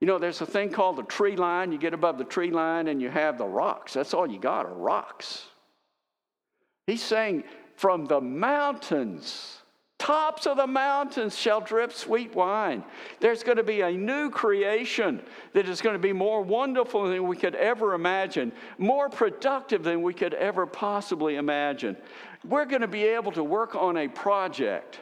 You 0.00 0.06
know, 0.06 0.18
there's 0.18 0.40
a 0.40 0.46
thing 0.46 0.70
called 0.70 0.96
the 0.96 1.02
tree 1.02 1.36
line. 1.36 1.72
You 1.72 1.78
get 1.78 1.94
above 1.94 2.18
the 2.18 2.24
tree 2.24 2.50
line 2.50 2.88
and 2.88 3.00
you 3.00 3.10
have 3.10 3.38
the 3.38 3.46
rocks. 3.46 3.92
That's 3.92 4.14
all 4.14 4.26
you 4.26 4.38
got 4.38 4.66
are 4.66 4.74
rocks. 4.74 5.46
He's 6.86 7.02
saying, 7.02 7.44
from 7.76 8.04
the 8.04 8.20
mountains, 8.20 9.62
tops 9.98 10.46
of 10.46 10.58
the 10.58 10.66
mountains 10.66 11.36
shall 11.36 11.60
drip 11.60 11.92
sweet 11.92 12.34
wine. 12.34 12.84
There's 13.20 13.42
going 13.42 13.56
to 13.56 13.64
be 13.64 13.80
a 13.80 13.90
new 13.90 14.28
creation 14.30 15.22
that 15.54 15.68
is 15.68 15.80
going 15.80 15.94
to 15.94 16.02
be 16.02 16.12
more 16.12 16.42
wonderful 16.42 17.08
than 17.08 17.26
we 17.26 17.36
could 17.36 17.54
ever 17.54 17.94
imagine, 17.94 18.52
more 18.76 19.08
productive 19.08 19.82
than 19.82 20.02
we 20.02 20.12
could 20.12 20.34
ever 20.34 20.66
possibly 20.66 21.36
imagine. 21.36 21.96
We're 22.44 22.66
going 22.66 22.82
to 22.82 22.88
be 22.88 23.04
able 23.04 23.32
to 23.32 23.42
work 23.42 23.74
on 23.74 23.96
a 23.96 24.08
project 24.08 25.00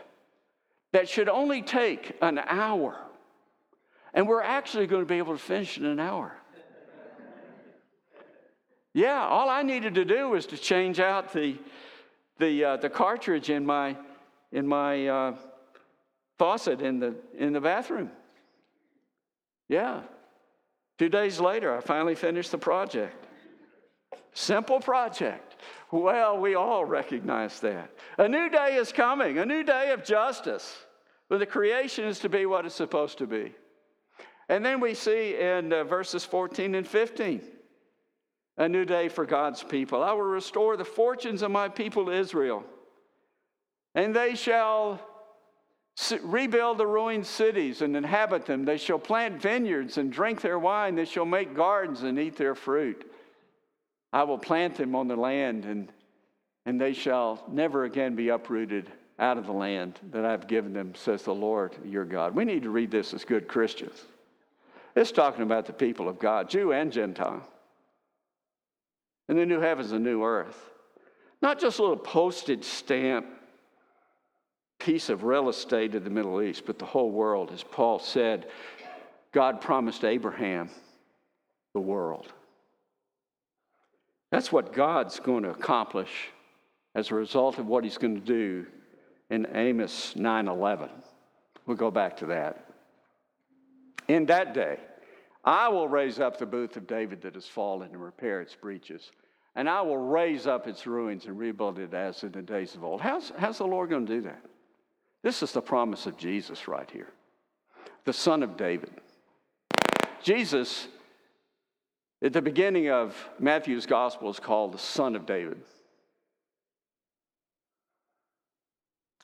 that 0.93 1.09
should 1.09 1.28
only 1.28 1.62
take 1.62 2.16
an 2.22 2.38
hour. 2.38 2.97
And 4.14 4.28
we're 4.28 4.43
actually 4.43 4.86
going 4.86 5.03
to 5.03 5.07
be 5.07 5.18
able 5.18 5.32
to 5.32 5.43
finish 5.43 5.78
in 5.78 5.86
an 5.86 5.99
hour. 5.99 6.36
Yeah, 8.95 9.26
all 9.26 9.49
I 9.49 9.62
needed 9.62 9.95
to 9.95 10.05
do 10.05 10.28
was 10.28 10.45
to 10.47 10.59
change 10.59 11.01
out 11.01 11.32
the, 11.32 11.57
the, 12.38 12.64
uh, 12.64 12.76
the 12.76 12.90
cartridge 12.90 13.49
in 13.49 13.64
my, 13.64 13.97
in 14.53 14.66
my 14.66 15.07
uh, 15.07 15.36
faucet 16.38 16.82
in 16.82 16.99
the, 16.99 17.14
in 17.38 17.55
the 17.55 17.61
bathroom. 17.61 18.11
Yeah. 19.68 20.03
Two 20.99 21.09
days 21.09 21.40
later, 21.40 21.74
I 21.74 21.80
finally 21.80 22.14
finished 22.14 22.51
the 22.51 22.59
project. 22.59 23.26
Simple 24.34 24.78
project. 24.78 25.52
Well, 25.93 26.38
we 26.38 26.55
all 26.55 26.86
recognize 26.86 27.61
that. 27.61 27.90
A 28.16 28.26
new 28.26 28.49
day 28.49 28.76
is 28.76 28.93
coming, 28.93 29.38
a 29.38 29.45
new 29.45 29.62
day 29.62 29.93
of 29.93 30.05
justice, 30.05 30.78
where 31.28 31.38
the 31.38 31.47
creation 31.47 32.07
is 32.07 32.18
to 32.20 32.30
be 32.30 32.47
what 32.47 32.64
it's 32.64 32.74
supposed 32.74 33.18
to 33.18 33.26
be. 33.26 33.55
And 34.49 34.64
then 34.64 34.80
we 34.80 34.95
see 34.95 35.36
in 35.36 35.70
uh, 35.70 35.84
verses 35.84 36.24
14 36.24 36.74
and 36.74 36.88
15 36.88 37.43
a 38.57 38.68
new 38.68 38.86
day 38.86 39.09
for 39.09 39.26
God's 39.26 39.62
people. 39.62 40.03
I 40.03 40.12
will 40.12 40.22
restore 40.22 40.76
the 40.76 40.84
fortunes 40.84 41.43
of 41.43 41.51
my 41.51 41.68
people 41.68 42.09
Israel, 42.09 42.64
and 43.95 44.16
they 44.16 44.34
shall 44.34 44.99
rebuild 46.22 46.78
the 46.78 46.86
ruined 46.86 47.26
cities 47.26 47.82
and 47.82 47.95
inhabit 47.95 48.47
them. 48.47 48.64
They 48.64 48.78
shall 48.78 48.99
plant 48.99 49.40
vineyards 49.40 49.99
and 49.99 50.11
drink 50.11 50.40
their 50.40 50.59
wine. 50.59 50.95
They 50.95 51.05
shall 51.05 51.26
make 51.26 51.55
gardens 51.55 52.03
and 52.03 52.18
eat 52.18 52.36
their 52.36 52.55
fruit. 52.55 53.12
I 54.13 54.25
will 54.25 54.39
plant 54.39 54.77
them 54.77 54.95
on 54.95 55.09
the 55.09 55.17
land, 55.17 55.65
and, 55.65 55.91
and 56.67 56.81
they 56.81 56.93
shall 56.93 57.43
never 57.49 57.85
again 57.85 58.15
be 58.15 58.29
uprooted 58.29 58.91
out 59.19 59.39
of 59.39 59.47
the 59.47 59.53
land 59.53 59.99
that 60.11 60.25
I've 60.25 60.47
given 60.47 60.73
them, 60.73 60.95
says 60.95 61.23
the 61.23 61.35
Lord 61.35 61.77
your 61.85 62.05
God. 62.05 62.35
We 62.35 62.45
need 62.45 62.63
to 62.65 62.71
read 62.71 62.91
this 62.91 63.15
as 63.15 63.25
good 63.25 63.49
Christians. 63.49 64.05
It's 64.95 65.13
talking 65.13 65.43
about 65.43 65.67
the 65.67 65.73
people 65.73 66.09
of 66.09 66.19
God, 66.19 66.51
Jew 66.51 66.73
and 66.73 66.93
Gentile. 66.93 67.49
And 69.29 69.39
the 69.39 69.47
new 69.47 69.61
heavens 69.61 69.93
and 69.93 70.05
new 70.05 70.25
earth. 70.25 70.71
Not 71.41 71.59
just 71.59 71.79
a 71.79 71.83
little 71.83 71.97
postage 71.97 72.65
stamp 72.65 73.27
piece 74.79 75.09
of 75.09 75.25
real 75.25 75.49
estate 75.49 75.95
in 75.95 76.05
the 76.05 76.11
Middle 76.11 76.43
East, 76.43 76.65
but 76.67 76.79
the 76.79 76.85
whole 76.85 77.11
world. 77.11 77.51
As 77.53 77.63
Paul 77.63 77.99
said, 78.01 78.49
God 79.33 79.61
promised 79.61 80.05
Abraham 80.05 80.69
the 81.73 81.81
world. 81.81 82.33
That's 84.33 84.51
what 84.51 84.72
God's 84.72 85.20
going 85.20 85.43
to 85.43 85.51
accomplish 85.51 86.30
as 86.95 87.11
a 87.11 87.14
result 87.14 87.59
of 87.59 87.66
what 87.66 87.85
he's 87.85 87.99
going 87.99 88.14
to 88.14 88.20
do 88.20 88.66
in 89.28 89.47
Amos 89.55 90.14
9:11. 90.14 90.89
We'll 91.66 91.76
go 91.76 91.91
back 91.91 92.16
to 92.16 92.26
that. 92.26 92.66
In 94.09 94.24
that 94.26 94.55
day, 94.55 94.80
I 95.45 95.68
will 95.68 95.87
raise 95.87 96.18
up 96.18 96.39
the 96.39 96.47
booth 96.47 96.78
of 96.78 96.87
David 96.87 97.20
that 97.22 97.35
has 97.35 97.47
fallen 97.47 97.91
and 97.91 98.03
repair 98.03 98.41
its 98.41 98.55
breaches. 98.55 99.12
And 99.55 99.68
I 99.68 99.83
will 99.83 99.99
raise 99.99 100.47
up 100.47 100.66
its 100.66 100.87
ruins 100.87 101.26
and 101.26 101.39
rebuild 101.39 101.78
it 101.78 101.93
as 101.93 102.22
in 102.22 102.33
the 102.33 102.41
days 102.41 102.74
of 102.74 102.83
old. 102.83 103.03
How's, 103.03 103.33
how's 103.37 103.59
the 103.59 103.66
Lord 103.66 103.91
going 103.91 104.07
to 104.07 104.14
do 104.14 104.22
that? 104.22 104.41
This 105.22 105.43
is 105.43 105.53
the 105.53 105.61
promise 105.61 106.07
of 106.07 106.16
Jesus 106.16 106.66
right 106.66 106.91
here, 106.91 107.12
the 108.07 108.14
Son 108.14 108.43
of 108.43 108.57
David. 108.57 108.93
Jesus 110.22 110.89
at 112.23 112.33
the 112.33 112.43
beginning 112.43 112.89
of 112.89 113.16
Matthew's 113.39 113.85
gospel 113.85 114.31
is 114.31 114.39
called 114.39 114.73
the 114.73 114.79
Son 114.79 115.16
of 115.16 115.27
David. 115.27 115.59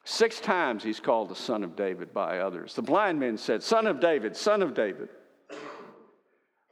Six 0.05 0.41
times 0.41 0.83
he's 0.83 1.01
called 1.01 1.29
the 1.29 1.37
Son 1.37 1.63
of 1.63 1.77
David 1.77 2.13
by 2.13 2.39
others. 2.39 2.75
The 2.75 2.83
blind 2.83 3.21
men 3.21 3.37
said, 3.37 3.63
Son 3.63 3.87
of 3.87 4.01
David, 4.01 4.37
Son 4.37 4.63
of 4.63 4.75
David. 4.75 5.11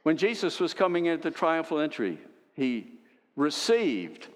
When 0.03 0.17
Jesus 0.17 0.59
was 0.59 0.75
coming 0.75 1.07
into 1.07 1.31
the 1.31 1.37
triumphal 1.37 1.81
entry, 1.81 2.19
he 2.55 2.93
received 3.37 4.27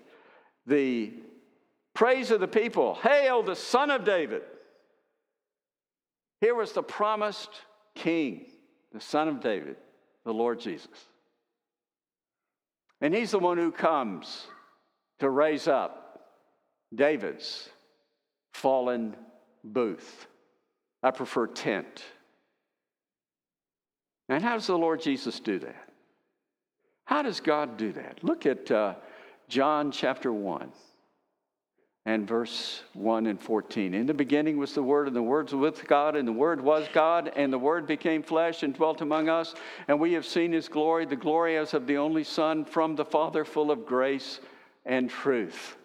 the 0.66 1.12
praise 1.94 2.30
of 2.30 2.40
the 2.40 2.48
people 2.48 2.94
Hail, 2.96 3.42
the 3.42 3.56
Son 3.56 3.90
of 3.90 4.04
David! 4.04 4.42
Here 6.40 6.54
was 6.54 6.72
the 6.72 6.82
promised 6.82 7.50
King, 7.94 8.46
the 8.92 9.00
Son 9.00 9.28
of 9.28 9.40
David, 9.40 9.76
the 10.24 10.32
Lord 10.32 10.60
Jesus. 10.60 10.88
And 13.00 13.14
he's 13.14 13.30
the 13.30 13.38
one 13.38 13.58
who 13.58 13.72
comes 13.72 14.46
to 15.20 15.30
raise 15.30 15.68
up 15.68 16.20
David's 16.94 17.68
fallen 18.52 19.16
booth. 19.64 20.26
I 21.02 21.10
prefer 21.10 21.46
tent. 21.46 22.04
And 24.28 24.42
how 24.42 24.54
does 24.54 24.66
the 24.66 24.78
Lord 24.78 25.00
Jesus 25.00 25.40
do 25.40 25.58
that? 25.60 25.88
How 27.04 27.22
does 27.22 27.40
God 27.40 27.76
do 27.76 27.92
that? 27.92 28.22
Look 28.22 28.46
at 28.46 28.70
uh, 28.70 28.94
John 29.48 29.90
chapter 29.90 30.32
1 30.32 30.70
and 32.14 32.26
verse 32.26 32.82
1 32.94 33.26
and 33.26 33.40
14. 33.40 33.94
In 33.94 34.04
the 34.04 34.12
beginning 34.12 34.56
was 34.56 34.74
the 34.74 34.82
Word, 34.82 35.06
and 35.06 35.14
the 35.14 35.22
Word 35.22 35.44
was 35.44 35.54
with 35.54 35.86
God, 35.86 36.16
and 36.16 36.26
the 36.26 36.32
Word 36.32 36.60
was 36.60 36.88
God, 36.92 37.30
and 37.36 37.52
the 37.52 37.58
Word 37.58 37.86
became 37.86 38.20
flesh 38.20 38.64
and 38.64 38.74
dwelt 38.74 39.00
among 39.00 39.28
us, 39.28 39.54
and 39.86 40.00
we 40.00 40.12
have 40.14 40.26
seen 40.26 40.50
His 40.50 40.68
glory, 40.68 41.06
the 41.06 41.14
glory 41.14 41.56
as 41.56 41.72
of 41.72 41.86
the 41.86 41.98
only 41.98 42.24
Son 42.24 42.64
from 42.64 42.96
the 42.96 43.04
Father, 43.04 43.44
full 43.44 43.70
of 43.70 43.86
grace 43.86 44.40
and 44.84 45.08
truth. 45.08 45.76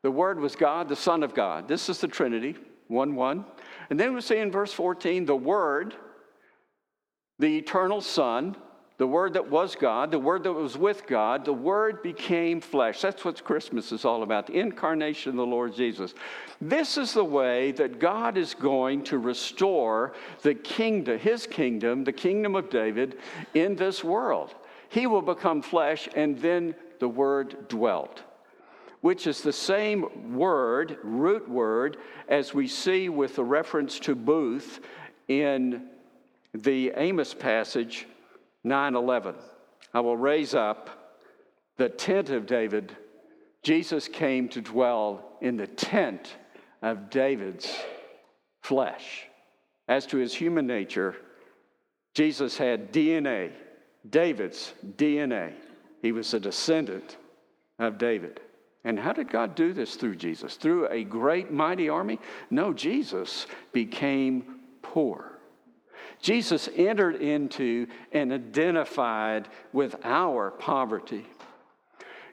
The 0.00 0.10
Word 0.10 0.40
was 0.40 0.56
God, 0.56 0.88
the 0.88 0.96
Son 0.96 1.22
of 1.22 1.34
God. 1.34 1.68
This 1.68 1.90
is 1.90 2.00
the 2.00 2.08
Trinity, 2.08 2.56
1 2.88 3.14
1. 3.14 3.44
And 3.90 4.00
then 4.00 4.14
we 4.14 4.22
see 4.22 4.38
in 4.38 4.50
verse 4.50 4.72
14 4.72 5.26
the 5.26 5.36
Word, 5.36 5.94
the 7.38 7.58
eternal 7.58 8.00
Son, 8.00 8.56
the 8.98 9.06
Word 9.06 9.32
that 9.34 9.50
was 9.50 9.74
God, 9.74 10.10
the 10.10 10.18
Word 10.18 10.44
that 10.44 10.52
was 10.52 10.76
with 10.76 11.06
God, 11.06 11.44
the 11.44 11.52
Word 11.52 12.02
became 12.02 12.60
flesh. 12.60 13.00
That's 13.00 13.24
what 13.24 13.42
Christmas 13.42 13.90
is 13.90 14.04
all 14.04 14.22
about 14.22 14.46
the 14.46 14.58
incarnation 14.58 15.30
of 15.30 15.36
the 15.36 15.46
Lord 15.46 15.74
Jesus. 15.74 16.14
This 16.60 16.98
is 16.98 17.14
the 17.14 17.24
way 17.24 17.72
that 17.72 17.98
God 17.98 18.36
is 18.36 18.54
going 18.54 19.02
to 19.04 19.18
restore 19.18 20.14
the 20.42 20.54
kingdom, 20.54 21.18
His 21.18 21.46
kingdom, 21.46 22.04
the 22.04 22.12
kingdom 22.12 22.54
of 22.54 22.70
David, 22.70 23.18
in 23.54 23.76
this 23.76 24.04
world. 24.04 24.54
He 24.88 25.06
will 25.06 25.22
become 25.22 25.62
flesh, 25.62 26.08
and 26.14 26.38
then 26.38 26.74
the 27.00 27.08
Word 27.08 27.68
dwelt 27.68 28.22
which 29.02 29.26
is 29.26 29.42
the 29.42 29.52
same 29.52 30.32
word, 30.32 30.96
root 31.02 31.48
word, 31.48 31.96
as 32.28 32.54
we 32.54 32.68
see 32.68 33.08
with 33.08 33.34
the 33.34 33.42
reference 33.42 33.98
to 33.98 34.14
booth 34.14 34.78
in 35.26 35.88
the 36.54 36.92
Amos 36.94 37.34
passage 37.34 38.06
9:11. 38.64 39.34
I 39.94 40.00
will 40.00 40.16
raise 40.16 40.54
up 40.54 40.90
the 41.76 41.88
tent 41.88 42.30
of 42.30 42.46
David. 42.46 42.96
Jesus 43.62 44.08
came 44.08 44.48
to 44.50 44.60
dwell 44.60 45.36
in 45.40 45.56
the 45.56 45.66
tent 45.66 46.36
of 46.80 47.10
David's 47.10 47.74
flesh. 48.60 49.26
As 49.88 50.06
to 50.06 50.18
his 50.18 50.34
human 50.34 50.66
nature, 50.66 51.16
Jesus 52.14 52.56
had 52.56 52.92
DNA, 52.92 53.52
David's 54.08 54.74
DNA. 54.96 55.54
He 56.00 56.12
was 56.12 56.32
a 56.34 56.40
descendant 56.40 57.16
of 57.78 57.98
David. 57.98 58.40
And 58.84 58.98
how 58.98 59.12
did 59.12 59.30
God 59.30 59.54
do 59.54 59.72
this 59.72 59.94
through 59.94 60.16
Jesus? 60.16 60.56
Through 60.56 60.88
a 60.88 61.04
great, 61.04 61.52
mighty 61.52 61.88
army? 61.88 62.18
No, 62.50 62.72
Jesus 62.72 63.46
became 63.72 64.60
poor. 64.82 65.31
Jesus 66.22 66.68
entered 66.74 67.16
into 67.16 67.88
and 68.12 68.32
identified 68.32 69.48
with 69.72 69.96
our 70.04 70.52
poverty. 70.52 71.26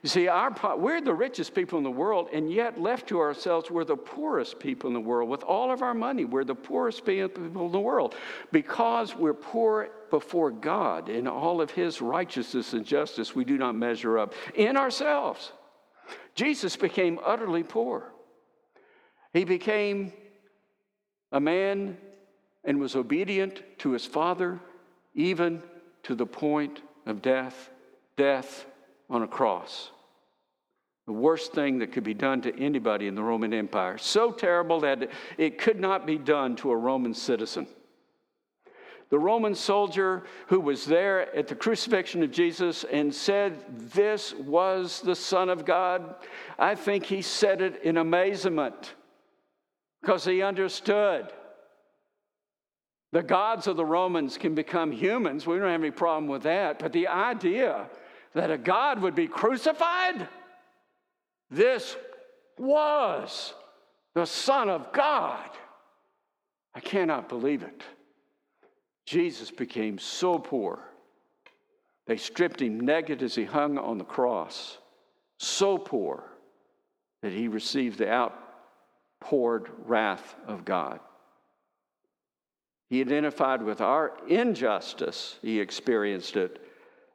You 0.02 0.08
see, 0.08 0.28
our, 0.28 0.56
we're 0.78 1.02
the 1.02 1.12
richest 1.12 1.54
people 1.54 1.76
in 1.76 1.84
the 1.84 1.90
world, 1.90 2.28
and 2.32 2.50
yet 2.50 2.80
left 2.80 3.08
to 3.08 3.18
ourselves, 3.18 3.70
we're 3.70 3.84
the 3.84 3.96
poorest 3.96 4.58
people 4.58 4.88
in 4.88 4.94
the 4.94 5.00
world. 5.00 5.28
With 5.28 5.42
all 5.42 5.70
of 5.70 5.82
our 5.82 5.92
money, 5.92 6.24
we're 6.24 6.44
the 6.44 6.54
poorest 6.54 7.04
people 7.04 7.44
in 7.44 7.52
the 7.52 7.80
world 7.80 8.14
because 8.50 9.14
we're 9.14 9.34
poor 9.34 9.90
before 10.08 10.50
God 10.50 11.10
in 11.10 11.26
all 11.26 11.60
of 11.60 11.70
His 11.70 12.00
righteousness 12.00 12.72
and 12.72 12.86
justice. 12.86 13.34
We 13.34 13.44
do 13.44 13.58
not 13.58 13.74
measure 13.74 14.18
up 14.18 14.32
in 14.54 14.78
ourselves. 14.78 15.52
Jesus 16.34 16.76
became 16.76 17.18
utterly 17.24 17.62
poor. 17.62 18.10
He 19.34 19.44
became 19.44 20.12
a 21.30 21.40
man 21.40 21.98
and 22.64 22.78
was 22.78 22.96
obedient 22.96 23.62
to 23.78 23.92
his 23.92 24.06
father, 24.06 24.60
even 25.14 25.62
to 26.02 26.14
the 26.14 26.26
point 26.26 26.80
of 27.06 27.22
death, 27.22 27.70
death 28.16 28.66
on 29.08 29.22
a 29.22 29.28
cross. 29.28 29.90
The 31.06 31.12
worst 31.12 31.52
thing 31.52 31.78
that 31.78 31.92
could 31.92 32.04
be 32.04 32.14
done 32.14 32.42
to 32.42 32.56
anybody 32.58 33.06
in 33.06 33.14
the 33.14 33.22
Roman 33.22 33.52
Empire. 33.52 33.98
So 33.98 34.30
terrible 34.30 34.80
that 34.80 35.10
it 35.38 35.58
could 35.58 35.80
not 35.80 36.06
be 36.06 36.18
done 36.18 36.56
to 36.56 36.70
a 36.70 36.76
Roman 36.76 37.14
citizen 37.14 37.66
the 39.10 39.18
Roman 39.18 39.56
soldier 39.56 40.22
who 40.46 40.60
was 40.60 40.86
there 40.86 41.34
at 41.34 41.48
the 41.48 41.54
crucifixion 41.54 42.22
of 42.22 42.30
Jesus 42.30 42.84
and 42.84 43.12
said 43.12 43.90
this 43.92 44.32
was 44.34 45.00
the 45.00 45.16
Son 45.16 45.48
of 45.48 45.64
God, 45.64 46.14
I 46.58 46.76
think 46.76 47.04
he 47.04 47.20
said 47.20 47.60
it 47.60 47.82
in 47.82 47.96
amazement 47.96 48.94
because 50.00 50.24
he 50.24 50.42
understood. 50.42 51.32
The 53.12 53.22
gods 53.22 53.66
of 53.66 53.76
the 53.76 53.84
Romans 53.84 54.38
can 54.38 54.54
become 54.54 54.92
humans. 54.92 55.46
We 55.46 55.58
don't 55.58 55.68
have 55.68 55.80
any 55.80 55.90
problem 55.90 56.28
with 56.28 56.42
that. 56.44 56.78
But 56.78 56.92
the 56.92 57.08
idea 57.08 57.88
that 58.34 58.50
a 58.50 58.58
God 58.58 59.02
would 59.02 59.16
be 59.16 59.26
crucified, 59.26 60.28
this 61.50 61.96
was 62.56 63.54
the 64.14 64.26
Son 64.26 64.68
of 64.68 64.92
God. 64.92 65.50
I 66.74 66.80
cannot 66.80 67.28
believe 67.28 67.62
it. 67.62 67.82
Jesus 69.06 69.50
became 69.50 69.98
so 69.98 70.38
poor. 70.38 70.78
They 72.06 72.16
stripped 72.16 72.62
him 72.62 72.78
naked 72.80 73.22
as 73.22 73.34
he 73.34 73.44
hung 73.44 73.76
on 73.76 73.98
the 73.98 74.04
cross, 74.04 74.78
so 75.38 75.78
poor 75.78 76.24
that 77.22 77.32
he 77.32 77.48
received 77.48 77.98
the 77.98 78.08
outpoured 78.08 79.68
wrath 79.84 80.36
of 80.46 80.64
God. 80.64 81.00
He 82.90 83.00
identified 83.00 83.62
with 83.62 83.80
our 83.80 84.12
injustice, 84.26 85.38
he 85.42 85.60
experienced 85.60 86.36
it, 86.36 86.60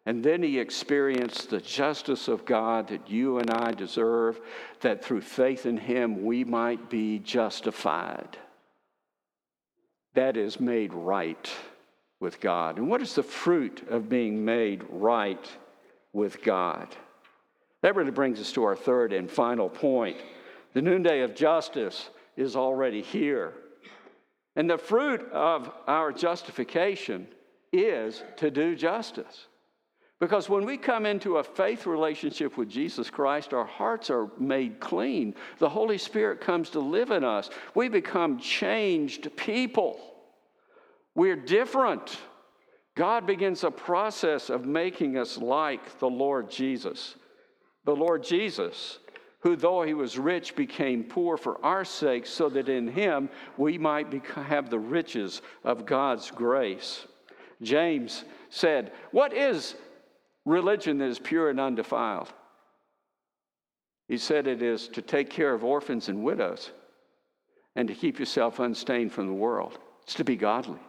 and 0.05 0.23
then 0.23 0.41
he 0.41 0.57
experienced 0.57 1.49
the 1.49 1.59
justice 1.59 2.29
of 2.29 2.45
God 2.45 2.87
that 2.87 3.09
you 3.09 3.39
and 3.39 3.51
I 3.51 3.71
deserve, 3.71 4.39
that 4.79 5.03
through 5.03 5.21
faith 5.21 5.65
in 5.65 5.77
him 5.77 6.23
we 6.23 6.45
might 6.45 6.89
be 6.89 7.19
justified. 7.19 8.37
That 10.13 10.37
is 10.37 10.61
made 10.61 10.93
right 10.93 11.51
with 12.21 12.39
God. 12.39 12.77
And 12.77 12.87
what 12.87 13.01
is 13.01 13.15
the 13.15 13.23
fruit 13.23 13.85
of 13.89 14.07
being 14.07 14.45
made 14.45 14.85
right 14.89 15.45
with 16.13 16.41
God? 16.41 16.87
That 17.81 17.95
really 17.95 18.11
brings 18.11 18.39
us 18.39 18.53
to 18.53 18.63
our 18.63 18.77
third 18.77 19.11
and 19.11 19.29
final 19.29 19.67
point. 19.67 20.17
The 20.73 20.81
noonday 20.81 21.21
of 21.21 21.35
justice 21.35 22.09
is 22.37 22.55
already 22.55 23.01
here. 23.01 23.53
And 24.55 24.69
the 24.69 24.77
fruit 24.77 25.21
of 25.31 25.69
our 25.87 26.11
justification 26.11 27.27
is 27.73 28.23
to 28.37 28.49
do 28.49 28.75
justice. 28.75 29.47
Because 30.19 30.47
when 30.47 30.65
we 30.65 30.77
come 30.77 31.05
into 31.05 31.37
a 31.37 31.43
faith 31.43 31.85
relationship 31.85 32.57
with 32.57 32.69
Jesus 32.69 33.09
Christ, 33.09 33.53
our 33.53 33.65
hearts 33.65 34.09
are 34.09 34.29
made 34.39 34.79
clean. 34.79 35.35
The 35.59 35.69
Holy 35.69 35.97
Spirit 35.97 36.39
comes 36.39 36.69
to 36.71 36.79
live 36.79 37.11
in 37.11 37.25
us. 37.25 37.49
We 37.73 37.89
become 37.89 38.39
changed 38.39 39.35
people. 39.35 39.99
We're 41.15 41.35
different. 41.35 42.17
God 42.95 43.27
begins 43.27 43.65
a 43.65 43.71
process 43.71 44.49
of 44.49 44.65
making 44.65 45.17
us 45.17 45.37
like 45.37 45.99
the 45.99 46.09
Lord 46.09 46.49
Jesus. 46.49 47.15
The 47.83 47.95
Lord 47.95 48.23
Jesus, 48.23 48.99
who 49.45 49.55
though 49.55 49.83
he 49.83 49.93
was 49.93 50.17
rich, 50.17 50.55
became 50.55 51.03
poor 51.03 51.37
for 51.37 51.63
our 51.63 51.85
sake, 51.85 52.25
so 52.25 52.49
that 52.49 52.67
in 52.67 52.87
him 52.87 53.29
we 53.57 53.77
might 53.77 54.11
have 54.25 54.71
the 54.71 54.79
riches 54.79 55.43
of 55.63 55.85
God's 55.85 56.31
grace. 56.31 57.05
James 57.61 58.25
said, 58.49 58.91
What 59.11 59.33
is 59.33 59.75
religion 60.45 60.97
that 60.97 61.09
is 61.09 61.19
pure 61.19 61.51
and 61.51 61.59
undefiled? 61.59 62.33
He 64.07 64.17
said 64.17 64.47
it 64.47 64.63
is 64.63 64.87
to 64.87 65.03
take 65.03 65.29
care 65.29 65.53
of 65.53 65.63
orphans 65.63 66.09
and 66.09 66.23
widows 66.23 66.71
and 67.75 67.87
to 67.87 67.93
keep 67.93 68.17
yourself 68.17 68.57
unstained 68.57 69.11
from 69.11 69.27
the 69.27 69.33
world. 69.33 69.77
It's 70.01 70.15
to 70.15 70.23
be 70.23 70.37
godly. 70.37 70.79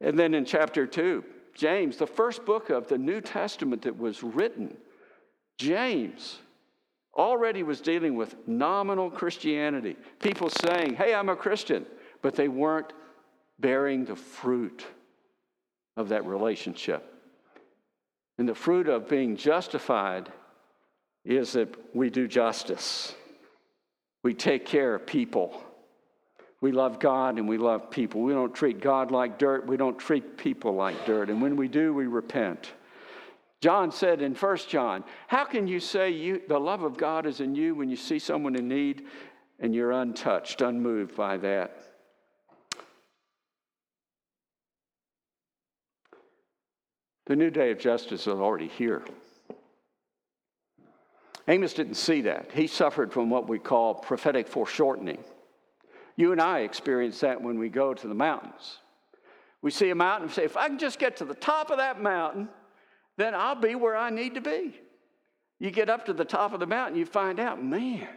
And 0.00 0.18
then 0.18 0.32
in 0.32 0.46
chapter 0.46 0.86
2, 0.86 1.22
James, 1.54 1.98
the 1.98 2.06
first 2.06 2.46
book 2.46 2.70
of 2.70 2.88
the 2.88 2.96
New 2.96 3.20
Testament 3.20 3.82
that 3.82 3.98
was 3.98 4.22
written, 4.22 4.78
James 5.58 6.38
already 7.16 7.62
was 7.62 7.80
dealing 7.80 8.16
with 8.16 8.36
nominal 8.46 9.10
Christianity. 9.10 9.96
People 10.20 10.48
saying, 10.48 10.94
Hey, 10.94 11.14
I'm 11.14 11.28
a 11.28 11.36
Christian, 11.36 11.86
but 12.22 12.34
they 12.34 12.48
weren't 12.48 12.92
bearing 13.60 14.04
the 14.04 14.16
fruit 14.16 14.84
of 15.96 16.08
that 16.08 16.26
relationship. 16.26 17.10
And 18.38 18.48
the 18.48 18.54
fruit 18.54 18.88
of 18.88 19.08
being 19.08 19.36
justified 19.36 20.30
is 21.24 21.52
that 21.52 21.74
we 21.94 22.10
do 22.10 22.26
justice, 22.26 23.14
we 24.22 24.34
take 24.34 24.66
care 24.66 24.94
of 24.94 25.06
people. 25.06 25.62
We 26.60 26.72
love 26.72 26.98
God 26.98 27.36
and 27.36 27.46
we 27.46 27.58
love 27.58 27.90
people. 27.90 28.22
We 28.22 28.32
don't 28.32 28.54
treat 28.54 28.80
God 28.80 29.10
like 29.10 29.38
dirt. 29.38 29.66
We 29.66 29.76
don't 29.76 29.98
treat 29.98 30.38
people 30.38 30.74
like 30.74 31.04
dirt. 31.04 31.28
And 31.28 31.42
when 31.42 31.56
we 31.56 31.68
do, 31.68 31.92
we 31.92 32.06
repent. 32.06 32.72
John 33.64 33.90
said 33.90 34.20
in 34.20 34.34
1 34.34 34.56
John, 34.68 35.04
How 35.26 35.46
can 35.46 35.66
you 35.66 35.80
say 35.80 36.10
you, 36.10 36.42
the 36.46 36.60
love 36.60 36.82
of 36.82 36.98
God 36.98 37.24
is 37.24 37.40
in 37.40 37.54
you 37.54 37.74
when 37.74 37.88
you 37.88 37.96
see 37.96 38.18
someone 38.18 38.56
in 38.56 38.68
need 38.68 39.06
and 39.58 39.74
you're 39.74 39.90
untouched, 39.90 40.60
unmoved 40.60 41.16
by 41.16 41.38
that? 41.38 41.82
The 47.24 47.36
new 47.36 47.48
day 47.48 47.70
of 47.70 47.78
justice 47.78 48.26
is 48.26 48.34
already 48.34 48.68
here. 48.68 49.02
Amos 51.48 51.72
didn't 51.72 51.94
see 51.94 52.20
that. 52.20 52.52
He 52.52 52.66
suffered 52.66 53.14
from 53.14 53.30
what 53.30 53.48
we 53.48 53.58
call 53.58 53.94
prophetic 53.94 54.46
foreshortening. 54.46 55.24
You 56.16 56.32
and 56.32 56.40
I 56.42 56.58
experience 56.58 57.18
that 57.20 57.40
when 57.40 57.58
we 57.58 57.70
go 57.70 57.94
to 57.94 58.08
the 58.08 58.14
mountains. 58.14 58.76
We 59.62 59.70
see 59.70 59.88
a 59.88 59.94
mountain 59.94 60.28
and 60.28 60.34
say, 60.34 60.44
if 60.44 60.58
I 60.58 60.68
can 60.68 60.78
just 60.78 60.98
get 60.98 61.16
to 61.16 61.24
the 61.24 61.32
top 61.32 61.70
of 61.70 61.78
that 61.78 62.02
mountain, 62.02 62.50
then 63.16 63.34
I'll 63.34 63.54
be 63.54 63.74
where 63.74 63.96
I 63.96 64.10
need 64.10 64.34
to 64.34 64.40
be. 64.40 64.74
You 65.60 65.70
get 65.70 65.88
up 65.88 66.06
to 66.06 66.12
the 66.12 66.24
top 66.24 66.52
of 66.52 66.60
the 66.60 66.66
mountain, 66.66 66.98
you 66.98 67.06
find 67.06 67.38
out, 67.38 67.62
man, 67.62 68.08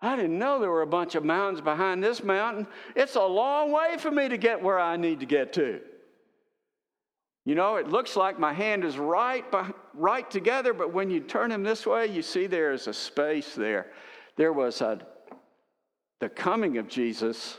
I 0.00 0.14
didn't 0.14 0.38
know 0.38 0.60
there 0.60 0.70
were 0.70 0.82
a 0.82 0.86
bunch 0.86 1.16
of 1.16 1.24
mountains 1.24 1.60
behind 1.60 2.02
this 2.02 2.22
mountain. 2.22 2.66
It's 2.94 3.16
a 3.16 3.22
long 3.22 3.72
way 3.72 3.96
for 3.98 4.10
me 4.10 4.28
to 4.28 4.36
get 4.36 4.62
where 4.62 4.78
I 4.78 4.96
need 4.96 5.20
to 5.20 5.26
get 5.26 5.52
to. 5.54 5.80
You 7.44 7.54
know, 7.54 7.76
it 7.76 7.88
looks 7.88 8.14
like 8.14 8.38
my 8.38 8.52
hand 8.52 8.84
is 8.84 8.98
right, 8.98 9.44
right 9.94 10.30
together, 10.30 10.72
but 10.72 10.92
when 10.92 11.10
you 11.10 11.20
turn 11.20 11.50
them 11.50 11.62
this 11.62 11.86
way, 11.86 12.06
you 12.06 12.22
see 12.22 12.46
there 12.46 12.72
is 12.72 12.86
a 12.86 12.92
space 12.92 13.54
there. 13.54 13.86
There 14.36 14.52
was 14.52 14.80
a, 14.82 15.00
the 16.20 16.28
coming 16.28 16.78
of 16.78 16.88
Jesus, 16.88 17.56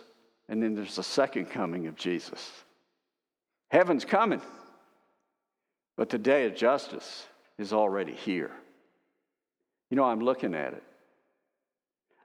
and 0.48 0.62
then 0.62 0.76
there's 0.76 0.96
the 0.96 1.04
second 1.04 1.46
coming 1.46 1.88
of 1.88 1.96
Jesus. 1.96 2.52
Heaven's 3.72 4.06
coming. 4.06 4.42
But 6.00 6.08
the 6.08 6.18
day 6.18 6.46
of 6.46 6.56
justice 6.56 7.28
is 7.58 7.74
already 7.74 8.14
here. 8.14 8.52
You 9.92 9.98
know, 9.98 10.06
I'm 10.06 10.22
looking 10.22 10.56
at 10.56 10.72
it. 10.72 10.84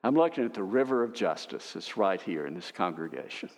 I'm 0.04 0.14
looking 0.14 0.44
at 0.44 0.54
the 0.54 0.62
river 0.62 1.02
of 1.02 1.12
justice. 1.12 1.74
It's 1.74 1.96
right 1.96 2.22
here 2.22 2.46
in 2.46 2.54
this 2.54 2.70
congregation. 2.70 3.50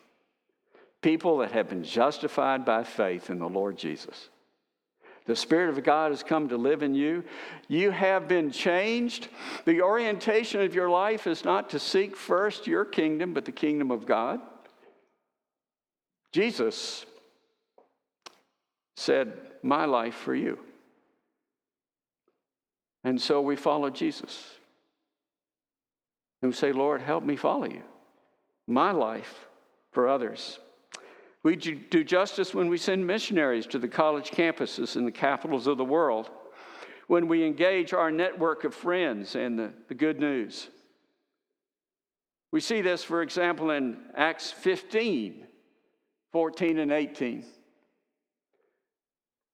People 1.02 1.36
that 1.38 1.52
have 1.52 1.68
been 1.68 1.84
justified 1.84 2.64
by 2.64 2.82
faith 2.82 3.28
in 3.28 3.38
the 3.38 3.46
Lord 3.46 3.76
Jesus. 3.76 4.30
The 5.26 5.36
Spirit 5.36 5.76
of 5.76 5.84
God 5.84 6.12
has 6.12 6.22
come 6.22 6.48
to 6.48 6.56
live 6.56 6.82
in 6.82 6.94
you. 6.94 7.22
You 7.68 7.90
have 7.90 8.26
been 8.26 8.50
changed. 8.50 9.28
The 9.66 9.82
orientation 9.82 10.62
of 10.62 10.74
your 10.74 10.88
life 10.88 11.26
is 11.26 11.44
not 11.44 11.68
to 11.70 11.78
seek 11.78 12.16
first 12.16 12.66
your 12.66 12.86
kingdom, 12.86 13.34
but 13.34 13.44
the 13.44 13.52
kingdom 13.52 13.90
of 13.90 14.06
God. 14.06 14.40
Jesus 16.32 17.04
said, 19.06 19.32
My 19.62 19.84
life 19.84 20.14
for 20.14 20.34
you. 20.34 20.58
And 23.04 23.20
so 23.20 23.40
we 23.40 23.56
follow 23.56 23.88
Jesus. 23.88 24.44
And 26.42 26.54
say, 26.54 26.72
Lord, 26.72 27.00
help 27.00 27.24
me 27.24 27.36
follow 27.36 27.66
you. 27.66 27.82
My 28.66 28.90
life 28.90 29.46
for 29.92 30.08
others. 30.08 30.58
We 31.42 31.54
do 31.54 32.02
justice 32.02 32.52
when 32.52 32.68
we 32.68 32.76
send 32.76 33.06
missionaries 33.06 33.66
to 33.68 33.78
the 33.78 33.88
college 33.88 34.32
campuses 34.32 34.96
in 34.96 35.04
the 35.04 35.12
capitals 35.12 35.68
of 35.68 35.78
the 35.78 35.84
world, 35.84 36.28
when 37.06 37.28
we 37.28 37.44
engage 37.44 37.94
our 37.94 38.10
network 38.10 38.64
of 38.64 38.74
friends 38.74 39.36
and 39.36 39.56
the, 39.56 39.72
the 39.88 39.94
good 39.94 40.18
news. 40.18 40.68
We 42.50 42.60
see 42.60 42.80
this, 42.80 43.04
for 43.04 43.22
example, 43.22 43.70
in 43.70 43.98
Acts 44.16 44.50
15 44.50 45.46
14 46.32 46.78
and 46.78 46.92
18. 46.92 47.44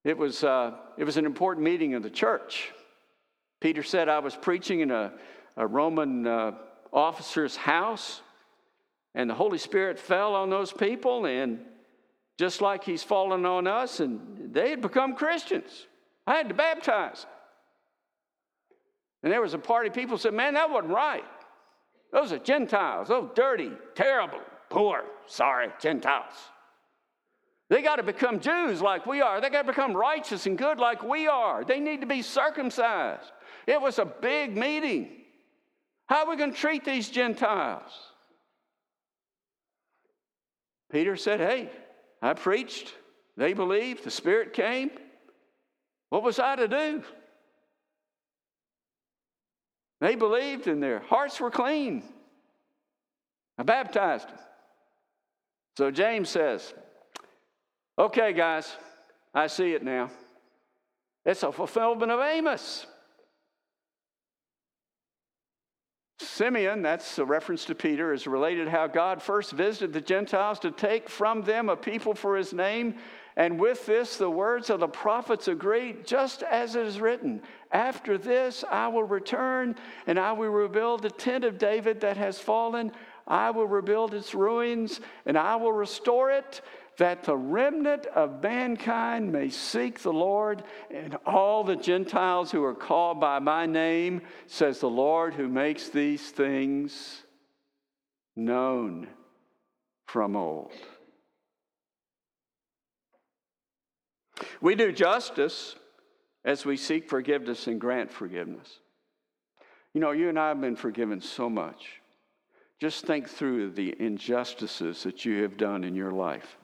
It 0.05 0.18
was, 0.18 0.42
uh, 0.42 0.72
it 0.98 1.05
was 1.05 1.16
an 1.16 1.26
important 1.26 1.64
meeting 1.64 1.94
of 1.94 2.03
the 2.03 2.11
church. 2.11 2.72
Peter 3.61 3.82
said, 3.82 4.09
I 4.09 4.18
was 4.18 4.34
preaching 4.34 4.80
in 4.80 4.90
a, 4.90 5.12
a 5.57 5.66
Roman 5.66 6.26
uh, 6.26 6.53
officer's 6.92 7.57
house, 7.57 8.20
and 9.14 9.30
the 9.30 9.34
Holy 9.34 9.59
Spirit 9.59 9.98
fell 9.98 10.34
on 10.34 10.50
those 10.50 10.72
people, 10.72 11.26
and 11.26 11.61
just 12.38 12.61
like 12.61 12.82
He's 12.82 13.05
fallen 13.05 13.46
on 13.46 13.66
us, 13.66 14.00
and 14.00 14.53
they 14.53 14.70
had 14.70 14.80
become 14.80 15.14
Christians. 15.14 15.86
I 16.26 16.34
had 16.34 16.48
to 16.48 16.55
baptize. 16.55 17.26
And 19.22 19.32
there 19.32 19.40
was 19.40 19.55
a 19.55 19.59
party 19.59 19.90
people 19.90 20.18
said, 20.18 20.34
Man, 20.34 20.55
that 20.55 20.70
wasn't 20.70 20.92
right. 20.92 21.24
Those 22.12 22.32
are 22.32 22.38
Gentiles, 22.38 23.09
those 23.09 23.30
dirty, 23.34 23.70
terrible, 23.94 24.40
poor, 24.68 25.05
sorry 25.26 25.68
Gentiles. 25.80 26.34
They 27.70 27.82
got 27.82 27.96
to 27.96 28.02
become 28.02 28.40
Jews 28.40 28.82
like 28.82 29.06
we 29.06 29.20
are. 29.20 29.40
They 29.40 29.48
got 29.48 29.62
to 29.62 29.68
become 29.68 29.96
righteous 29.96 30.46
and 30.46 30.58
good 30.58 30.78
like 30.78 31.02
we 31.02 31.26
are. 31.26 31.64
They 31.64 31.80
need 31.80 32.02
to 32.02 32.06
be 32.06 32.22
circumcised. 32.22 33.30
It 33.66 33.80
was 33.80 33.98
a 33.98 34.04
big 34.04 34.56
meeting. 34.56 35.08
How 36.06 36.24
are 36.24 36.30
we 36.30 36.36
going 36.36 36.52
to 36.52 36.58
treat 36.58 36.84
these 36.84 37.08
Gentiles? 37.08 37.92
Peter 40.90 41.16
said, 41.16 41.40
Hey, 41.40 41.70
I 42.20 42.34
preached. 42.34 42.94
They 43.36 43.54
believed. 43.54 44.04
The 44.04 44.10
Spirit 44.10 44.52
came. 44.52 44.90
What 46.10 46.22
was 46.22 46.38
I 46.38 46.56
to 46.56 46.68
do? 46.68 47.02
They 50.02 50.16
believed 50.16 50.66
and 50.66 50.82
their 50.82 50.98
hearts 50.98 51.40
were 51.40 51.50
clean. 51.50 52.02
I 53.56 53.62
baptized 53.62 54.28
them. 54.28 54.38
So 55.78 55.90
James 55.90 56.28
says, 56.28 56.74
Okay, 58.03 58.32
guys, 58.32 58.68
I 59.32 59.46
see 59.46 59.74
it 59.74 59.84
now. 59.84 60.11
It's 61.24 61.44
a 61.44 61.53
fulfillment 61.53 62.11
of 62.11 62.18
Amos. 62.18 62.84
Simeon, 66.18 66.82
that's 66.82 67.18
a 67.18 67.24
reference 67.24 67.64
to 67.66 67.76
Peter, 67.76 68.12
is 68.12 68.26
related 68.26 68.66
how 68.66 68.88
God 68.88 69.22
first 69.22 69.53
visited 69.53 69.92
the 69.92 70.00
Gentiles 70.00 70.59
to 70.61 70.72
take 70.72 71.09
from 71.09 71.42
them 71.42 71.68
a 71.68 71.76
people 71.76 72.12
for 72.12 72.36
his 72.36 72.53
name. 72.53 72.96
And 73.36 73.61
with 73.61 73.86
this, 73.86 74.16
the 74.16 74.28
words 74.28 74.68
of 74.68 74.80
the 74.80 74.88
prophets 74.88 75.46
agree, 75.46 75.94
just 76.05 76.42
as 76.42 76.74
it 76.74 76.84
is 76.84 77.00
written 77.00 77.40
After 77.70 78.18
this, 78.18 78.64
I 78.68 78.88
will 78.88 79.05
return 79.05 79.76
and 80.09 80.18
I 80.18 80.32
will 80.32 80.50
rebuild 80.50 81.03
the 81.03 81.11
tent 81.11 81.44
of 81.44 81.57
David 81.57 82.00
that 82.00 82.16
has 82.16 82.40
fallen. 82.40 82.90
I 83.28 83.53
will 83.53 83.68
rebuild 83.68 84.12
its 84.12 84.34
ruins 84.34 85.00
and 85.24 85.38
I 85.38 85.55
will 85.55 85.72
restore 85.72 86.32
it 86.32 86.62
that 86.99 87.24
the 87.24 87.36
remnant 87.36 88.07
of 88.07 88.43
mankind 88.43 89.32
may 89.32 89.49
seek 89.49 90.01
the 90.01 90.12
Lord, 90.12 90.62
and 90.90 91.16
all 91.24 91.64
the 91.64 91.76
Gentiles 91.76 92.51
who 92.51 92.62
are 92.64 92.74
called 92.74 93.20
by 93.20 93.38
my 93.38 93.66
name, 93.66 94.22
says 94.47 94.80
the 94.80 94.90
Lord 94.90 95.34
who 95.34 95.49
makes 95.49 95.88
these 95.88 96.30
things 96.30 97.22
known 98.36 99.09
from 100.07 100.36
old. 100.36 100.72
We 104.61 104.74
do 104.74 104.93
justice 104.93 105.76
as 106.45 106.64
we 106.64 106.76
seek 106.76 107.09
forgiveness 107.09 107.66
and 107.66 107.80
grant 107.80 108.12
forgiveness. 108.12 108.80
You 109.95 110.01
know, 110.01 110.11
you 110.11 110.28
and 110.28 110.38
I 110.38 110.49
have 110.49 110.61
been 110.61 110.76
forgiven 110.76 111.20
so 111.20 111.49
much. 111.49 112.01
Just 112.80 113.07
think 113.07 113.28
through 113.28 113.72
the 113.72 113.95
injustices 113.99 115.03
that 115.05 115.24
you 115.24 115.43
have 115.43 115.57
done 115.57 115.84
in 115.84 115.95
your 115.95 116.11
life 116.11 116.57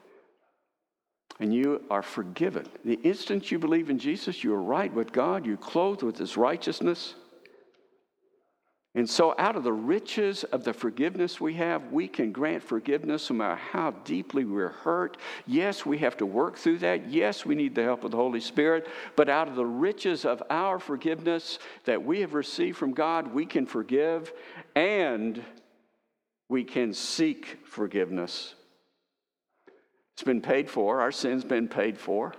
and 1.39 1.53
you 1.53 1.81
are 1.89 2.01
forgiven. 2.01 2.67
The 2.83 2.99
instant 3.03 3.51
you 3.51 3.59
believe 3.59 3.89
in 3.89 3.97
Jesus, 3.97 4.43
you 4.43 4.53
are 4.53 4.61
right 4.61 4.93
with 4.93 5.11
God, 5.11 5.45
you're 5.45 5.57
clothed 5.57 6.03
with 6.03 6.17
His 6.17 6.35
righteousness. 6.37 7.15
And 8.95 9.07
so, 9.07 9.35
out 9.37 9.55
of 9.55 9.63
the 9.63 9.71
riches 9.71 10.43
of 10.45 10.63
the 10.63 10.73
forgiveness 10.73 11.39
we 11.39 11.53
have, 11.53 11.91
we 11.91 12.07
can 12.07 12.31
grant 12.31 12.63
forgiveness 12.63 13.29
no 13.29 13.35
matter 13.35 13.55
how 13.55 13.91
deeply 13.91 14.45
we're 14.45 14.69
hurt. 14.69 15.17
Yes, 15.45 15.85
we 15.85 15.99
have 15.99 16.17
to 16.17 16.25
work 16.25 16.57
through 16.57 16.79
that. 16.79 17.07
Yes, 17.07 17.45
we 17.45 17.53
need 17.53 17.75
the 17.75 17.83
help 17.83 18.03
of 18.03 18.11
the 18.11 18.17
Holy 18.17 18.41
Spirit. 18.41 18.87
But 19.15 19.29
out 19.29 19.47
of 19.47 19.55
the 19.55 19.65
riches 19.65 20.25
of 20.25 20.41
our 20.49 20.79
forgiveness 20.79 21.59
that 21.85 22.03
we 22.03 22.21
have 22.21 22.33
received 22.33 22.77
from 22.77 22.93
God, 22.93 23.31
we 23.31 23.45
can 23.45 23.67
forgive 23.67 24.33
and 24.75 25.43
we 26.49 26.63
can 26.63 26.91
seek 26.93 27.59
forgiveness 27.65 28.55
it's 30.19 30.25
been 30.25 30.41
paid 30.41 30.69
for, 30.69 30.99
our 30.99 31.13
sin's 31.13 31.45
been 31.45 31.69
paid 31.69 31.97
for. 31.97 32.33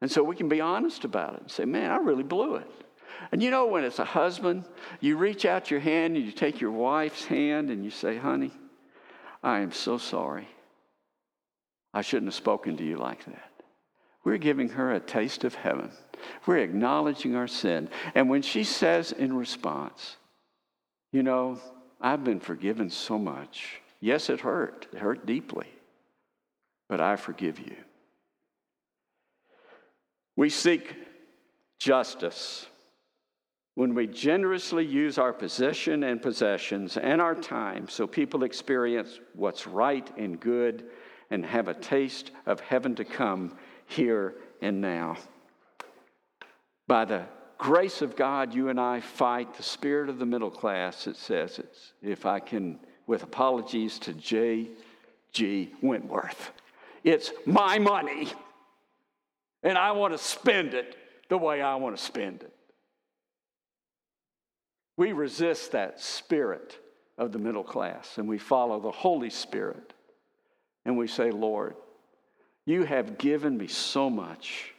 And 0.00 0.08
so 0.08 0.22
we 0.22 0.36
can 0.36 0.48
be 0.48 0.60
honest 0.60 1.04
about 1.04 1.34
it 1.34 1.40
and 1.40 1.50
say, 1.50 1.64
man, 1.64 1.90
I 1.90 1.96
really 1.96 2.22
blew 2.22 2.54
it. 2.54 2.70
And 3.32 3.42
you 3.42 3.50
know, 3.50 3.66
when 3.66 3.82
it's 3.82 3.98
a 3.98 4.04
husband, 4.04 4.64
you 5.00 5.16
reach 5.16 5.44
out 5.44 5.72
your 5.72 5.80
hand 5.80 6.16
and 6.16 6.24
you 6.24 6.30
take 6.30 6.60
your 6.60 6.70
wife's 6.70 7.24
hand 7.24 7.70
and 7.70 7.84
you 7.84 7.90
say, 7.90 8.16
honey, 8.16 8.52
I 9.42 9.58
am 9.58 9.72
so 9.72 9.98
sorry. 9.98 10.46
I 11.92 12.02
shouldn't 12.02 12.28
have 12.28 12.36
spoken 12.36 12.76
to 12.76 12.84
you 12.84 12.96
like 12.96 13.24
that. 13.24 13.50
We're 14.22 14.38
giving 14.38 14.68
her 14.68 14.92
a 14.92 15.00
taste 15.00 15.42
of 15.42 15.56
heaven. 15.56 15.90
We're 16.46 16.58
acknowledging 16.58 17.34
our 17.34 17.48
sin. 17.48 17.88
And 18.14 18.30
when 18.30 18.42
she 18.42 18.62
says 18.62 19.10
in 19.10 19.36
response, 19.36 20.16
You 21.10 21.24
know, 21.24 21.58
I've 22.00 22.22
been 22.22 22.38
forgiven 22.38 22.88
so 22.88 23.18
much. 23.18 23.80
Yes, 23.98 24.30
it 24.30 24.38
hurt. 24.38 24.86
It 24.92 25.00
hurt 25.00 25.26
deeply. 25.26 25.66
But 26.88 27.00
I 27.00 27.16
forgive 27.16 27.58
you. 27.58 27.76
We 30.36 30.50
seek 30.50 30.94
justice 31.78 32.66
when 33.74 33.94
we 33.94 34.06
generously 34.06 34.84
use 34.84 35.18
our 35.18 35.32
position 35.32 36.02
and 36.02 36.20
possessions 36.20 36.96
and 36.96 37.20
our 37.20 37.34
time 37.34 37.88
so 37.88 38.06
people 38.06 38.42
experience 38.42 39.20
what's 39.34 39.66
right 39.66 40.10
and 40.16 40.40
good 40.40 40.86
and 41.30 41.44
have 41.44 41.68
a 41.68 41.74
taste 41.74 42.30
of 42.46 42.60
heaven 42.60 42.94
to 42.96 43.04
come 43.04 43.56
here 43.86 44.34
and 44.60 44.80
now. 44.80 45.16
By 46.86 47.04
the 47.04 47.26
grace 47.58 48.02
of 48.02 48.16
God, 48.16 48.54
you 48.54 48.68
and 48.68 48.80
I 48.80 49.00
fight 49.00 49.54
the 49.54 49.62
spirit 49.62 50.08
of 50.08 50.18
the 50.18 50.26
middle 50.26 50.50
class. 50.50 51.06
It 51.06 51.16
says 51.16 51.58
it's, 51.58 51.92
if 52.02 52.26
I 52.26 52.40
can, 52.40 52.80
with 53.06 53.22
apologies 53.22 53.98
to 54.00 54.12
J.G. 54.14 55.74
Wentworth, 55.82 56.50
it's 57.04 57.32
my 57.46 57.78
money, 57.78 58.28
and 59.62 59.78
I 59.78 59.92
want 59.92 60.12
to 60.12 60.18
spend 60.18 60.74
it 60.74 60.96
the 61.28 61.38
way 61.38 61.60
I 61.62 61.76
want 61.76 61.96
to 61.96 62.02
spend 62.02 62.42
it. 62.42 62.52
We 64.96 65.12
resist 65.12 65.72
that 65.72 66.00
spirit 66.00 66.78
of 67.16 67.32
the 67.32 67.38
middle 67.38 67.64
class, 67.64 68.18
and 68.18 68.28
we 68.28 68.38
follow 68.38 68.80
the 68.80 68.90
Holy 68.90 69.30
Spirit, 69.30 69.92
and 70.84 70.96
we 70.96 71.06
say, 71.06 71.30
Lord, 71.30 71.74
you 72.64 72.84
have 72.84 73.18
given 73.18 73.56
me 73.56 73.66
so 73.66 74.10
much. 74.10 74.74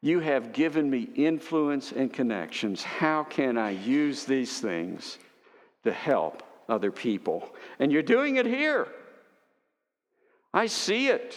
You 0.00 0.20
have 0.20 0.52
given 0.52 0.90
me 0.90 1.08
influence 1.14 1.92
and 1.92 2.12
connections. 2.12 2.82
How 2.82 3.24
can 3.24 3.56
I 3.56 3.70
use 3.70 4.24
these 4.24 4.60
things 4.60 5.18
to 5.84 5.92
help 5.92 6.42
other 6.68 6.90
people? 6.90 7.54
And 7.78 7.90
you're 7.90 8.02
doing 8.02 8.36
it 8.36 8.44
here. 8.46 8.86
I 10.54 10.66
see 10.66 11.08
it. 11.08 11.36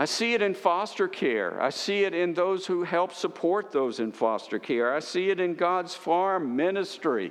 I 0.00 0.04
see 0.04 0.34
it 0.34 0.42
in 0.42 0.54
foster 0.54 1.06
care. 1.06 1.62
I 1.62 1.70
see 1.70 2.02
it 2.02 2.12
in 2.12 2.34
those 2.34 2.66
who 2.66 2.82
help 2.82 3.12
support 3.12 3.70
those 3.70 4.00
in 4.00 4.10
foster 4.10 4.58
care. 4.58 4.92
I 4.92 4.98
see 4.98 5.30
it 5.30 5.38
in 5.38 5.54
God's 5.54 5.94
farm 5.94 6.56
ministry 6.56 7.30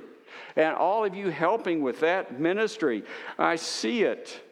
and 0.56 0.74
all 0.74 1.04
of 1.04 1.14
you 1.14 1.28
helping 1.28 1.82
with 1.82 2.00
that 2.00 2.40
ministry. 2.40 3.04
I 3.38 3.56
see 3.56 4.02
it 4.02 4.42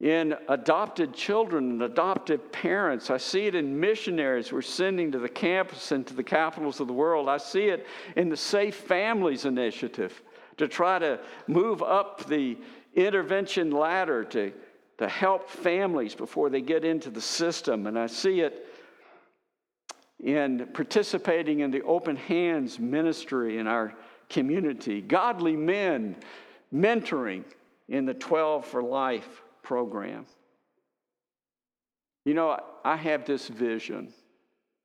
in 0.00 0.34
adopted 0.48 1.12
children 1.14 1.70
and 1.70 1.82
adoptive 1.82 2.52
parents. 2.52 3.10
I 3.10 3.16
see 3.16 3.46
it 3.46 3.54
in 3.54 3.80
missionaries 3.80 4.52
we're 4.52 4.62
sending 4.62 5.10
to 5.12 5.18
the 5.18 5.28
campus 5.28 5.90
and 5.90 6.06
to 6.06 6.14
the 6.14 6.22
capitals 6.22 6.80
of 6.80 6.86
the 6.86 6.92
world. 6.92 7.28
I 7.28 7.38
see 7.38 7.66
it 7.66 7.86
in 8.14 8.28
the 8.28 8.36
Safe 8.36 8.74
Families 8.74 9.44
Initiative 9.44 10.22
to 10.58 10.68
try 10.68 10.98
to 10.98 11.20
move 11.46 11.82
up 11.82 12.26
the 12.26 12.56
intervention 12.96 13.70
ladder 13.70 14.24
to, 14.24 14.52
to 14.98 15.08
help 15.08 15.48
families 15.48 16.14
before 16.14 16.50
they 16.50 16.60
get 16.60 16.84
into 16.84 17.10
the 17.10 17.20
system. 17.20 17.86
And 17.86 17.98
I 17.98 18.06
see 18.06 18.40
it 18.40 18.66
in 20.18 20.68
participating 20.72 21.60
in 21.60 21.70
the 21.70 21.82
Open 21.82 22.16
Hands 22.16 22.78
ministry 22.78 23.58
in 23.58 23.66
our 23.66 23.94
community, 24.28 25.00
godly 25.00 25.54
men 25.54 26.16
mentoring 26.74 27.44
in 27.88 28.06
the 28.06 28.14
12 28.14 28.66
for 28.66 28.82
Life 28.82 29.42
program. 29.62 30.26
You 32.24 32.34
know, 32.34 32.58
I 32.84 32.96
have 32.96 33.24
this 33.24 33.46
vision 33.46 34.12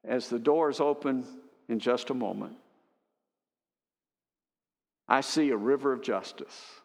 as 0.06 0.28
the 0.28 0.38
doors 0.38 0.80
open 0.80 1.26
in 1.70 1.80
just 1.80 2.10
a 2.10 2.14
moment. 2.14 2.56
I 5.08 5.22
see 5.22 5.50
a 5.50 5.58
river 5.58 5.92
of 5.92 6.02
justice. 6.02 6.81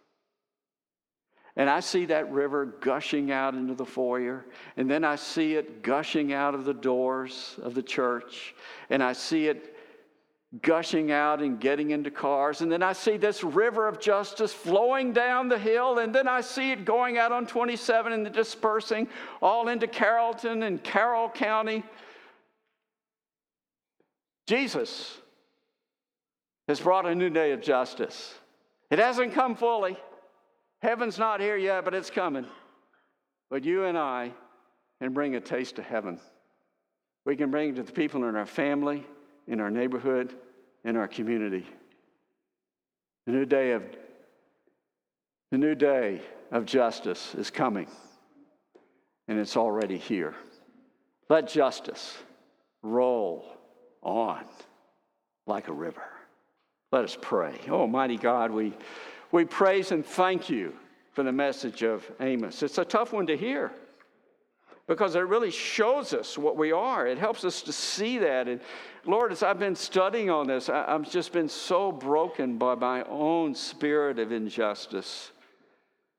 And 1.57 1.71
I 1.71 1.81
see 1.81 2.05
that 2.07 2.31
river 2.31 2.67
gushing 2.67 3.31
out 3.31 3.55
into 3.55 3.75
the 3.75 3.87
foyer. 3.87 4.45
And 4.77 4.91
then 4.91 5.05
I 5.05 5.17
see 5.17 5.55
it 5.55 5.83
gushing 5.83 6.35
out 6.35 6.55
of 6.55 6.67
the 6.67 6.75
doors 6.75 7.57
of 7.63 7.75
the 7.75 7.83
church. 7.83 8.55
And 8.91 9.03
I 9.03 9.15
see 9.15 9.47
it 9.47 9.75
gushing 10.63 11.11
out 11.11 11.41
and 11.41 11.59
getting 11.59 11.91
into 11.93 12.11
cars. 12.11 12.61
And 12.61 12.71
then 12.71 12.83
I 12.83 12.93
see 12.93 13.17
this 13.17 13.43
river 13.43 13.89
of 13.89 13.99
justice 13.99 14.53
flowing 14.53 15.15
down 15.15 15.49
the 15.49 15.59
hill. 15.59 15.99
And 15.99 16.15
then 16.15 16.29
I 16.29 16.43
see 16.43 16.73
it 16.73 16.85
going 16.85 17.17
out 17.17 17.33
on 17.33 17.47
27 17.47 18.13
and 18.13 18.33
dispersing 18.33 19.09
all 19.41 19.69
into 19.69 19.87
Carrollton 19.87 20.63
and 20.63 20.83
Carroll 20.85 21.31
County. 21.31 21.83
Jesus 24.47 25.17
has 26.69 26.81
brought 26.81 27.07
a 27.07 27.15
new 27.15 27.31
day 27.31 27.53
of 27.53 27.63
justice. 27.63 28.35
It 28.91 28.99
hasn't 28.99 29.33
come 29.33 29.57
fully. 29.57 29.97
Heaven's 30.87 31.19
not 31.19 31.41
here 31.41 31.57
yet, 31.57 31.85
but 31.85 31.95
it's 31.95 32.11
coming. 32.11 32.47
But 33.51 33.65
you 33.65 33.87
and 33.87 33.99
I 33.99 34.31
can 35.03 35.13
bring 35.13 35.35
a 35.35 35.41
taste 35.41 35.81
of 35.81 35.85
heaven. 35.85 36.21
We 37.25 37.35
can 37.35 37.51
bring 37.51 37.71
it 37.71 37.77
to 37.77 37.83
the 37.83 37.91
people 37.91 38.23
in 38.23 38.37
our 38.37 38.47
family, 38.47 39.05
in 39.49 39.59
our 39.59 39.69
neighborhood, 39.69 40.33
in 40.85 40.97
our 40.97 41.09
community. 41.09 41.67
The 43.27 43.33
new 43.33 43.45
day 43.45 43.73
of 43.73 43.83
the 45.51 45.59
new 45.59 45.75
day 45.75 46.21
of 46.53 46.67
justice 46.67 47.35
is 47.35 47.51
coming, 47.51 47.89
and 49.27 49.41
it's 49.41 49.57
already 49.57 49.99
here. 49.99 50.37
Let 51.29 51.49
justice 51.49 52.17
roll 52.85 53.45
on 54.03 54.45
like 55.49 55.67
a 55.67 55.73
river. 55.73 56.05
Let 56.93 57.03
us 57.03 57.19
pray. 57.21 57.59
Oh, 57.69 57.89
mighty 57.89 58.17
God, 58.19 58.53
we, 58.53 58.73
we 59.33 59.45
praise 59.45 59.93
and 59.93 60.05
thank 60.05 60.49
you 60.49 60.73
for 61.13 61.23
the 61.23 61.33
message 61.33 61.83
of 61.83 62.05
Amos. 62.21 62.63
It's 62.63 62.79
a 62.79 62.85
tough 62.85 63.13
one 63.13 63.27
to 63.27 63.37
hear 63.37 63.73
because 64.87 65.17
it 65.17 65.21
really 65.21 65.51
shows 65.51 66.13
us 66.13 66.39
what 66.39 66.57
we 66.57 66.73
are. 66.73 67.07
It 67.07 67.19
helps 67.19 67.45
us 67.45 67.63
to 67.63 67.73
see 67.73 68.19
that. 68.19 68.49
And 68.49 68.61
Lord, 69.05 69.33
as 69.33 69.43
I've 69.43 69.59
been 69.59 69.75
studying 69.75 70.31
on 70.31 70.47
this, 70.47 70.69
I, 70.69 70.93
have 70.93 71.11
just 71.11 71.33
been 71.33 71.49
so 71.49 71.91
broken 71.91 72.57
by 72.59 72.75
my 72.77 73.03
own 73.05 73.55
spirit 73.55 74.19
of 74.19 74.31
injustice, 74.31 75.33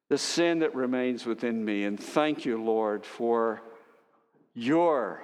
the 0.09 0.17
sin 0.17 0.59
that 0.59 0.75
remains 0.75 1.25
within 1.25 1.63
me. 1.63 1.85
And 1.85 1.99
thank 1.99 2.43
you, 2.45 2.61
Lord, 2.61 3.05
for 3.05 3.61
your 4.53 5.21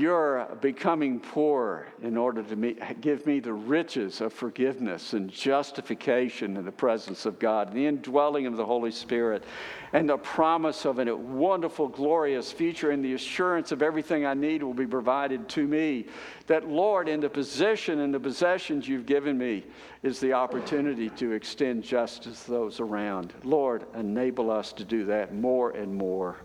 you're 0.00 0.46
becoming 0.60 1.20
poor 1.20 1.86
in 2.02 2.16
order 2.16 2.42
to 2.42 2.56
me, 2.56 2.76
give 3.00 3.26
me 3.26 3.40
the 3.40 3.52
riches 3.52 4.20
of 4.20 4.32
forgiveness 4.32 5.12
and 5.12 5.30
justification 5.30 6.56
in 6.56 6.64
the 6.64 6.72
presence 6.72 7.26
of 7.26 7.38
God, 7.38 7.72
the 7.72 7.86
indwelling 7.86 8.46
of 8.46 8.56
the 8.56 8.64
Holy 8.64 8.90
Spirit, 8.90 9.44
and 9.92 10.08
the 10.08 10.16
promise 10.16 10.84
of 10.84 10.98
a 10.98 11.16
wonderful, 11.16 11.88
glorious 11.88 12.52
future, 12.52 12.90
and 12.90 13.04
the 13.04 13.14
assurance 13.14 13.72
of 13.72 13.82
everything 13.82 14.24
I 14.24 14.34
need 14.34 14.62
will 14.62 14.74
be 14.74 14.86
provided 14.86 15.48
to 15.50 15.66
me. 15.66 16.06
That, 16.46 16.68
Lord, 16.68 17.08
in 17.08 17.20
the 17.20 17.30
position 17.30 18.00
and 18.00 18.12
the 18.12 18.20
possessions 18.20 18.88
you've 18.88 19.06
given 19.06 19.36
me, 19.36 19.64
is 20.02 20.20
the 20.20 20.32
opportunity 20.32 21.10
to 21.10 21.32
extend 21.32 21.82
justice 21.82 22.44
to 22.44 22.50
those 22.50 22.80
around. 22.80 23.32
Lord, 23.42 23.86
enable 23.94 24.50
us 24.50 24.72
to 24.74 24.84
do 24.84 25.04
that 25.06 25.34
more 25.34 25.70
and 25.70 25.94
more. 25.94 26.36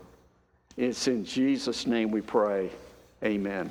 It's 0.76 1.08
in 1.08 1.24
Jesus' 1.24 1.86
name 1.86 2.10
we 2.10 2.22
pray. 2.22 2.70
Amen. 3.22 3.70